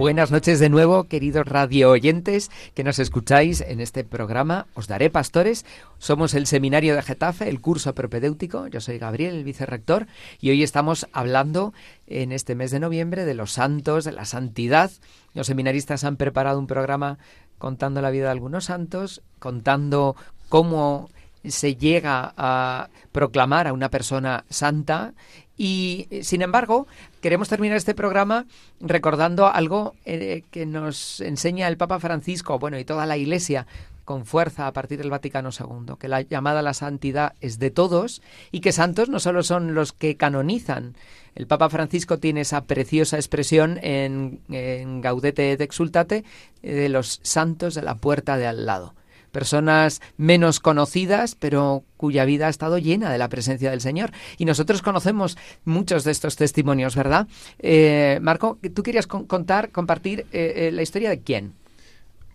Buenas 0.10 0.32
noches 0.32 0.60
de 0.60 0.70
nuevo, 0.70 1.03
queridos 1.03 1.45
radio 1.45 1.91
oyentes 1.91 2.49
que 2.74 2.84
nos 2.84 2.97
escucháis 2.97 3.62
en 3.62 3.80
este 3.80 4.03
programa. 4.03 4.66
Os 4.74 4.88
daré 4.88 5.12
pastores. 5.12 5.68
Somos 5.99 6.34
el 6.34 6.47
seminario 6.47 6.95
de 6.95 7.03
Getafe, 7.03 7.47
el 7.47 7.62
curso 7.62 7.93
propedéutico. 7.93 8.66
Yo 8.66 8.82
soy 8.82 8.97
Gabriel, 8.97 9.36
el 9.36 9.43
vicerrector, 9.43 10.07
y 10.41 10.49
hoy 10.49 10.64
estamos 10.64 11.07
hablando 11.14 11.76
en 12.07 12.32
este 12.32 12.55
mes 12.55 12.72
de 12.72 12.80
noviembre 12.80 13.24
de 13.24 13.36
los 13.36 13.51
santos, 13.51 14.03
de 14.03 14.12
la 14.12 14.26
santidad. 14.26 14.89
Los 15.36 15.45
seminaristas 15.45 16.03
han 16.03 16.18
preparado 16.18 16.57
un 16.57 16.66
programa 16.66 17.20
contando 17.60 18.01
la 18.01 18.10
vida 18.10 18.26
de 18.26 18.32
algunos 18.32 18.66
santos, 18.66 19.22
contando 19.38 20.16
cómo 20.49 21.07
se 21.47 21.76
llega 21.76 22.34
a 22.36 22.89
proclamar 23.12 23.68
a 23.68 23.74
una 23.74 23.89
persona 23.89 24.43
santa 24.49 25.14
Y, 25.62 26.07
eh, 26.10 26.24
sin 26.24 26.41
embargo, 26.41 26.88
queremos 27.20 27.49
terminar 27.49 27.76
este 27.76 27.93
programa 27.93 28.45
recordando 28.80 29.45
algo 29.45 29.93
eh, 30.05 30.43
que 30.51 30.66
nos 30.66 31.20
enseña 31.20 31.68
el 31.68 31.76
Papa 31.76 31.99
Francisco, 31.99 32.60
bueno, 32.60 32.80
y 32.80 32.86
toda 32.86 33.05
la 33.05 33.18
Iglesia 33.18 33.68
con 34.05 34.26
fuerza 34.26 34.68
a 34.68 34.72
partir 34.72 34.99
del 34.99 35.10
Vaticano 35.10 35.49
II, 35.51 35.95
que 35.99 36.07
la 36.07 36.22
llamada 36.22 36.62
a 36.62 36.64
la 36.64 36.74
santidad 36.74 37.34
es 37.41 37.60
de 37.60 37.72
todos 37.72 38.22
y 38.51 38.62
que 38.62 38.72
santos 38.72 39.10
no 39.10 39.20
solo 39.20 39.43
son 39.43 39.76
los 39.76 39.91
que 39.91 40.16
canonizan. 40.16 40.95
El 41.36 41.45
Papa 41.45 41.70
Francisco 41.70 42.20
tiene 42.20 42.41
esa 42.41 42.64
preciosa 42.64 43.18
expresión 43.18 43.80
en, 43.84 44.39
en 44.47 45.01
Gaudete 45.01 45.51
et 45.51 45.60
Exultate 45.60 46.24
eh, 46.64 46.74
de 46.74 46.88
los 46.88 47.20
santos 47.22 47.76
de 47.76 47.82
la 47.82 47.95
puerta 47.95 48.38
de 48.38 48.47
al 48.47 48.66
lado 48.66 48.93
personas 49.32 50.02
menos 50.18 50.60
conocidas, 50.60 51.36
pero 51.36 51.84
cuya 51.98 52.26
vida 52.26 52.48
ha 52.48 52.50
estado 52.50 52.78
llena 52.78 53.12
de 53.12 53.18
la 53.18 53.30
presencia 53.30 53.72
del 53.72 53.82
Señor. 53.82 54.12
Y 54.38 54.46
nosotros 54.46 54.82
conocemos 54.82 55.38
muchos 55.66 56.04
de 56.04 56.12
estos 56.12 56.36
testimonios, 56.36 56.96
¿verdad? 56.96 57.28
Eh, 57.60 58.20
Marco, 58.22 58.58
tú 58.74 58.84
querías 58.84 59.08
con- 59.08 59.26
contar, 59.26 59.70
compartir 59.72 60.26
eh, 60.32 60.54
eh, 60.56 60.72
la 60.72 60.82
historia 60.82 61.10
de 61.10 61.20
quién. 61.20 61.54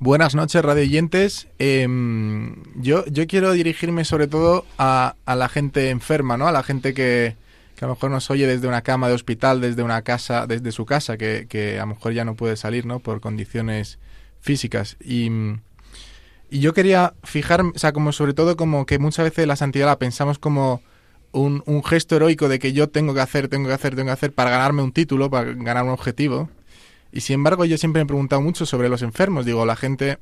Buenas 0.00 0.34
noches, 0.34 0.62
radioyentes. 0.62 1.46
Em, 1.58 2.56
yo, 2.76 3.04
yo 3.06 3.26
quiero 3.26 3.52
dirigirme 3.52 4.04
sobre 4.04 4.26
todo 4.26 4.66
a, 4.76 5.14
a 5.24 5.36
la 5.36 5.48
gente 5.48 5.90
enferma, 5.90 6.36
¿no? 6.36 6.46
A 6.48 6.52
la 6.52 6.62
gente 6.62 6.92
que, 6.94 7.36
que 7.76 7.84
a 7.84 7.88
lo 7.88 7.94
mejor 7.94 8.10
nos 8.10 8.28
oye 8.30 8.46
desde 8.46 8.66
una 8.68 8.82
cama 8.82 9.08
de 9.08 9.14
hospital, 9.14 9.60
desde 9.60 9.82
una 9.82 10.02
casa, 10.02 10.46
desde 10.46 10.72
su 10.72 10.84
casa, 10.84 11.16
que, 11.16 11.46
que 11.48 11.78
a 11.78 11.82
lo 11.82 11.94
mejor 11.94 12.12
ya 12.12 12.24
no 12.24 12.34
puede 12.34 12.56
salir, 12.56 12.84
¿no? 12.86 12.98
Por 12.98 13.20
condiciones 13.20 13.98
físicas. 14.40 14.96
Y, 15.02 15.30
y 16.54 16.60
yo 16.60 16.72
quería 16.72 17.14
fijarme, 17.24 17.72
o 17.74 17.78
sea, 17.80 17.92
como 17.92 18.12
sobre 18.12 18.32
todo 18.32 18.56
como 18.56 18.86
que 18.86 19.00
muchas 19.00 19.24
veces 19.24 19.44
la 19.48 19.56
santidad 19.56 19.86
la 19.86 19.98
pensamos 19.98 20.38
como 20.38 20.82
un, 21.32 21.64
gesto 21.84 22.14
heroico 22.14 22.48
de 22.48 22.60
que 22.60 22.72
yo 22.72 22.88
tengo 22.88 23.12
que 23.12 23.20
hacer, 23.22 23.48
tengo 23.48 23.66
que 23.66 23.74
hacer, 23.74 23.96
tengo 23.96 24.06
que 24.06 24.12
hacer 24.12 24.32
para 24.32 24.50
ganarme 24.50 24.80
un 24.84 24.92
título, 24.92 25.28
para 25.30 25.52
ganar 25.52 25.82
un 25.82 25.90
objetivo. 25.90 26.48
Y 27.10 27.22
sin 27.22 27.34
embargo, 27.34 27.64
yo 27.64 27.76
siempre 27.76 27.98
me 27.98 28.04
he 28.04 28.06
preguntado 28.06 28.40
mucho 28.40 28.66
sobre 28.66 28.88
los 28.88 29.02
enfermos. 29.02 29.44
Digo, 29.44 29.66
la 29.66 29.74
gente 29.74 30.18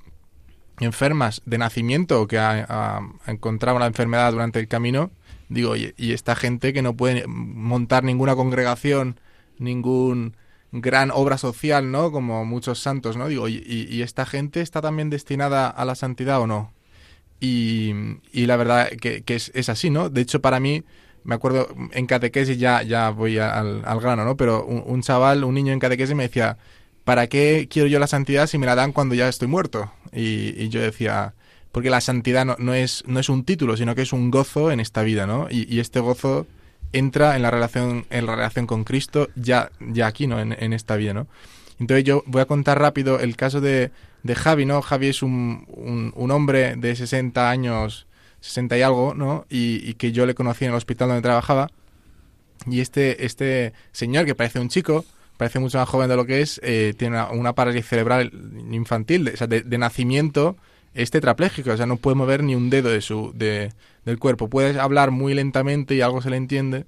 enfermas 0.81 1.43
de 1.45 1.59
nacimiento 1.59 2.23
o 2.23 2.27
que 2.27 2.39
ha, 2.39 2.65
ha- 2.67 3.01
ha 3.27 3.31
encontrado 3.31 3.77
una 3.77 3.87
enfermedad 3.87 4.33
durante 4.33 4.59
el 4.59 4.69
camino, 4.69 5.11
digo, 5.51 5.77
y, 5.77 5.93
y 5.99 6.13
esta 6.15 6.35
gente 6.35 6.73
que 6.73 6.81
no 6.81 6.97
puede 6.97 7.27
montar 7.27 8.05
ninguna 8.05 8.35
congregación, 8.37 9.21
ningún 9.59 10.35
gran 10.73 11.11
obra 11.11 11.39
social, 11.39 11.91
¿no? 11.91 12.11
Como 12.11 12.45
muchos 12.45 12.81
santos, 12.81 13.17
¿no? 13.17 13.29
Digo, 13.29 13.49
y, 13.49 13.63
y- 13.67 14.03
esta 14.03 14.25
gente 14.27 14.63
está 14.63 14.81
también 14.81 15.11
destinada 15.11 15.69
a 15.69 15.85
la 15.85 15.95
santidad 15.95 16.41
o 16.41 16.47
no? 16.47 16.73
Y, 17.41 17.93
la 18.33 18.57
verdad 18.57 18.89
que, 18.89 19.23
es, 19.27 19.69
así, 19.69 19.91
¿no? 19.91 20.09
De 20.09 20.23
hecho, 20.23 20.41
para 20.41 20.61
mí, 20.61 20.85
me 21.25 21.35
acuerdo 21.35 21.69
en 21.93 22.07
catequesis, 22.07 22.59
ya, 22.59 22.83
ya 22.83 23.11
voy 23.11 23.39
al, 23.39 23.83
grano, 24.01 24.25
¿no? 24.25 24.37
Pero 24.37 24.65
un, 24.65 25.03
chaval, 25.03 25.45
un 25.45 25.55
niño 25.55 25.73
en 25.73 25.81
catequesis 25.81 26.15
me 26.15 26.25
decía, 26.25 26.57
¿para 27.05 27.27
qué 27.27 27.69
quiero 27.71 27.89
yo 27.89 27.99
la 27.99 28.07
santidad 28.07 28.47
si 28.47 28.59
me 28.59 28.67
la 28.67 28.75
dan 28.75 28.93
cuando 28.93 29.15
ya 29.15 29.29
estoy 29.29 29.49
muerto? 29.49 29.93
Y, 30.13 30.69
yo 30.69 30.81
decía, 30.81 31.35
porque 31.73 31.91
la 31.91 32.01
santidad 32.01 32.45
no, 32.47 32.57
no 32.59 32.75
es, 32.75 33.03
no 33.07 33.21
es 33.21 33.29
un 33.29 33.45
título, 33.45 33.77
sino 33.77 33.95
que 33.95 34.03
es 34.03 34.13
un 34.13 34.31
gozo 34.31 34.71
en 34.71 34.81
esta 34.81 35.03
vida, 35.03 35.27
¿no? 35.27 35.49
Y 35.51 35.81
este 35.81 36.01
gozo 36.01 36.47
entra 36.93 37.37
en 37.37 37.43
la 37.43 37.51
relación, 37.51 38.07
en 38.11 38.27
la 38.27 38.37
relación 38.37 38.67
con 38.67 38.85
Cristo 38.85 39.29
ya, 39.35 39.71
ya 39.81 40.07
aquí, 40.07 40.27
¿no? 40.27 40.41
En, 40.41 40.57
en 40.59 40.73
esta 40.73 40.97
vida, 40.97 41.15
¿no? 41.15 41.27
Entonces 41.79 42.05
yo 42.05 42.23
voy 42.27 42.43
a 42.43 42.47
contar 42.47 42.79
rápido 42.79 43.19
el 43.19 43.37
caso 43.37 43.61
de, 43.61 43.91
de 44.23 44.35
Javi, 44.35 44.67
¿no? 44.67 44.83
Javi 44.83 45.09
es 45.09 45.23
un, 45.23 45.67
un, 45.69 46.13
un 46.15 46.31
hombre 46.31 46.77
de 46.77 46.95
60 46.95 47.51
años, 47.51 48.07
60 48.41 48.79
y 48.79 48.83
algo, 48.83 49.15
¿no? 49.15 49.47
Y, 49.49 49.95
que 49.95 50.13
yo 50.13 50.27
le 50.27 50.35
conocí 50.35 50.65
en 50.65 50.71
el 50.71 50.77
hospital 50.77 51.09
donde 51.09 51.23
trabajaba. 51.23 51.71
Y 52.67 52.81
este, 52.81 53.25
este 53.25 53.73
señor, 53.91 54.27
que 54.27 54.35
parece 54.35 54.61
un 54.61 54.69
chico, 54.69 55.05
parece 55.37 55.59
mucho 55.59 55.79
más 55.79 55.89
joven 55.89 56.09
de 56.09 56.17
lo 56.17 56.25
que 56.25 56.41
es, 56.41 56.61
eh, 56.63 56.95
tiene 56.97 57.17
una, 57.17 57.31
una 57.31 57.53
parálisis 57.55 57.89
cerebral 57.89 58.31
infantil, 58.71 59.31
o 59.33 59.37
sea, 59.37 59.49
de, 59.49 59.63
de 59.63 59.79
nacimiento, 59.79 60.57
es 60.95 61.11
tetrapléjico, 61.11 61.73
o 61.73 61.77
sea, 61.77 61.87
no 61.87 61.97
puede 61.97 62.17
mover 62.17 62.43
ni 62.43 62.55
un 62.55 62.71
dedo 62.71 62.91
de 62.91 63.01
su, 63.01 63.33
de, 63.35 63.73
del 64.05 64.19
cuerpo. 64.19 64.49
Puede 64.49 64.79
hablar 64.79 65.11
muy 65.11 65.35
lentamente 65.35 65.95
y 65.95 66.01
algo 66.01 66.21
se 66.21 66.31
le 66.31 66.37
entiende, 66.37 66.87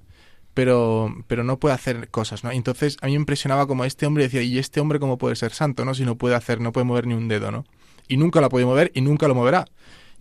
pero, 0.53 1.13
pero 1.27 1.43
no 1.43 1.57
puede 1.59 1.75
hacer 1.75 2.09
cosas, 2.09 2.43
¿no? 2.43 2.51
Entonces 2.51 2.97
a 3.01 3.07
mí 3.07 3.13
me 3.13 3.19
impresionaba 3.19 3.67
como 3.67 3.85
este 3.85 4.05
hombre 4.05 4.23
decía, 4.25 4.41
¿y 4.41 4.59
este 4.59 4.79
hombre 4.79 4.99
cómo 4.99 5.17
puede 5.17 5.35
ser 5.35 5.51
santo, 5.51 5.85
no? 5.85 5.93
Si 5.93 6.05
no 6.05 6.15
puede 6.15 6.35
hacer, 6.35 6.61
no 6.61 6.71
puede 6.71 6.85
mover 6.85 7.07
ni 7.07 7.13
un 7.15 7.27
dedo, 7.27 7.51
¿no? 7.51 7.65
Y 8.07 8.17
nunca 8.17 8.41
lo 8.41 8.49
puede 8.49 8.65
mover 8.65 8.91
y 8.93 9.01
nunca 9.01 9.27
lo 9.27 9.35
moverá. 9.35 9.65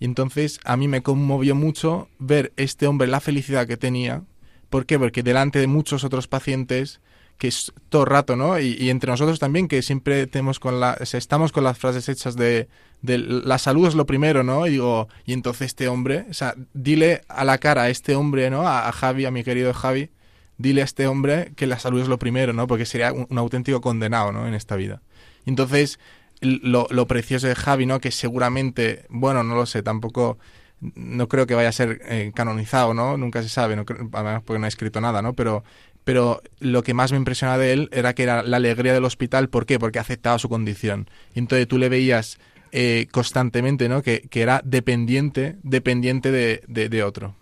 Y 0.00 0.06
entonces 0.06 0.58
a 0.64 0.76
mí 0.76 0.88
me 0.88 1.02
conmovió 1.02 1.54
mucho 1.54 2.08
ver 2.18 2.52
este 2.56 2.86
hombre 2.86 3.06
la 3.06 3.20
felicidad 3.20 3.66
que 3.66 3.76
tenía. 3.76 4.22
¿Por 4.70 4.86
qué? 4.86 4.98
Porque 4.98 5.22
delante 5.22 5.58
de 5.58 5.66
muchos 5.66 6.04
otros 6.04 6.26
pacientes 6.26 7.00
que 7.38 7.48
es 7.48 7.72
todo 7.88 8.02
el 8.02 8.08
rato, 8.08 8.36
¿no? 8.36 8.58
Y, 8.60 8.76
y 8.78 8.90
entre 8.90 9.10
nosotros 9.10 9.38
también, 9.40 9.66
que 9.66 9.82
siempre 9.82 10.26
tenemos 10.26 10.60
con 10.60 10.78
la, 10.80 10.96
o 11.00 11.04
sea, 11.04 11.18
estamos 11.18 11.50
con 11.52 11.64
las 11.64 11.76
frases 11.76 12.08
hechas 12.08 12.36
de, 12.36 12.68
de 13.04 13.18
la 13.18 13.58
salud 13.58 13.86
es 13.86 13.94
lo 13.94 14.06
primero, 14.06 14.42
¿no? 14.42 14.66
Y 14.66 14.70
digo, 14.70 15.08
y 15.26 15.34
entonces 15.34 15.66
este 15.66 15.88
hombre, 15.88 16.24
o 16.30 16.32
sea, 16.32 16.54
dile 16.72 17.20
a 17.28 17.44
la 17.44 17.58
cara 17.58 17.82
a 17.82 17.90
este 17.90 18.16
hombre, 18.16 18.48
¿no? 18.48 18.66
A, 18.66 18.90
Javi, 18.92 19.26
a 19.26 19.30
mi 19.30 19.44
querido 19.44 19.74
Javi, 19.74 20.08
dile 20.56 20.80
a 20.80 20.84
este 20.84 21.06
hombre 21.06 21.52
que 21.54 21.66
la 21.66 21.78
salud 21.78 22.00
es 22.00 22.08
lo 22.08 22.18
primero, 22.18 22.54
¿no? 22.54 22.66
Porque 22.66 22.86
sería 22.86 23.12
un, 23.12 23.26
auténtico 23.36 23.82
condenado, 23.82 24.32
¿no? 24.32 24.48
En 24.48 24.54
esta 24.54 24.74
vida. 24.74 25.02
Entonces, 25.44 25.98
lo, 26.40 26.86
lo 26.88 27.06
precioso 27.06 27.46
de 27.46 27.54
Javi, 27.54 27.84
¿no? 27.84 28.00
Que 28.00 28.10
seguramente, 28.10 29.04
bueno, 29.10 29.42
no 29.42 29.54
lo 29.54 29.66
sé, 29.66 29.82
tampoco, 29.82 30.38
no 30.80 31.28
creo 31.28 31.46
que 31.46 31.54
vaya 31.54 31.68
a 31.68 31.72
ser 31.72 32.00
eh, 32.06 32.32
canonizado, 32.34 32.94
¿no? 32.94 33.18
Nunca 33.18 33.42
se 33.42 33.50
sabe, 33.50 33.76
no 33.76 33.84
además 34.14 34.42
porque 34.46 34.58
no 34.58 34.64
ha 34.64 34.68
escrito 34.68 35.02
nada, 35.02 35.20
¿no? 35.20 35.34
Pero, 35.34 35.62
pero 36.04 36.40
lo 36.58 36.82
que 36.82 36.94
más 36.94 37.12
me 37.12 37.18
impresionaba 37.18 37.58
de 37.58 37.74
él 37.74 37.90
era 37.92 38.14
que 38.14 38.22
era 38.22 38.42
la 38.42 38.56
alegría 38.56 38.94
del 38.94 39.04
hospital. 39.04 39.50
¿Por 39.50 39.66
qué? 39.66 39.78
Porque 39.78 39.98
aceptaba 39.98 40.38
su 40.38 40.48
condición. 40.48 41.10
Y 41.34 41.40
entonces 41.40 41.68
tú 41.68 41.76
le 41.76 41.90
veías 41.90 42.38
eh, 42.74 43.06
constantemente, 43.12 43.88
¿no? 43.88 44.02
Que, 44.02 44.22
que 44.28 44.42
era 44.42 44.60
dependiente, 44.64 45.56
dependiente 45.62 46.30
de, 46.30 46.62
de, 46.68 46.88
de 46.88 47.02
otro. 47.04 47.34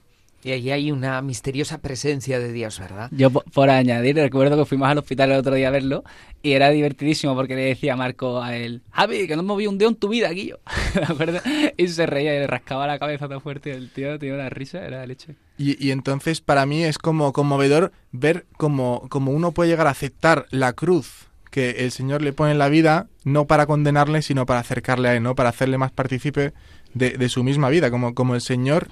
Y 0.44 0.50
ahí 0.50 0.70
hay 0.72 0.90
una 0.90 1.22
misteriosa 1.22 1.78
presencia 1.78 2.40
de 2.40 2.52
Dios, 2.52 2.80
¿verdad? 2.80 3.08
Yo, 3.12 3.30
po- 3.30 3.44
por 3.54 3.70
añadir, 3.70 4.16
recuerdo 4.16 4.56
que 4.56 4.64
fuimos 4.64 4.88
al 4.88 4.98
hospital 4.98 5.30
el 5.30 5.38
otro 5.38 5.54
día 5.54 5.68
a 5.68 5.70
verlo 5.70 6.02
y 6.42 6.52
era 6.52 6.68
divertidísimo 6.70 7.36
porque 7.36 7.54
le 7.54 7.62
decía 7.62 7.92
a 7.92 7.96
Marco 7.96 8.42
a 8.42 8.56
él, 8.56 8.82
Javi, 8.90 9.28
que 9.28 9.36
no 9.36 9.42
has 9.42 9.46
movido 9.46 9.70
un 9.70 9.78
dedo 9.78 9.90
en 9.90 9.94
tu 9.94 10.08
vida, 10.08 10.28
Guillo. 10.30 10.58
¿De 10.94 11.04
acuerdo? 11.04 11.38
Y 11.76 11.86
se 11.86 12.06
reía 12.06 12.34
y 12.34 12.40
le 12.40 12.46
rascaba 12.48 12.88
la 12.88 12.98
cabeza 12.98 13.28
tan 13.28 13.40
fuerte 13.40 13.70
y 13.70 13.74
el 13.74 13.90
tío 13.90 14.18
tenía 14.18 14.34
una 14.34 14.48
risa, 14.50 14.84
era 14.84 15.00
de 15.02 15.06
leche. 15.06 15.36
Y, 15.58 15.82
y 15.86 15.92
entonces 15.92 16.40
para 16.40 16.66
mí 16.66 16.82
es 16.82 16.98
como 16.98 17.32
conmovedor 17.32 17.92
ver 18.10 18.44
cómo, 18.56 19.06
cómo 19.10 19.30
uno 19.30 19.52
puede 19.52 19.70
llegar 19.70 19.86
a 19.86 19.90
aceptar 19.90 20.46
la 20.50 20.72
cruz 20.72 21.28
que 21.52 21.70
el 21.84 21.92
Señor 21.92 22.22
le 22.22 22.32
pone 22.32 22.50
en 22.52 22.58
la 22.58 22.70
vida, 22.70 23.06
no 23.24 23.46
para 23.46 23.66
condenarle, 23.66 24.22
sino 24.22 24.46
para 24.46 24.60
acercarle 24.60 25.08
a 25.10 25.14
Él, 25.14 25.22
¿no? 25.22 25.34
Para 25.36 25.50
hacerle 25.50 25.76
más 25.78 25.92
partícipe 25.92 26.52
de, 26.94 27.28
su 27.28 27.44
misma 27.44 27.68
vida, 27.68 27.90
como, 27.90 28.14
como 28.14 28.34
el 28.34 28.40
Señor 28.40 28.88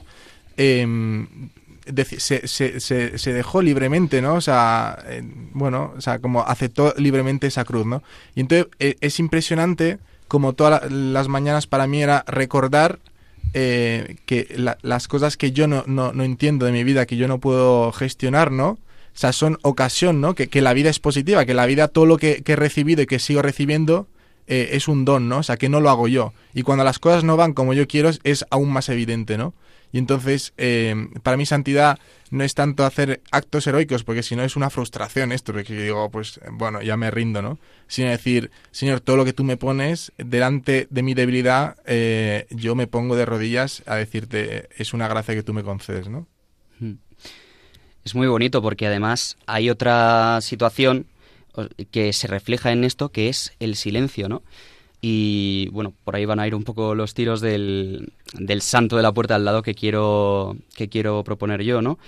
em, 0.59 1.49
se, 2.19 2.47
se, 2.47 3.33
dejó 3.33 3.63
libremente, 3.63 4.21
¿no? 4.21 4.35
O 4.35 4.41
sea, 4.43 4.99
bueno, 5.53 5.95
o 5.97 6.01
sea, 6.03 6.19
como 6.19 6.43
aceptó 6.43 6.95
libremente 6.99 7.47
esa 7.47 7.65
cruz, 7.65 7.87
¿no? 7.87 8.03
Y 8.35 8.41
entonces 8.41 8.69
eh, 8.79 8.97
es 9.01 9.19
impresionante 9.19 9.99
como 10.29 10.53
todas 10.53 10.83
la- 10.83 10.97
las 10.97 11.29
mañanas 11.29 11.67
para 11.67 11.87
mí 11.87 12.03
era 12.03 12.25
recordar 12.29 12.99
eh, 13.55 14.17
que 14.27 14.47
la- 14.57 14.77
las 14.83 15.09
cosas 15.09 15.37
que 15.39 15.51
yo 15.53 15.67
no, 15.67 15.83
no, 15.87 16.13
no 16.13 16.25
entiendo 16.25 16.67
de 16.67 16.73
mi 16.73 16.85
vida, 16.85 17.07
que 17.07 17.17
yo 17.17 17.27
no 17.27 17.39
puedo 17.41 17.91
gestionar, 17.91 18.53
¿no? 18.53 18.79
Son 19.15 19.59
ocasión, 19.63 20.21
¿no? 20.21 20.35
Que, 20.35 20.49
que 20.49 20.61
la 20.61 20.73
vida 20.73 20.91
es 20.91 20.99
positiva, 20.99 21.45
que 21.45 21.55
la 21.55 21.67
vida, 21.67 21.89
todo 21.89 22.07
lo 22.07 22.17
que, 22.17 22.43
he 22.45 22.57
recibido 22.57 23.03
y 23.03 23.07
que 23.07 23.19
sigo 23.19 23.43
recibiendo 23.43 24.09
eh, 24.47 24.71
es 24.73 24.89
un 24.89 25.05
don, 25.05 25.29
¿no? 25.29 25.39
O 25.39 25.43
sea, 25.43 25.57
que 25.57 25.69
no 25.69 25.81
lo 25.81 25.91
hago 25.91 26.09
yo. 26.09 26.33
Y 26.55 26.63
cuando 26.63 26.85
las 26.85 26.99
cosas 26.99 27.25
no 27.25 27.37
van 27.37 27.53
como 27.53 27.75
yo 27.75 27.87
quiero, 27.87 28.11
es, 28.25 28.47
aún 28.51 28.73
más 28.73 28.89
evidente, 28.89 29.39
¿no? 29.39 29.55
Y 29.93 29.99
entonces, 29.99 30.53
eh, 30.57 30.95
para 31.23 31.37
mí 31.37 31.47
santidad 31.47 31.99
no 32.31 32.45
es 32.45 32.55
tanto 32.55 32.85
hacer 32.85 33.21
actos 33.33 33.67
heroicos, 33.67 34.05
porque 34.05 34.23
si 34.23 34.37
no 34.37 34.45
es 34.45 34.55
una 34.55 34.71
frustración 34.71 35.33
esto, 35.33 35.53
porque 35.53 35.75
digo, 35.75 36.11
pues 36.11 36.41
bueno, 36.53 36.81
ya 36.81 36.97
me 36.97 37.11
rindo, 37.11 37.43
¿no? 37.43 37.59
Sino 37.89 38.09
decir, 38.09 38.51
Señor, 38.71 39.01
todo 39.01 39.17
lo 39.17 39.25
que 39.25 39.33
tú 39.33 39.43
me 39.43 39.57
pones 39.57 40.13
delante 40.17 40.87
de 40.91 41.03
mi 41.03 41.15
debilidad, 41.15 41.77
eh, 41.87 42.47
yo 42.51 42.77
me 42.77 42.87
pongo 42.87 43.17
de 43.17 43.27
rodillas 43.27 43.83
a 43.87 43.97
decirte, 43.97 44.69
es 44.77 44.95
una 44.95 45.09
gracia 45.09 45.35
que 45.35 45.43
tú 45.43 45.53
me 45.53 45.65
concedes, 45.65 46.09
¿no? 46.09 46.27
Es 48.05 48.15
muy 48.15 48.27
bonito 48.27 48.63
porque 48.63 48.87
además 48.87 49.37
hay 49.47 49.71
otra 49.71 50.41
situación 50.41 51.07
que 51.91 52.13
se 52.13 52.27
refleja 52.27 52.73
en 52.73 52.85
esto 52.85 53.11
que 53.11 53.29
es 53.29 53.53
el 53.61 53.77
silencio, 53.77 54.29
¿no? 54.29 54.43
Y 55.03 55.69
bueno, 55.73 55.95
por 56.05 56.17
ahí 56.17 56.25
van 56.27 56.41
a 56.41 56.47
ir 56.47 56.55
un 56.55 56.65
poco 56.65 56.95
los 56.95 57.15
tiros 57.15 57.41
del, 57.41 58.13
del 58.35 58.63
santo 58.63 58.97
de 58.97 59.03
la 59.03 59.13
puerta 59.13 59.35
al 59.35 59.45
lado 59.45 59.63
que 59.63 59.75
quiero, 59.75 60.57
que 60.75 60.89
quiero 60.89 61.25
proponer 61.25 61.63
yo, 61.63 61.81
¿no? 61.81 61.99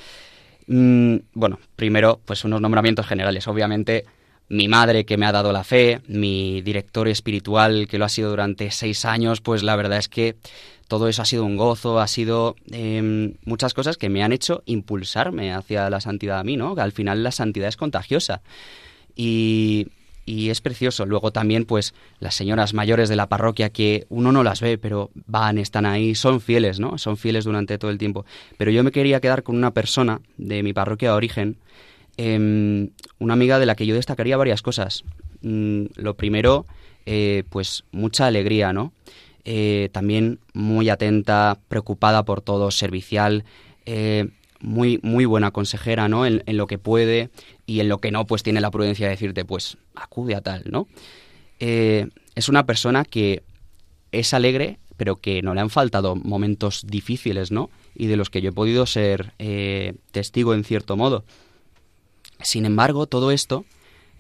Mm, 0.66 1.16
bueno, 1.32 1.58
primero, 1.74 2.20
pues 2.24 2.44
unos 2.44 2.60
nombramientos 2.60 3.06
generales. 3.06 3.48
Obviamente, 3.48 4.04
mi 4.48 4.68
madre 4.68 5.04
que 5.04 5.16
me 5.16 5.26
ha 5.26 5.32
dado 5.32 5.52
la 5.52 5.64
fe, 5.64 6.02
mi 6.06 6.60
director 6.60 7.08
espiritual 7.08 7.88
que 7.88 7.98
lo 7.98 8.04
ha 8.04 8.10
sido 8.10 8.30
durante 8.30 8.70
seis 8.70 9.04
años, 9.06 9.40
pues 9.40 9.62
la 9.62 9.76
verdad 9.76 9.98
es 9.98 10.08
que 10.08 10.36
todo 10.92 11.08
eso 11.08 11.22
ha 11.22 11.24
sido 11.24 11.46
un 11.46 11.56
gozo, 11.56 12.00
ha 12.00 12.06
sido 12.06 12.54
em, 12.70 13.32
muchas 13.46 13.72
cosas 13.72 13.96
que 13.96 14.10
me 14.10 14.22
han 14.22 14.30
hecho 14.30 14.62
impulsarme 14.66 15.50
hacia 15.54 15.88
la 15.88 16.02
santidad 16.02 16.38
a 16.38 16.44
mí, 16.44 16.58
¿no? 16.58 16.74
Al 16.76 16.92
final 16.92 17.22
la 17.22 17.30
santidad 17.30 17.68
es 17.68 17.78
contagiosa. 17.78 18.42
Y, 19.16 19.86
y 20.26 20.50
es 20.50 20.60
precioso. 20.60 21.06
Luego 21.06 21.30
también, 21.30 21.64
pues, 21.64 21.94
las 22.20 22.34
señoras 22.34 22.74
mayores 22.74 23.08
de 23.08 23.16
la 23.16 23.30
parroquia 23.30 23.70
que 23.70 24.04
uno 24.10 24.32
no 24.32 24.42
las 24.42 24.60
ve, 24.60 24.76
pero 24.76 25.08
van, 25.14 25.56
están 25.56 25.86
ahí, 25.86 26.14
son 26.14 26.42
fieles, 26.42 26.78
¿no? 26.78 26.98
Son 26.98 27.16
fieles 27.16 27.46
durante 27.46 27.78
todo 27.78 27.90
el 27.90 27.96
tiempo. 27.96 28.26
Pero 28.58 28.70
yo 28.70 28.84
me 28.84 28.92
quería 28.92 29.18
quedar 29.22 29.44
con 29.44 29.56
una 29.56 29.70
persona 29.70 30.20
de 30.36 30.62
mi 30.62 30.74
parroquia 30.74 31.08
de 31.08 31.16
origen, 31.16 31.56
em, 32.18 32.90
una 33.18 33.32
amiga 33.32 33.58
de 33.58 33.64
la 33.64 33.76
que 33.76 33.86
yo 33.86 33.94
destacaría 33.94 34.36
varias 34.36 34.60
cosas. 34.60 35.04
Mm, 35.40 35.84
lo 35.96 36.16
primero, 36.18 36.66
eh, 37.06 37.44
pues, 37.48 37.84
mucha 37.92 38.26
alegría, 38.26 38.74
¿no? 38.74 38.92
Eh, 39.44 39.88
también 39.92 40.38
muy 40.52 40.88
atenta, 40.88 41.58
preocupada 41.68 42.24
por 42.24 42.40
todo, 42.40 42.70
servicial. 42.70 43.44
Eh, 43.86 44.28
muy, 44.60 45.00
muy 45.02 45.24
buena 45.24 45.50
consejera, 45.50 46.08
¿no? 46.08 46.24
En, 46.24 46.42
lo 46.46 46.68
que 46.68 46.78
puede 46.78 47.30
y 47.66 47.80
en 47.80 47.88
lo 47.88 47.98
que 47.98 48.12
no, 48.12 48.26
pues 48.26 48.44
tiene 48.44 48.60
la 48.60 48.70
prudencia 48.70 49.06
de 49.06 49.10
decirte, 49.10 49.44
pues 49.44 49.76
acude 49.96 50.36
a 50.36 50.40
tal, 50.40 50.62
¿no? 50.70 50.86
Eh, 51.58 52.06
es 52.36 52.48
una 52.48 52.64
persona 52.64 53.04
que 53.04 53.42
es 54.12 54.32
alegre, 54.32 54.78
pero 54.96 55.16
que 55.16 55.42
no 55.42 55.54
le 55.54 55.62
han 55.62 55.70
faltado 55.70 56.14
momentos 56.14 56.84
difíciles, 56.86 57.50
¿no? 57.50 57.70
Y 57.96 58.06
de 58.06 58.16
los 58.16 58.30
que 58.30 58.40
yo 58.40 58.50
he 58.50 58.52
podido 58.52 58.86
ser 58.86 59.32
testigo 60.12 60.54
en 60.54 60.62
cierto 60.62 60.96
modo. 60.96 61.24
Sin 62.40 62.64
embargo, 62.64 63.06
todo 63.06 63.32
esto 63.32 63.64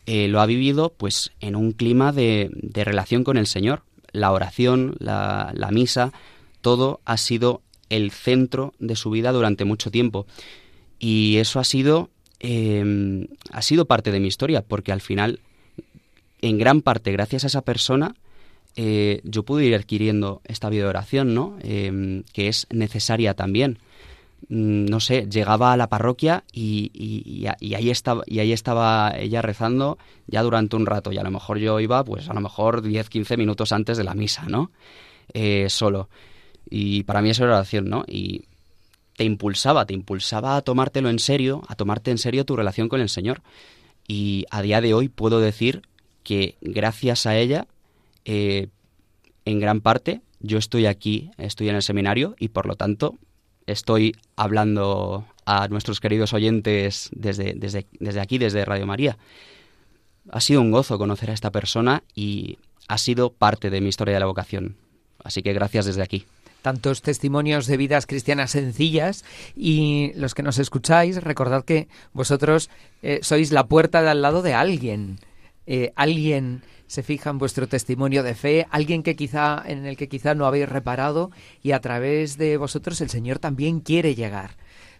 lo 0.06 0.40
ha 0.40 0.46
vivido, 0.46 0.92
pues, 0.96 1.30
en 1.38 1.54
un 1.54 1.70
clima 1.70 2.10
de, 2.10 2.50
de 2.52 2.82
relación 2.82 3.22
con 3.22 3.36
el 3.36 3.46
Señor. 3.46 3.84
La 4.12 4.32
oración, 4.32 4.94
la, 4.98 5.52
la 5.54 5.70
misa, 5.70 6.12
todo 6.60 7.00
ha 7.04 7.16
sido 7.16 7.62
el 7.90 8.10
centro 8.10 8.72
de 8.78 8.96
su 8.96 9.10
vida 9.10 9.32
durante 9.32 9.64
mucho 9.64 9.90
tiempo. 9.90 10.26
Y 10.98 11.36
eso 11.36 11.60
ha 11.60 11.64
sido, 11.64 12.10
eh, 12.40 13.26
ha 13.50 13.62
sido 13.62 13.84
parte 13.84 14.10
de 14.12 14.20
mi 14.20 14.28
historia, 14.28 14.62
porque 14.62 14.92
al 14.92 15.00
final, 15.00 15.40
en 16.40 16.58
gran 16.58 16.80
parte, 16.80 17.12
gracias 17.12 17.44
a 17.44 17.48
esa 17.48 17.62
persona, 17.62 18.14
eh, 18.76 19.20
yo 19.24 19.42
pude 19.42 19.66
ir 19.66 19.74
adquiriendo 19.74 20.40
esta 20.44 20.70
vida 20.70 20.84
de 20.84 20.88
oración, 20.88 21.34
¿no? 21.34 21.58
Eh, 21.62 22.22
que 22.32 22.48
es 22.48 22.66
necesaria 22.70 23.34
también. 23.34 23.78
Mm, 24.48 24.86
No 24.86 25.00
sé, 25.00 25.26
llegaba 25.28 25.72
a 25.72 25.76
la 25.76 25.88
parroquia 25.88 26.44
y, 26.52 26.90
y, 26.94 27.74
ahí 27.74 27.90
estaba, 27.90 28.22
y 28.26 28.40
ahí 28.40 28.52
estaba 28.52 29.12
ella 29.16 29.42
rezando 29.42 29.98
ya 30.26 30.42
durante 30.42 30.76
un 30.76 30.86
rato. 30.86 31.12
Y 31.12 31.18
a 31.18 31.22
lo 31.22 31.30
mejor 31.30 31.58
yo 31.58 31.80
iba, 31.80 32.04
pues 32.04 32.28
a 32.28 32.34
lo 32.34 32.40
mejor 32.40 32.82
10, 32.82 33.08
15 33.08 33.36
minutos 33.36 33.72
antes 33.72 33.96
de 33.96 34.04
la 34.04 34.14
misa, 34.14 34.44
¿no? 34.48 34.70
Eh, 35.32 35.66
solo. 35.68 36.08
Y 36.68 37.04
para 37.04 37.22
mí 37.22 37.30
eso 37.30 37.44
era 37.44 37.54
oración, 37.54 37.88
¿no? 37.88 38.04
Y 38.06 38.44
te 39.16 39.24
impulsaba, 39.24 39.86
te 39.86 39.94
impulsaba 39.94 40.56
a 40.56 40.62
tomártelo 40.62 41.10
en 41.10 41.18
serio, 41.18 41.62
a 41.68 41.74
tomarte 41.74 42.10
en 42.10 42.18
serio 42.18 42.44
tu 42.44 42.56
relación 42.56 42.88
con 42.88 43.00
el 43.00 43.08
Señor. 43.08 43.42
Y 44.08 44.46
a 44.50 44.62
día 44.62 44.80
de 44.80 44.94
hoy 44.94 45.08
puedo 45.08 45.40
decir 45.40 45.82
que 46.22 46.56
gracias 46.60 47.26
a 47.26 47.36
ella, 47.36 47.66
eh, 48.24 48.68
en 49.44 49.60
gran 49.60 49.80
parte, 49.80 50.22
yo 50.40 50.58
estoy 50.58 50.86
aquí, 50.86 51.30
estoy 51.38 51.68
en 51.68 51.76
el 51.76 51.82
seminario 51.82 52.34
y 52.38 52.48
por 52.48 52.66
lo 52.66 52.74
tanto 52.74 53.16
estoy 53.66 54.16
hablando 54.36 55.26
a 55.44 55.68
nuestros 55.68 56.00
queridos 56.00 56.32
oyentes 56.32 57.10
desde, 57.12 57.54
desde, 57.54 57.86
desde 57.98 58.20
aquí, 58.20 58.38
desde 58.38 58.64
Radio 58.64 58.86
María. 58.86 59.18
Ha 60.30 60.40
sido 60.40 60.60
un 60.60 60.70
gozo 60.70 60.98
conocer 60.98 61.30
a 61.30 61.34
esta 61.34 61.50
persona 61.50 62.02
y 62.14 62.58
ha 62.88 62.98
sido 62.98 63.32
parte 63.32 63.70
de 63.70 63.80
mi 63.80 63.88
historia 63.88 64.14
de 64.14 64.20
la 64.20 64.26
vocación. 64.26 64.76
Así 65.24 65.42
que 65.42 65.52
gracias 65.52 65.86
desde 65.86 66.02
aquí 66.02 66.26
tantos 66.62 67.02
testimonios 67.02 67.66
de 67.66 67.76
vidas 67.76 68.06
cristianas 68.06 68.52
sencillas 68.52 69.24
y 69.54 70.12
los 70.14 70.34
que 70.34 70.42
nos 70.42 70.58
escucháis, 70.58 71.22
recordad 71.22 71.64
que 71.64 71.88
vosotros 72.12 72.70
eh, 73.02 73.18
sois 73.22 73.52
la 73.52 73.66
puerta 73.66 74.00
de 74.00 74.08
al 74.08 74.22
lado 74.22 74.42
de 74.42 74.54
alguien. 74.54 75.18
Eh, 75.66 75.92
alguien 75.96 76.62
se 76.92 77.02
fija 77.02 77.30
en 77.30 77.38
vuestro 77.38 77.68
testimonio 77.68 78.22
de 78.22 78.34
fe, 78.34 78.66
alguien 78.70 79.02
que 79.02 79.16
quizá 79.16 79.62
en 79.64 79.86
el 79.86 79.96
que 79.96 80.10
quizá 80.10 80.34
no 80.34 80.44
habéis 80.44 80.68
reparado 80.68 81.30
y 81.62 81.72
a 81.72 81.80
través 81.80 82.36
de 82.36 82.58
vosotros 82.58 83.00
el 83.00 83.08
Señor 83.08 83.38
también 83.38 83.80
quiere 83.80 84.14
llegar. 84.14 84.56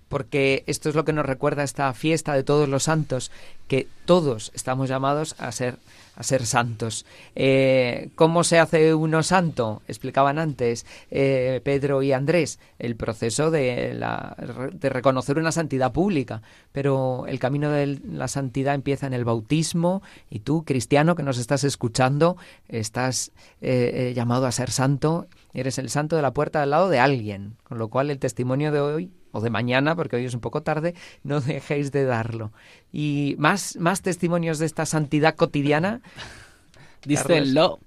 Porque 0.09 0.64
esto 0.66 0.88
es 0.88 0.95
lo 0.95 1.05
que 1.05 1.12
nos 1.12 1.26
recuerda 1.26 1.64
esta 1.64 1.93
fiesta 1.93 2.32
de 2.32 2.45
todos 2.45 2.66
los 2.66 2.84
santos, 2.84 3.30
que 3.68 3.88
todos 4.07 4.53
estamos 4.55 4.88
llamados 4.88 5.34
a 5.38 5.53
ser 5.53 5.76
a 6.15 6.23
ser 6.23 6.47
santos. 6.47 7.07
Eh, 7.35 8.11
¿Cómo 8.15 8.45
se 8.45 8.59
hace 8.59 8.95
uno 8.95 9.23
santo? 9.23 9.83
Explicaban 9.89 10.39
antes 10.39 10.87
eh, 11.11 11.61
Pedro 11.65 12.03
y 12.03 12.13
Andrés 12.13 12.59
el 12.79 12.97
proceso 12.97 13.51
de, 13.51 13.95
la, 13.95 14.37
de 14.73 14.89
reconocer 14.89 15.39
una 15.39 15.53
santidad 15.53 15.93
pública, 15.93 16.43
pero 16.73 17.27
el 17.27 17.39
camino 17.39 17.71
de 17.71 18.01
la 18.09 18.29
santidad 18.29 18.75
empieza 18.75 19.07
en 19.07 19.15
el 19.15 19.25
bautismo 19.25 20.03
y 20.31 20.41
tú, 20.41 20.65
cristiano 20.65 21.15
que 21.15 21.23
nos 21.23 21.39
estás 21.39 21.65
escuchando, 21.65 22.37
estás 22.69 23.33
eh, 23.61 24.13
llamado 24.15 24.47
a 24.47 24.53
ser 24.53 24.71
santo, 24.71 25.27
eres 25.55 25.79
el 25.79 25.91
santo 25.91 26.17
de 26.17 26.23
la 26.23 26.33
puerta 26.33 26.63
al 26.63 26.71
lado 26.71 26.89
de 26.89 26.99
alguien, 26.99 27.57
con 27.65 27.79
lo 27.79 27.89
cual 27.89 28.11
el 28.11 28.19
testimonio 28.19 28.73
de 28.73 28.81
hoy 28.81 29.11
o 29.33 29.41
de 29.41 29.51
mañana, 29.51 29.97
porque 29.97 30.16
hoy 30.16 30.24
es 30.26 30.35
un 30.35 30.41
poco 30.41 30.62
tarde, 30.62 30.95
no 31.24 31.41
dejéis 31.41 31.91
de 31.91 32.05
darlo. 32.05 32.53
Y 32.93 33.35
más, 33.39 33.76
más 33.76 34.03
testimonios 34.03 34.59
de 34.59 34.66
esta 34.66 34.87
santidad 34.87 35.35
cotidiana. 35.35 36.01
Díselo. 37.05 37.80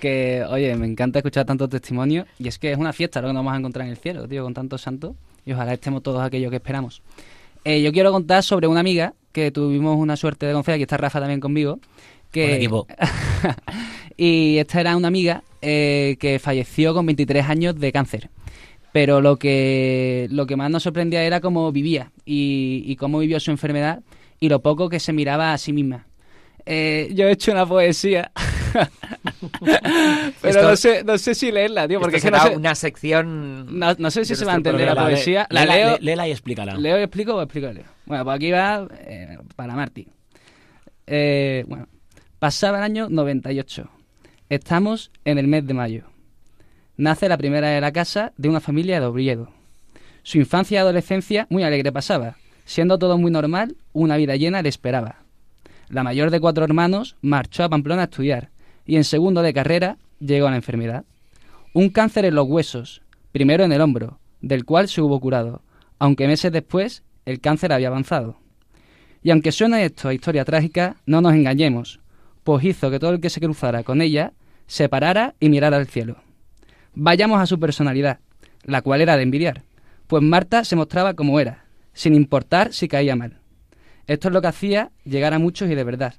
que, 0.00 0.42
oye, 0.48 0.74
me 0.76 0.86
encanta 0.86 1.18
escuchar 1.18 1.44
tantos 1.44 1.68
testimonios. 1.68 2.26
Y 2.38 2.48
es 2.48 2.58
que 2.58 2.72
es 2.72 2.78
una 2.78 2.94
fiesta 2.94 3.20
lo 3.20 3.28
que 3.28 3.34
nos 3.34 3.40
vamos 3.40 3.54
a 3.54 3.58
encontrar 3.58 3.84
en 3.84 3.90
el 3.90 3.98
cielo, 3.98 4.26
tío, 4.26 4.42
con 4.42 4.54
tantos 4.54 4.80
santos. 4.80 5.16
Y 5.44 5.52
ojalá 5.52 5.74
estemos 5.74 6.02
todos 6.02 6.22
aquellos 6.22 6.48
que 6.48 6.56
esperamos. 6.56 7.02
Eh, 7.64 7.82
yo 7.82 7.92
quiero 7.92 8.10
contar 8.10 8.42
sobre 8.42 8.66
una 8.66 8.80
amiga 8.80 9.12
que 9.32 9.50
tuvimos 9.50 9.98
una 9.98 10.16
suerte 10.16 10.46
de 10.46 10.52
conocer. 10.52 10.74
Aquí 10.74 10.84
está 10.84 10.96
Rafa 10.96 11.20
también 11.20 11.40
conmigo. 11.40 11.78
Que... 12.30 12.56
equipo. 12.56 12.86
y 14.16 14.56
esta 14.56 14.80
era 14.80 14.96
una 14.96 15.08
amiga 15.08 15.42
eh, 15.60 16.16
que 16.18 16.38
falleció 16.38 16.94
con 16.94 17.04
23 17.04 17.46
años 17.46 17.78
de 17.78 17.92
cáncer 17.92 18.30
pero 18.94 19.20
lo 19.20 19.40
que, 19.40 20.28
lo 20.30 20.46
que 20.46 20.54
más 20.54 20.70
nos 20.70 20.84
sorprendía 20.84 21.24
era 21.24 21.40
cómo 21.40 21.72
vivía 21.72 22.12
y, 22.24 22.84
y, 22.86 22.94
cómo 22.94 23.18
vivió 23.18 23.40
su 23.40 23.50
enfermedad 23.50 24.04
y 24.38 24.48
lo 24.48 24.62
poco 24.62 24.88
que 24.88 25.00
se 25.00 25.12
miraba 25.12 25.52
a 25.52 25.58
sí 25.58 25.72
misma. 25.72 26.06
Eh, 26.64 27.10
yo 27.12 27.26
he 27.26 27.32
hecho 27.32 27.50
una 27.50 27.66
poesía, 27.66 28.30
pero 30.40 30.62
no, 30.62 30.76
sé, 30.76 31.02
no 31.02 31.18
sé 31.18 31.34
si 31.34 31.50
leerla, 31.50 31.88
tío, 31.88 31.98
porque 31.98 32.18
es 32.18 32.22
que 32.22 32.30
no 32.30 32.40
sé, 32.40 32.56
una 32.56 32.76
sección... 32.76 33.80
No, 33.80 33.96
no 33.98 34.12
sé 34.12 34.24
si 34.24 34.36
se 34.36 34.44
va 34.44 34.52
a 34.52 34.56
entender 34.58 34.86
la 34.86 35.02
poesía. 35.02 35.48
La, 35.50 35.62
léela, 35.62 35.74
leo, 35.74 35.98
léela 36.00 36.28
y 36.28 36.30
explícala. 36.30 36.76
¿Leo 36.76 37.00
y 37.00 37.02
explico 37.02 37.34
o 37.34 37.42
explico? 37.42 37.66
Bueno, 38.06 38.24
pues 38.24 38.36
aquí 38.36 38.52
va 38.52 38.86
eh, 39.00 39.38
para 39.56 39.74
Marti. 39.74 40.06
Eh, 41.08 41.64
bueno, 41.66 41.88
pasaba 42.38 42.78
el 42.78 42.84
año 42.84 43.08
98. 43.10 43.90
Estamos 44.50 45.10
en 45.24 45.38
el 45.38 45.48
mes 45.48 45.66
de 45.66 45.74
mayo 45.74 46.13
nace 46.96 47.28
la 47.28 47.38
primera 47.38 47.68
de 47.68 47.80
la 47.80 47.92
casa 47.92 48.32
de 48.36 48.48
una 48.48 48.60
familia 48.60 49.00
de 49.00 49.06
Oviedo. 49.06 49.48
Su 50.22 50.38
infancia 50.38 50.76
y 50.76 50.78
adolescencia 50.78 51.46
muy 51.50 51.62
alegre 51.62 51.92
pasaba. 51.92 52.36
Siendo 52.64 52.98
todo 52.98 53.18
muy 53.18 53.30
normal, 53.30 53.76
una 53.92 54.16
vida 54.16 54.36
llena 54.36 54.62
le 54.62 54.68
esperaba. 54.68 55.16
La 55.88 56.02
mayor 56.02 56.30
de 56.30 56.40
cuatro 56.40 56.64
hermanos 56.64 57.16
marchó 57.20 57.62
a 57.64 57.68
Pamplona 57.68 58.02
a 58.02 58.04
estudiar 58.04 58.50
y 58.86 58.96
en 58.96 59.04
segundo 59.04 59.42
de 59.42 59.52
carrera 59.52 59.98
llegó 60.18 60.46
a 60.46 60.50
la 60.50 60.56
enfermedad. 60.56 61.04
Un 61.74 61.90
cáncer 61.90 62.24
en 62.24 62.34
los 62.34 62.48
huesos, 62.48 63.02
primero 63.32 63.64
en 63.64 63.72
el 63.72 63.80
hombro, 63.80 64.18
del 64.40 64.64
cual 64.64 64.88
se 64.88 65.02
hubo 65.02 65.20
curado, 65.20 65.62
aunque 65.98 66.26
meses 66.26 66.52
después 66.52 67.02
el 67.26 67.40
cáncer 67.40 67.72
había 67.72 67.88
avanzado. 67.88 68.36
Y 69.22 69.30
aunque 69.30 69.52
suena 69.52 69.82
esto 69.82 70.08
a 70.08 70.14
historia 70.14 70.44
trágica, 70.44 70.96
no 71.06 71.20
nos 71.20 71.34
engañemos, 71.34 72.00
pues 72.44 72.64
hizo 72.64 72.90
que 72.90 72.98
todo 72.98 73.12
el 73.12 73.20
que 73.20 73.30
se 73.30 73.40
cruzara 73.40 73.82
con 73.82 74.02
ella 74.02 74.32
se 74.66 74.88
parara 74.88 75.34
y 75.40 75.48
mirara 75.48 75.76
al 75.76 75.86
cielo. 75.86 76.23
Vayamos 76.96 77.40
a 77.40 77.46
su 77.46 77.58
personalidad, 77.58 78.20
la 78.62 78.82
cual 78.82 79.00
era 79.00 79.16
de 79.16 79.24
envidiar, 79.24 79.62
pues 80.06 80.22
Marta 80.22 80.64
se 80.64 80.76
mostraba 80.76 81.14
como 81.14 81.40
era, 81.40 81.64
sin 81.92 82.14
importar 82.14 82.72
si 82.72 82.86
caía 82.86 83.16
mal. 83.16 83.40
Esto 84.06 84.28
es 84.28 84.34
lo 84.34 84.40
que 84.40 84.48
hacía 84.48 84.92
llegar 85.04 85.34
a 85.34 85.38
muchos 85.38 85.68
y 85.70 85.74
de 85.74 85.84
verdad. 85.84 86.14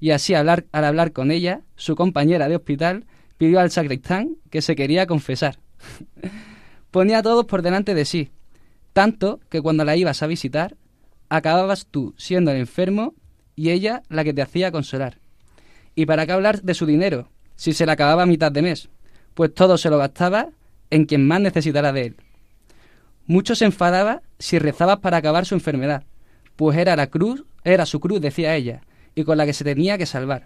Y 0.00 0.10
así 0.10 0.34
hablar, 0.34 0.64
al 0.72 0.84
hablar 0.84 1.12
con 1.12 1.30
ella, 1.30 1.62
su 1.76 1.94
compañera 1.94 2.48
de 2.48 2.56
hospital 2.56 3.04
pidió 3.36 3.60
al 3.60 3.70
sacristán 3.70 4.36
que 4.50 4.62
se 4.62 4.76
quería 4.76 5.06
confesar. 5.06 5.58
Ponía 6.90 7.18
a 7.18 7.22
todos 7.22 7.44
por 7.44 7.62
delante 7.62 7.94
de 7.94 8.04
sí, 8.04 8.30
tanto 8.92 9.40
que 9.50 9.60
cuando 9.60 9.84
la 9.84 9.96
ibas 9.96 10.22
a 10.22 10.26
visitar, 10.26 10.76
acababas 11.28 11.86
tú 11.86 12.14
siendo 12.16 12.50
el 12.50 12.58
enfermo 12.58 13.14
y 13.56 13.70
ella 13.70 14.02
la 14.08 14.24
que 14.24 14.32
te 14.32 14.42
hacía 14.42 14.72
consolar. 14.72 15.18
¿Y 15.94 16.06
para 16.06 16.26
qué 16.26 16.32
hablar 16.32 16.62
de 16.62 16.74
su 16.74 16.86
dinero, 16.86 17.28
si 17.56 17.72
se 17.72 17.84
le 17.84 17.92
acababa 17.92 18.22
a 18.22 18.26
mitad 18.26 18.50
de 18.50 18.62
mes? 18.62 18.88
Pues 19.34 19.52
todo 19.52 19.76
se 19.76 19.90
lo 19.90 19.98
gastaba 19.98 20.48
en 20.90 21.04
quien 21.04 21.26
más 21.26 21.40
necesitara 21.40 21.92
de 21.92 22.06
él. 22.06 22.16
Mucho 23.26 23.54
se 23.54 23.64
enfadaba 23.64 24.22
si 24.38 24.58
rezabas 24.58 24.98
para 24.98 25.16
acabar 25.16 25.46
su 25.46 25.54
enfermedad, 25.54 26.04
pues 26.56 26.78
era 26.78 26.96
la 26.96 27.08
cruz, 27.08 27.44
era 27.64 27.86
su 27.86 28.00
cruz, 28.00 28.20
decía 28.20 28.54
ella, 28.54 28.82
y 29.14 29.24
con 29.24 29.36
la 29.38 29.46
que 29.46 29.52
se 29.52 29.64
tenía 29.64 29.98
que 29.98 30.06
salvar. 30.06 30.44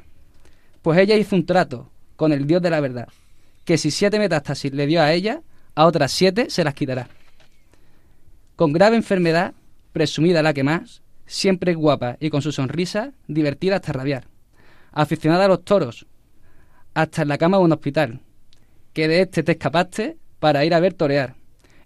Pues 0.82 0.98
ella 0.98 1.16
hizo 1.16 1.36
un 1.36 1.44
trato 1.44 1.90
con 2.16 2.32
el 2.32 2.46
Dios 2.46 2.62
de 2.62 2.70
la 2.70 2.80
verdad, 2.80 3.08
que 3.64 3.78
si 3.78 3.90
siete 3.90 4.18
metástasis 4.18 4.72
le 4.72 4.86
dio 4.86 5.02
a 5.02 5.12
ella, 5.12 5.42
a 5.74 5.86
otras 5.86 6.12
siete 6.12 6.50
se 6.50 6.64
las 6.64 6.74
quitará. 6.74 7.08
Con 8.56 8.72
grave 8.72 8.96
enfermedad, 8.96 9.54
presumida 9.92 10.42
la 10.42 10.54
que 10.54 10.64
más, 10.64 11.02
siempre 11.26 11.74
guapa 11.74 12.16
y 12.20 12.30
con 12.30 12.42
su 12.42 12.52
sonrisa, 12.52 13.12
divertida 13.26 13.76
hasta 13.76 13.92
rabiar. 13.92 14.24
Aficionada 14.92 15.44
a 15.44 15.48
los 15.48 15.64
toros, 15.64 16.06
hasta 16.94 17.22
en 17.22 17.28
la 17.28 17.38
cama 17.38 17.58
de 17.58 17.64
un 17.64 17.72
hospital, 17.72 18.20
que 18.98 19.06
de 19.06 19.20
este 19.20 19.44
te 19.44 19.52
escapaste 19.52 20.16
para 20.40 20.64
ir 20.64 20.74
a 20.74 20.80
ver 20.80 20.92
torear. 20.92 21.36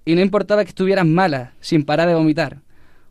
Y 0.06 0.14
no 0.14 0.22
importaba 0.22 0.64
que 0.64 0.70
estuvieras 0.70 1.04
mala, 1.04 1.52
sin 1.60 1.84
parar 1.84 2.08
de 2.08 2.14
vomitar, 2.14 2.62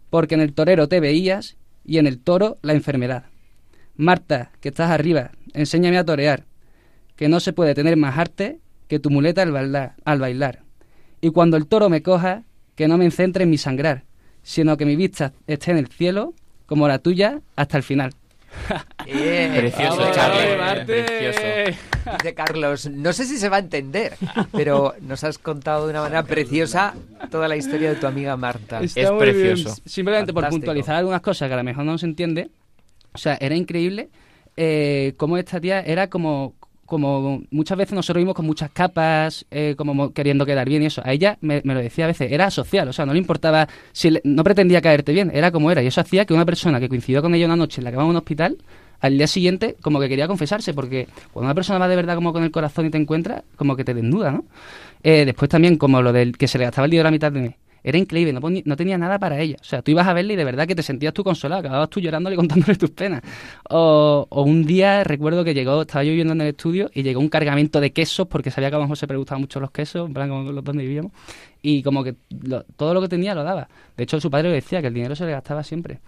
porque 0.09 0.33
en 0.33 0.41
el 0.41 0.53
torero 0.53 0.87
te 0.87 0.99
veías 0.99 1.55
y 1.85 1.99
en 1.99 2.07
el 2.07 2.17
toro 2.17 2.57
la 2.63 2.73
enfermedad. 2.73 3.25
Marta, 3.95 4.53
que 4.59 4.69
estás 4.69 4.89
arriba, 4.89 5.29
enséñame 5.53 5.99
a 5.99 6.03
torear, 6.03 6.45
que 7.15 7.29
no 7.29 7.39
se 7.39 7.53
puede 7.53 7.75
tener 7.75 7.95
más 7.95 8.17
arte 8.17 8.57
que 8.87 8.97
tu 8.97 9.11
muleta 9.11 9.43
al 9.43 9.51
bailar. 9.51 9.93
Al 10.03 10.19
bailar. 10.19 10.63
Y 11.21 11.29
cuando 11.29 11.55
el 11.55 11.67
toro 11.67 11.87
me 11.87 12.01
coja, 12.01 12.43
que 12.73 12.87
no 12.87 12.97
me 12.97 13.11
centre 13.11 13.43
en 13.43 13.51
mi 13.51 13.59
sangrar, 13.59 14.05
sino 14.41 14.77
que 14.77 14.87
mi 14.87 14.95
vista 14.95 15.33
esté 15.45 15.69
en 15.69 15.77
el 15.77 15.89
cielo, 15.89 16.33
como 16.65 16.87
la 16.87 16.97
tuya, 16.97 17.41
hasta 17.55 17.77
el 17.77 17.83
final. 17.83 18.13
Precioso, 19.05 19.97
Vamos, 19.97 20.15
Charlie. 20.15 20.39
Charlie, 20.39 20.57
Marte. 20.57 21.03
Precioso. 21.03 21.77
Dice 22.17 22.33
Carlos, 22.33 22.89
no 22.89 23.13
sé 23.13 23.25
si 23.25 23.37
se 23.37 23.49
va 23.49 23.57
a 23.57 23.59
entender, 23.59 24.15
pero 24.51 24.95
nos 25.01 25.23
has 25.23 25.37
contado 25.37 25.85
de 25.85 25.91
una 25.91 26.01
manera 26.01 26.23
preciosa 26.23 26.95
toda 27.29 27.47
la 27.47 27.55
historia 27.55 27.89
de 27.89 27.95
tu 27.95 28.07
amiga 28.07 28.35
Marta. 28.37 28.81
Está 28.81 29.11
muy 29.11 29.31
bien. 29.31 29.57
Simplemente 29.85 30.33
por 30.33 30.47
puntualizar 30.49 30.95
algunas 30.95 31.21
cosas 31.21 31.47
que 31.47 31.53
a 31.53 31.57
lo 31.57 31.63
mejor 31.63 31.85
no 31.85 31.97
se 31.97 32.05
entiende. 32.05 32.49
O 33.13 33.17
sea, 33.17 33.37
era 33.39 33.55
increíble 33.55 34.09
eh, 34.57 35.13
cómo 35.17 35.37
esta 35.37 35.59
tía 35.59 35.81
era 35.81 36.09
como 36.09 36.55
como 36.91 37.41
muchas 37.51 37.77
veces 37.77 37.93
nosotros 37.93 38.21
vimos 38.21 38.35
con 38.35 38.45
muchas 38.45 38.69
capas, 38.71 39.45
eh, 39.49 39.75
como 39.77 39.93
mo- 39.93 40.11
queriendo 40.11 40.45
quedar 40.45 40.67
bien 40.67 40.83
y 40.83 40.87
eso. 40.87 41.01
A 41.05 41.13
ella 41.13 41.37
me, 41.39 41.61
lo 41.63 41.75
decía 41.75 42.03
a 42.03 42.07
veces, 42.07 42.29
era 42.31 42.51
social, 42.51 42.89
o 42.89 42.93
sea, 42.93 43.05
no 43.05 43.13
le 43.13 43.19
importaba, 43.19 43.65
si 43.93 44.19
no 44.25 44.43
pretendía 44.43 44.81
caerte 44.81 45.13
bien, 45.13 45.31
era 45.33 45.51
como 45.51 45.71
era. 45.71 45.81
Y 45.81 45.87
eso 45.87 46.01
hacía 46.01 46.25
que 46.25 46.33
una 46.33 46.45
persona 46.45 46.81
que 46.81 46.89
coincidió 46.89 47.21
con 47.21 47.33
ella 47.33 47.45
una 47.45 47.55
noche 47.55 47.79
en 47.79 47.85
la 47.85 47.91
cama 47.91 48.03
de 48.03 48.09
un 48.09 48.15
hospital, 48.17 48.57
al 48.99 49.17
día 49.17 49.25
siguiente 49.27 49.77
como 49.81 49.99
que 50.01 50.09
quería 50.09 50.27
confesarse, 50.27 50.73
porque 50.73 51.07
cuando 51.31 51.47
una 51.47 51.55
persona 51.55 51.79
va 51.79 51.87
de 51.87 51.95
verdad 51.95 52.15
como 52.15 52.33
con 52.33 52.43
el 52.43 52.51
corazón 52.51 52.85
y 52.87 52.89
te 52.89 52.97
encuentra, 52.97 53.43
como 53.55 53.77
que 53.77 53.85
te 53.85 53.93
desnuda, 53.93 54.31
¿no? 54.31 54.43
Eh, 55.01 55.23
después 55.25 55.49
también 55.49 55.77
como 55.77 56.01
lo 56.01 56.11
del 56.11 56.37
que 56.37 56.47
se 56.49 56.57
le 56.57 56.65
gastaba 56.65 56.85
el 56.85 56.91
dinero 56.91 57.07
a 57.07 57.11
la 57.11 57.15
mitad 57.15 57.31
de 57.31 57.41
mes. 57.41 57.55
Era 57.83 57.97
increíble, 57.97 58.31
no, 58.33 58.41
no 58.41 58.75
tenía 58.75 58.97
nada 58.97 59.17
para 59.17 59.39
ella. 59.39 59.57
O 59.59 59.63
sea, 59.63 59.81
tú 59.81 59.91
ibas 59.91 60.07
a 60.07 60.13
verle 60.13 60.33
y 60.33 60.37
de 60.37 60.43
verdad 60.43 60.67
que 60.67 60.75
te 60.75 60.83
sentías 60.83 61.13
tú 61.13 61.23
consolado, 61.23 61.61
acababas 61.61 61.89
tú 61.89 61.99
llorándole 61.99 62.35
y 62.35 62.37
contándole 62.37 62.75
tus 62.75 62.91
penas. 62.91 63.21
O, 63.69 64.27
o 64.29 64.43
un 64.43 64.65
día 64.65 65.03
recuerdo 65.03 65.43
que 65.43 65.53
llegó, 65.53 65.81
estaba 65.81 66.03
yo 66.03 66.09
viviendo 66.11 66.33
en 66.33 66.41
el 66.41 66.47
estudio 66.49 66.91
y 66.93 67.01
llegó 67.03 67.19
un 67.19 67.29
cargamento 67.29 67.79
de 67.79 67.91
quesos 67.91 68.27
porque 68.27 68.51
sabía 68.51 68.69
que 68.69 68.75
a 68.75 68.79
lo 68.79 68.83
mejor 68.85 68.97
se 68.97 69.07
le 69.07 69.15
gustaban 69.15 69.41
mucho 69.41 69.59
los 69.59 69.71
quesos, 69.71 70.07
en 70.07 70.13
plan 70.13 70.29
como 70.29 70.51
los 70.51 70.63
donde 70.63 70.83
vivíamos. 70.83 71.11
Y 71.63 71.83
como 71.83 72.03
que 72.03 72.15
lo- 72.43 72.63
todo 72.75 72.93
lo 72.93 73.01
que 73.01 73.07
tenía 73.07 73.33
lo 73.35 73.43
daba. 73.43 73.67
De 73.97 74.03
hecho, 74.03 74.19
su 74.19 74.29
padre 74.31 74.49
le 74.49 74.55
decía 74.55 74.81
que 74.81 74.87
el 74.87 74.93
dinero 74.93 75.15
se 75.15 75.25
le 75.25 75.31
gastaba 75.31 75.63
siempre. 75.63 75.99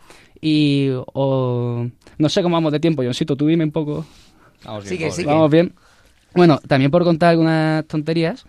Y, 0.41 0.89
o, 1.13 1.87
no 2.17 2.29
sé 2.29 2.41
cómo 2.43 2.55
vamos 2.55 2.71
de 2.71 2.79
tiempo, 2.79 3.03
Johncito, 3.03 3.35
tú 3.35 3.47
dime 3.47 3.63
un 3.63 3.71
poco. 3.71 4.05
Vamos 4.65 4.85
Sigue, 4.85 5.09
sigue. 5.11 5.27
Vamos 5.27 5.49
bien. 5.51 5.73
Bueno, 6.35 6.59
también 6.67 6.89
por 6.89 7.03
contar 7.03 7.29
algunas 7.31 7.85
tonterías. 7.85 8.45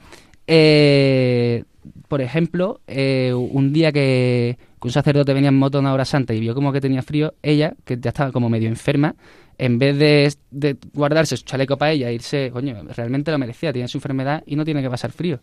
eh, 0.47 1.65
por 2.09 2.21
ejemplo, 2.21 2.81
eh, 2.87 3.33
un 3.35 3.73
día 3.73 3.93
que, 3.93 4.59
un 4.83 4.91
sacerdote 4.91 5.33
venía 5.33 5.49
en 5.49 5.59
moto 5.59 5.79
una 5.79 5.93
hora 5.93 6.05
santa 6.05 6.35
y 6.35 6.41
vio 6.41 6.55
como 6.55 6.73
que 6.73 6.81
tenía 6.81 7.03
frío, 7.03 7.35
ella, 7.43 7.75
que 7.85 7.99
ya 7.99 8.11
estaba 8.11 8.33
como 8.33 8.49
medio 8.51 8.69
enferma, 8.69 9.15
en 9.57 9.79
vez 9.79 9.97
de, 9.99 10.33
de 10.51 10.77
guardarse 10.93 11.37
su 11.37 11.45
chaleco 11.45 11.79
para 11.79 11.93
ella, 11.93 12.11
e 12.11 12.15
irse, 12.15 12.51
coño, 12.53 12.83
realmente 12.95 13.31
lo 13.31 13.39
merecía, 13.39 13.73
tiene 13.73 13.89
su 13.89 13.99
enfermedad 13.99 14.43
y 14.47 14.57
no 14.57 14.65
tiene 14.65 14.83
que 14.83 14.91
pasar 14.91 15.13
frío. 15.13 15.41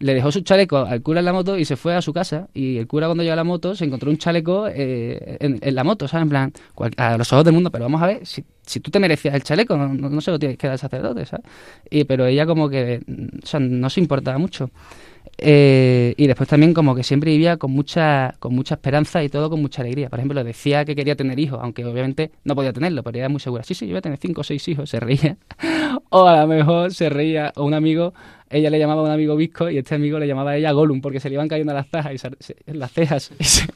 Le 0.00 0.14
dejó 0.14 0.30
su 0.30 0.42
chaleco 0.42 0.76
al 0.78 1.02
cura 1.02 1.18
en 1.18 1.24
la 1.24 1.32
moto 1.32 1.58
y 1.58 1.64
se 1.64 1.76
fue 1.76 1.96
a 1.96 2.02
su 2.02 2.12
casa. 2.12 2.48
Y 2.54 2.78
el 2.78 2.86
cura 2.86 3.06
cuando 3.08 3.24
llegó 3.24 3.32
a 3.32 3.36
la 3.36 3.44
moto 3.44 3.74
se 3.74 3.84
encontró 3.84 4.10
un 4.10 4.18
chaleco 4.18 4.68
eh, 4.68 5.38
en, 5.40 5.74
la 5.74 5.82
moto, 5.82 6.06
¿sabes? 6.06 6.22
En 6.22 6.28
plan, 6.28 6.52
a 6.96 7.18
los 7.18 7.32
ojos 7.32 7.44
del 7.44 7.54
mundo, 7.54 7.70
pero 7.72 7.84
vamos 7.84 8.00
a 8.00 8.06
ver, 8.06 8.24
si, 8.24 8.44
si 8.68 8.80
tú 8.80 8.90
te 8.90 9.00
merecías 9.00 9.34
el 9.34 9.42
chaleco, 9.42 9.76
no, 9.76 9.88
no, 9.88 10.20
se 10.20 10.30
lo 10.30 10.38
tienes 10.38 10.58
que 10.58 10.66
dar 10.68 10.72
al 10.74 10.78
sacerdote, 10.78 11.26
¿sabes? 11.26 11.44
Y, 11.90 12.04
pero 12.04 12.26
ella 12.26 12.46
como 12.46 12.68
que, 12.68 13.00
o 13.42 13.46
sea, 13.46 13.58
no 13.60 13.90
se 13.90 14.00
importaba 14.00 14.38
mucho. 14.38 14.70
Eh, 15.40 16.14
y 16.16 16.26
después 16.26 16.48
también 16.48 16.74
como 16.74 16.96
que 16.96 17.04
siempre 17.04 17.30
vivía 17.30 17.58
con 17.58 17.70
mucha 17.70 18.34
con 18.40 18.54
mucha 18.54 18.74
esperanza 18.74 19.22
y 19.22 19.28
todo 19.28 19.48
con 19.50 19.60
mucha 19.62 19.82
alegría. 19.82 20.08
Por 20.08 20.18
ejemplo, 20.18 20.42
decía 20.42 20.84
que 20.84 20.96
quería 20.96 21.14
tener 21.14 21.38
hijos, 21.38 21.60
aunque 21.62 21.84
obviamente 21.84 22.32
no 22.44 22.56
podía 22.56 22.72
tenerlo, 22.72 23.02
pero 23.04 23.18
era 23.18 23.28
muy 23.28 23.38
segura. 23.40 23.62
Sí, 23.62 23.74
sí, 23.74 23.86
yo 23.86 23.92
voy 23.92 23.98
a 23.98 24.02
tener 24.02 24.18
cinco 24.18 24.40
o 24.40 24.44
seis 24.44 24.66
hijos, 24.68 24.90
se 24.90 24.98
reía. 24.98 25.36
o 26.10 26.26
a 26.26 26.40
lo 26.40 26.46
mejor 26.48 26.92
se 26.92 27.08
reía, 27.08 27.52
o 27.56 27.64
un 27.64 27.74
amigo, 27.74 28.14
ella 28.50 28.70
le 28.70 28.78
llamaba 28.80 29.02
a 29.02 29.04
un 29.04 29.10
amigo 29.10 29.36
Visco 29.36 29.70
y 29.70 29.78
este 29.78 29.94
amigo 29.94 30.18
le 30.18 30.26
llamaba 30.26 30.52
a 30.52 30.56
ella 30.56 30.72
Gollum 30.72 31.00
porque 31.00 31.20
se 31.20 31.28
le 31.28 31.34
iban 31.34 31.48
cayendo 31.48 31.72
las 31.72 31.88
cejas 31.88 32.14
y 32.14 32.18
se- 32.18 32.30
se- 32.40 32.56
las 32.74 32.90
cejas. 32.92 33.30
Y 33.38 33.44
se- 33.44 33.66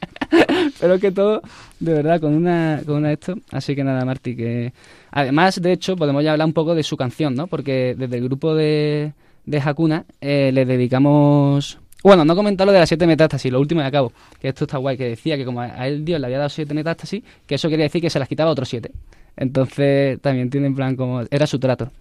pero 0.83 0.99
que 0.99 1.13
todo, 1.13 1.43
de 1.79 1.93
verdad, 1.93 2.21
con 2.21 2.35
una, 2.35 2.83
con 2.85 2.97
una 2.97 3.13
esto. 3.13 3.37
Así 3.53 3.77
que 3.77 3.85
nada, 3.85 4.05
Marti, 4.05 4.35
que... 4.35 4.73
Además, 5.13 5.63
de 5.63 5.71
hecho, 5.71 5.95
podemos 5.95 6.25
ya 6.25 6.33
hablar 6.33 6.49
un 6.49 6.53
poco 6.53 6.75
de 6.75 6.83
su 6.83 6.97
canción, 6.97 7.37
¿no? 7.37 7.47
Porque 7.47 7.95
desde 7.97 8.17
el 8.17 8.25
grupo 8.25 8.53
de, 8.57 9.13
de 9.47 9.61
Hakuna 9.61 10.05
eh, 10.21 10.51
le 10.53 10.65
dedicamos... 10.65 11.79
Bueno, 12.03 12.25
no 12.25 12.35
comentar 12.35 12.67
lo 12.67 12.73
de 12.73 12.81
las 12.81 12.89
siete 12.89 13.07
metástasis, 13.07 13.53
lo 13.53 13.61
último 13.61 13.81
de 13.81 13.87
acabo, 13.87 14.13
que 14.41 14.49
esto 14.49 14.65
está 14.65 14.79
guay, 14.79 14.97
que 14.97 15.11
decía 15.11 15.37
que 15.37 15.45
como 15.45 15.61
a 15.61 15.87
él 15.87 16.05
Dios 16.05 16.19
le 16.19 16.27
había 16.27 16.39
dado 16.39 16.51
siete 16.51 16.75
metástasis, 16.75 17.23
que 17.47 17.55
eso 17.55 17.69
quería 17.69 17.85
decir 17.85 18.01
que 18.01 18.11
se 18.11 18.19
las 18.19 18.27
quitaba 18.27 18.51
otros 18.51 18.69
siete. 18.69 18.91
Entonces, 19.37 20.21
también 20.21 20.51
tiene 20.51 20.67
en 20.67 20.75
plan 20.75 20.97
como... 20.97 21.23
Era 21.31 21.47
su 21.47 21.61
trato. 21.61 21.93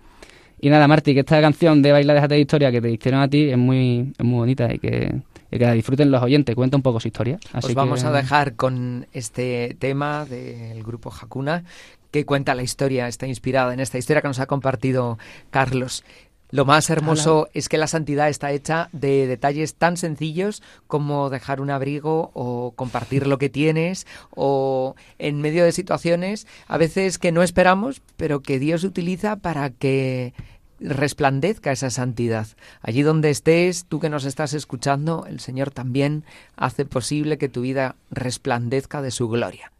Y 0.59 0.71
nada, 0.71 0.87
Marti, 0.87 1.13
que 1.13 1.19
esta 1.19 1.39
canción 1.39 1.83
de 1.83 1.91
Baila 1.91 2.15
Déjate 2.15 2.33
de 2.33 2.41
Historia 2.41 2.71
que 2.71 2.81
te 2.81 2.89
hicieron 2.89 3.21
a 3.21 3.27
ti 3.27 3.51
es 3.51 3.59
muy, 3.59 4.11
es 4.17 4.25
muy 4.25 4.39
bonita 4.39 4.73
y 4.73 4.79
que, 4.79 5.21
que 5.59 5.65
la 5.65 5.73
disfruten 5.73 6.11
los 6.11 6.21
oyentes. 6.23 6.55
Cuenta 6.55 6.77
un 6.77 6.83
poco 6.83 6.99
su 6.99 7.07
historia. 7.07 7.39
Así 7.53 7.67
Os 7.67 7.73
vamos 7.75 8.01
que- 8.01 8.07
a 8.07 8.11
dejar 8.11 8.55
con 8.55 9.07
este 9.13 9.75
tema 9.79 10.25
del 10.25 10.83
grupo 10.83 11.11
Hakuna 11.11 11.63
que 12.11 12.25
cuenta 12.25 12.55
la 12.55 12.63
historia, 12.63 13.07
está 13.07 13.25
inspirada 13.27 13.73
en 13.73 13.79
esta 13.79 13.97
historia 13.97 14.21
que 14.21 14.27
nos 14.27 14.39
ha 14.39 14.45
compartido 14.45 15.17
Carlos. 15.49 16.03
Lo 16.49 16.65
más 16.65 16.89
hermoso 16.89 17.47
es 17.53 17.69
que 17.69 17.77
la 17.77 17.87
santidad 17.87 18.27
está 18.27 18.51
hecha 18.51 18.89
de 18.91 19.25
detalles 19.25 19.75
tan 19.75 19.95
sencillos 19.95 20.61
como 20.87 21.29
dejar 21.29 21.61
un 21.61 21.69
abrigo 21.69 22.31
o 22.33 22.73
compartir 22.75 23.25
lo 23.27 23.37
que 23.37 23.47
tienes 23.47 24.05
o 24.31 24.95
en 25.17 25.39
medio 25.39 25.63
de 25.63 25.71
situaciones 25.71 26.47
a 26.67 26.77
veces 26.77 27.17
que 27.17 27.31
no 27.31 27.41
esperamos, 27.41 28.01
pero 28.17 28.41
que 28.41 28.59
Dios 28.59 28.83
utiliza 28.83 29.37
para 29.37 29.69
que 29.69 30.33
resplandezca 30.81 31.71
esa 31.71 31.89
santidad. 31.89 32.47
Allí 32.81 33.03
donde 33.03 33.29
estés, 33.29 33.85
tú 33.85 33.99
que 33.99 34.09
nos 34.09 34.25
estás 34.25 34.53
escuchando, 34.53 35.25
el 35.27 35.39
Señor 35.39 35.71
también 35.71 36.25
hace 36.55 36.85
posible 36.85 37.37
que 37.37 37.49
tu 37.49 37.61
vida 37.61 37.95
resplandezca 38.09 39.01
de 39.01 39.11
su 39.11 39.29
gloria. 39.29 39.71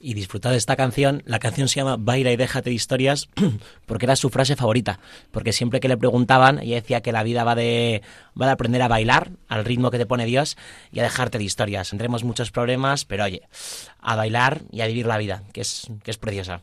y 0.00 0.14
disfrutad 0.14 0.52
de 0.52 0.58
esta 0.58 0.76
canción. 0.76 1.24
La 1.26 1.40
canción 1.40 1.66
se 1.66 1.80
llama 1.80 1.96
Baila 1.98 2.30
y 2.30 2.36
déjate 2.36 2.70
de 2.70 2.74
historias 2.74 3.28
porque 3.86 4.06
era 4.06 4.14
su 4.14 4.30
frase 4.30 4.54
favorita. 4.54 5.00
Porque 5.32 5.52
siempre 5.52 5.80
que 5.80 5.88
le 5.88 5.96
preguntaban, 5.96 6.60
ella 6.60 6.76
decía 6.76 7.00
que 7.00 7.10
la 7.10 7.24
vida 7.24 7.42
va 7.42 7.56
de, 7.56 8.02
va 8.40 8.46
de 8.46 8.52
aprender 8.52 8.80
a 8.82 8.86
bailar 8.86 9.32
al 9.48 9.64
ritmo 9.64 9.90
que 9.90 9.98
te 9.98 10.06
pone 10.06 10.24
Dios 10.24 10.56
y 10.92 11.00
a 11.00 11.02
dejarte 11.02 11.38
de 11.38 11.44
historias. 11.44 11.90
Tendremos 11.90 12.22
muchos 12.22 12.52
problemas, 12.52 13.04
pero 13.04 13.24
oye, 13.24 13.42
a 13.98 14.14
bailar 14.14 14.62
y 14.70 14.82
a 14.82 14.86
vivir 14.86 15.06
la 15.06 15.18
vida, 15.18 15.42
que 15.52 15.62
es, 15.62 15.88
que 16.04 16.12
es 16.12 16.18
preciosa. 16.18 16.62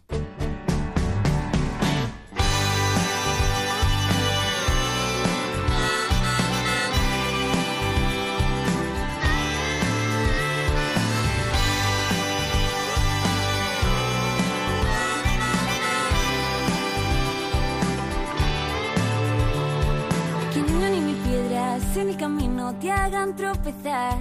Hagan 23.06 23.36
tropezar. 23.36 24.18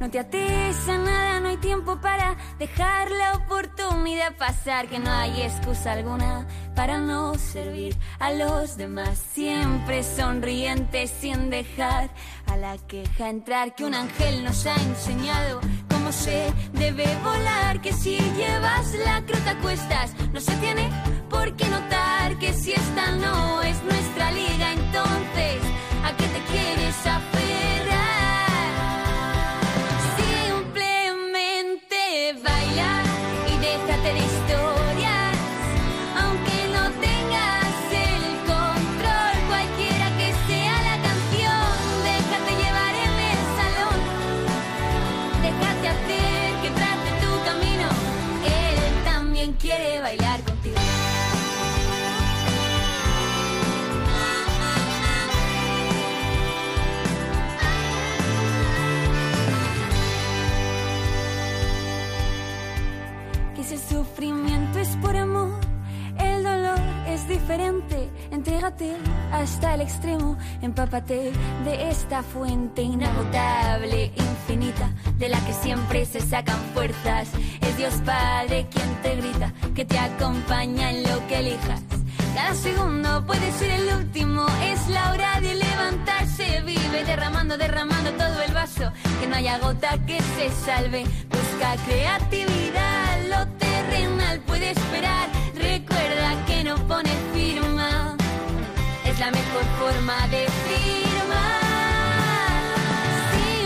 No 0.00 0.10
te 0.10 0.18
ates 0.18 0.86
nada, 0.86 1.40
no 1.40 1.48
hay 1.48 1.56
tiempo 1.56 1.98
para 2.00 2.36
dejar 2.58 3.10
la 3.10 3.34
oportunidad 3.34 4.36
pasar. 4.36 4.86
Que 4.86 4.98
no 4.98 5.10
hay 5.10 5.42
excusa 5.42 5.92
alguna 5.92 6.46
para 6.76 6.98
no 6.98 7.34
servir 7.34 7.96
a 8.18 8.30
los 8.32 8.76
demás. 8.76 9.18
Siempre 9.32 10.02
sonriente 10.02 11.06
sin 11.06 11.48
dejar 11.48 12.10
a 12.46 12.56
la 12.56 12.76
queja 12.86 13.30
entrar. 13.30 13.74
Que 13.74 13.84
un 13.84 13.94
ángel 13.94 14.44
nos 14.44 14.66
ha 14.66 14.74
enseñado 14.74 15.60
cómo 15.90 16.12
se 16.12 16.52
debe 16.74 17.06
volar. 17.24 17.80
Que 17.80 17.92
si 17.92 18.18
llevas 18.36 18.94
la 19.06 19.24
crota 19.24 19.52
a 19.52 19.58
cuestas, 19.60 20.14
no 20.32 20.40
se 20.40 20.54
tiene 20.56 20.90
por 21.30 21.56
qué 21.56 21.66
notar 21.68 22.38
que 22.38 22.52
si 22.52 22.72
esta 22.72 23.10
no 23.12 23.62
es 23.62 23.82
nuestra 23.84 24.30
liga, 24.32 24.72
entonces 24.72 25.62
¿a 26.04 26.16
qué 26.16 26.26
te 26.26 26.40
quieres 26.50 27.06
aferrar? 27.06 27.77
Llévate 68.48 68.96
hasta 69.30 69.74
el 69.74 69.82
extremo, 69.82 70.36
empápate 70.62 71.32
de 71.64 71.90
esta 71.90 72.22
fuente 72.22 72.80
inagotable, 72.82 74.10
infinita, 74.16 74.90
de 75.18 75.28
la 75.28 75.38
que 75.44 75.52
siempre 75.52 76.06
se 76.06 76.20
sacan 76.20 76.58
fuerzas. 76.72 77.28
Es 77.60 77.76
Dios 77.76 77.94
Padre 78.06 78.66
quien 78.70 79.02
te 79.02 79.16
grita, 79.16 79.52
que 79.74 79.84
te 79.84 79.98
acompaña 79.98 80.90
en 80.90 81.02
lo 81.02 81.26
que 81.28 81.40
elijas. 81.40 81.82
Cada 82.34 82.54
segundo 82.54 83.26
puede 83.26 83.52
ser 83.52 83.70
el 83.70 83.96
último, 83.96 84.46
es 84.62 84.88
la 84.88 85.12
hora 85.12 85.40
de 85.40 85.54
levantarse, 85.54 86.62
vive 86.62 87.04
derramando, 87.04 87.58
derramando 87.58 88.10
todo 88.12 88.42
el 88.42 88.52
vaso, 88.54 88.90
que 89.20 89.26
no 89.26 89.36
haya 89.36 89.58
gota 89.58 89.98
que 90.06 90.20
se 90.20 90.50
salve. 90.64 91.04
Busca 91.28 91.76
creatividad, 91.86 93.28
lo 93.28 93.67
terrenal 93.90 94.40
puede 94.40 94.70
esperar, 94.70 95.28
recuerda 95.54 96.46
que 96.46 96.64
no 96.64 96.76
pone 96.86 97.10
firma, 97.32 98.16
es 99.04 99.18
la 99.18 99.30
mejor 99.30 99.64
forma 99.78 100.26
de 100.28 100.46
firmar. 100.66 101.58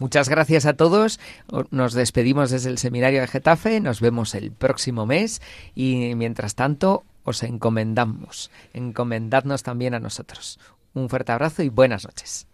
Muchas 0.00 0.30
gracias 0.30 0.64
a 0.64 0.72
todos. 0.72 1.20
Nos 1.70 1.92
despedimos 1.92 2.50
desde 2.50 2.70
el 2.70 2.78
seminario 2.78 3.20
de 3.20 3.26
Getafe. 3.26 3.80
Nos 3.80 4.00
vemos 4.00 4.34
el 4.34 4.50
próximo 4.50 5.04
mes. 5.04 5.42
Y 5.74 6.14
mientras 6.16 6.54
tanto, 6.54 7.04
os 7.22 7.42
encomendamos. 7.42 8.50
Encomendadnos 8.72 9.62
también 9.62 9.92
a 9.92 10.00
nosotros. 10.00 10.58
Un 10.94 11.10
fuerte 11.10 11.32
abrazo 11.32 11.62
y 11.62 11.68
buenas 11.68 12.06
noches. 12.06 12.46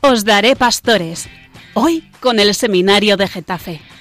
Os 0.00 0.24
daré 0.24 0.54
pastores. 0.54 1.28
Hoy 1.74 2.08
con 2.20 2.38
el 2.38 2.54
seminario 2.54 3.16
de 3.16 3.26
Getafe. 3.26 3.91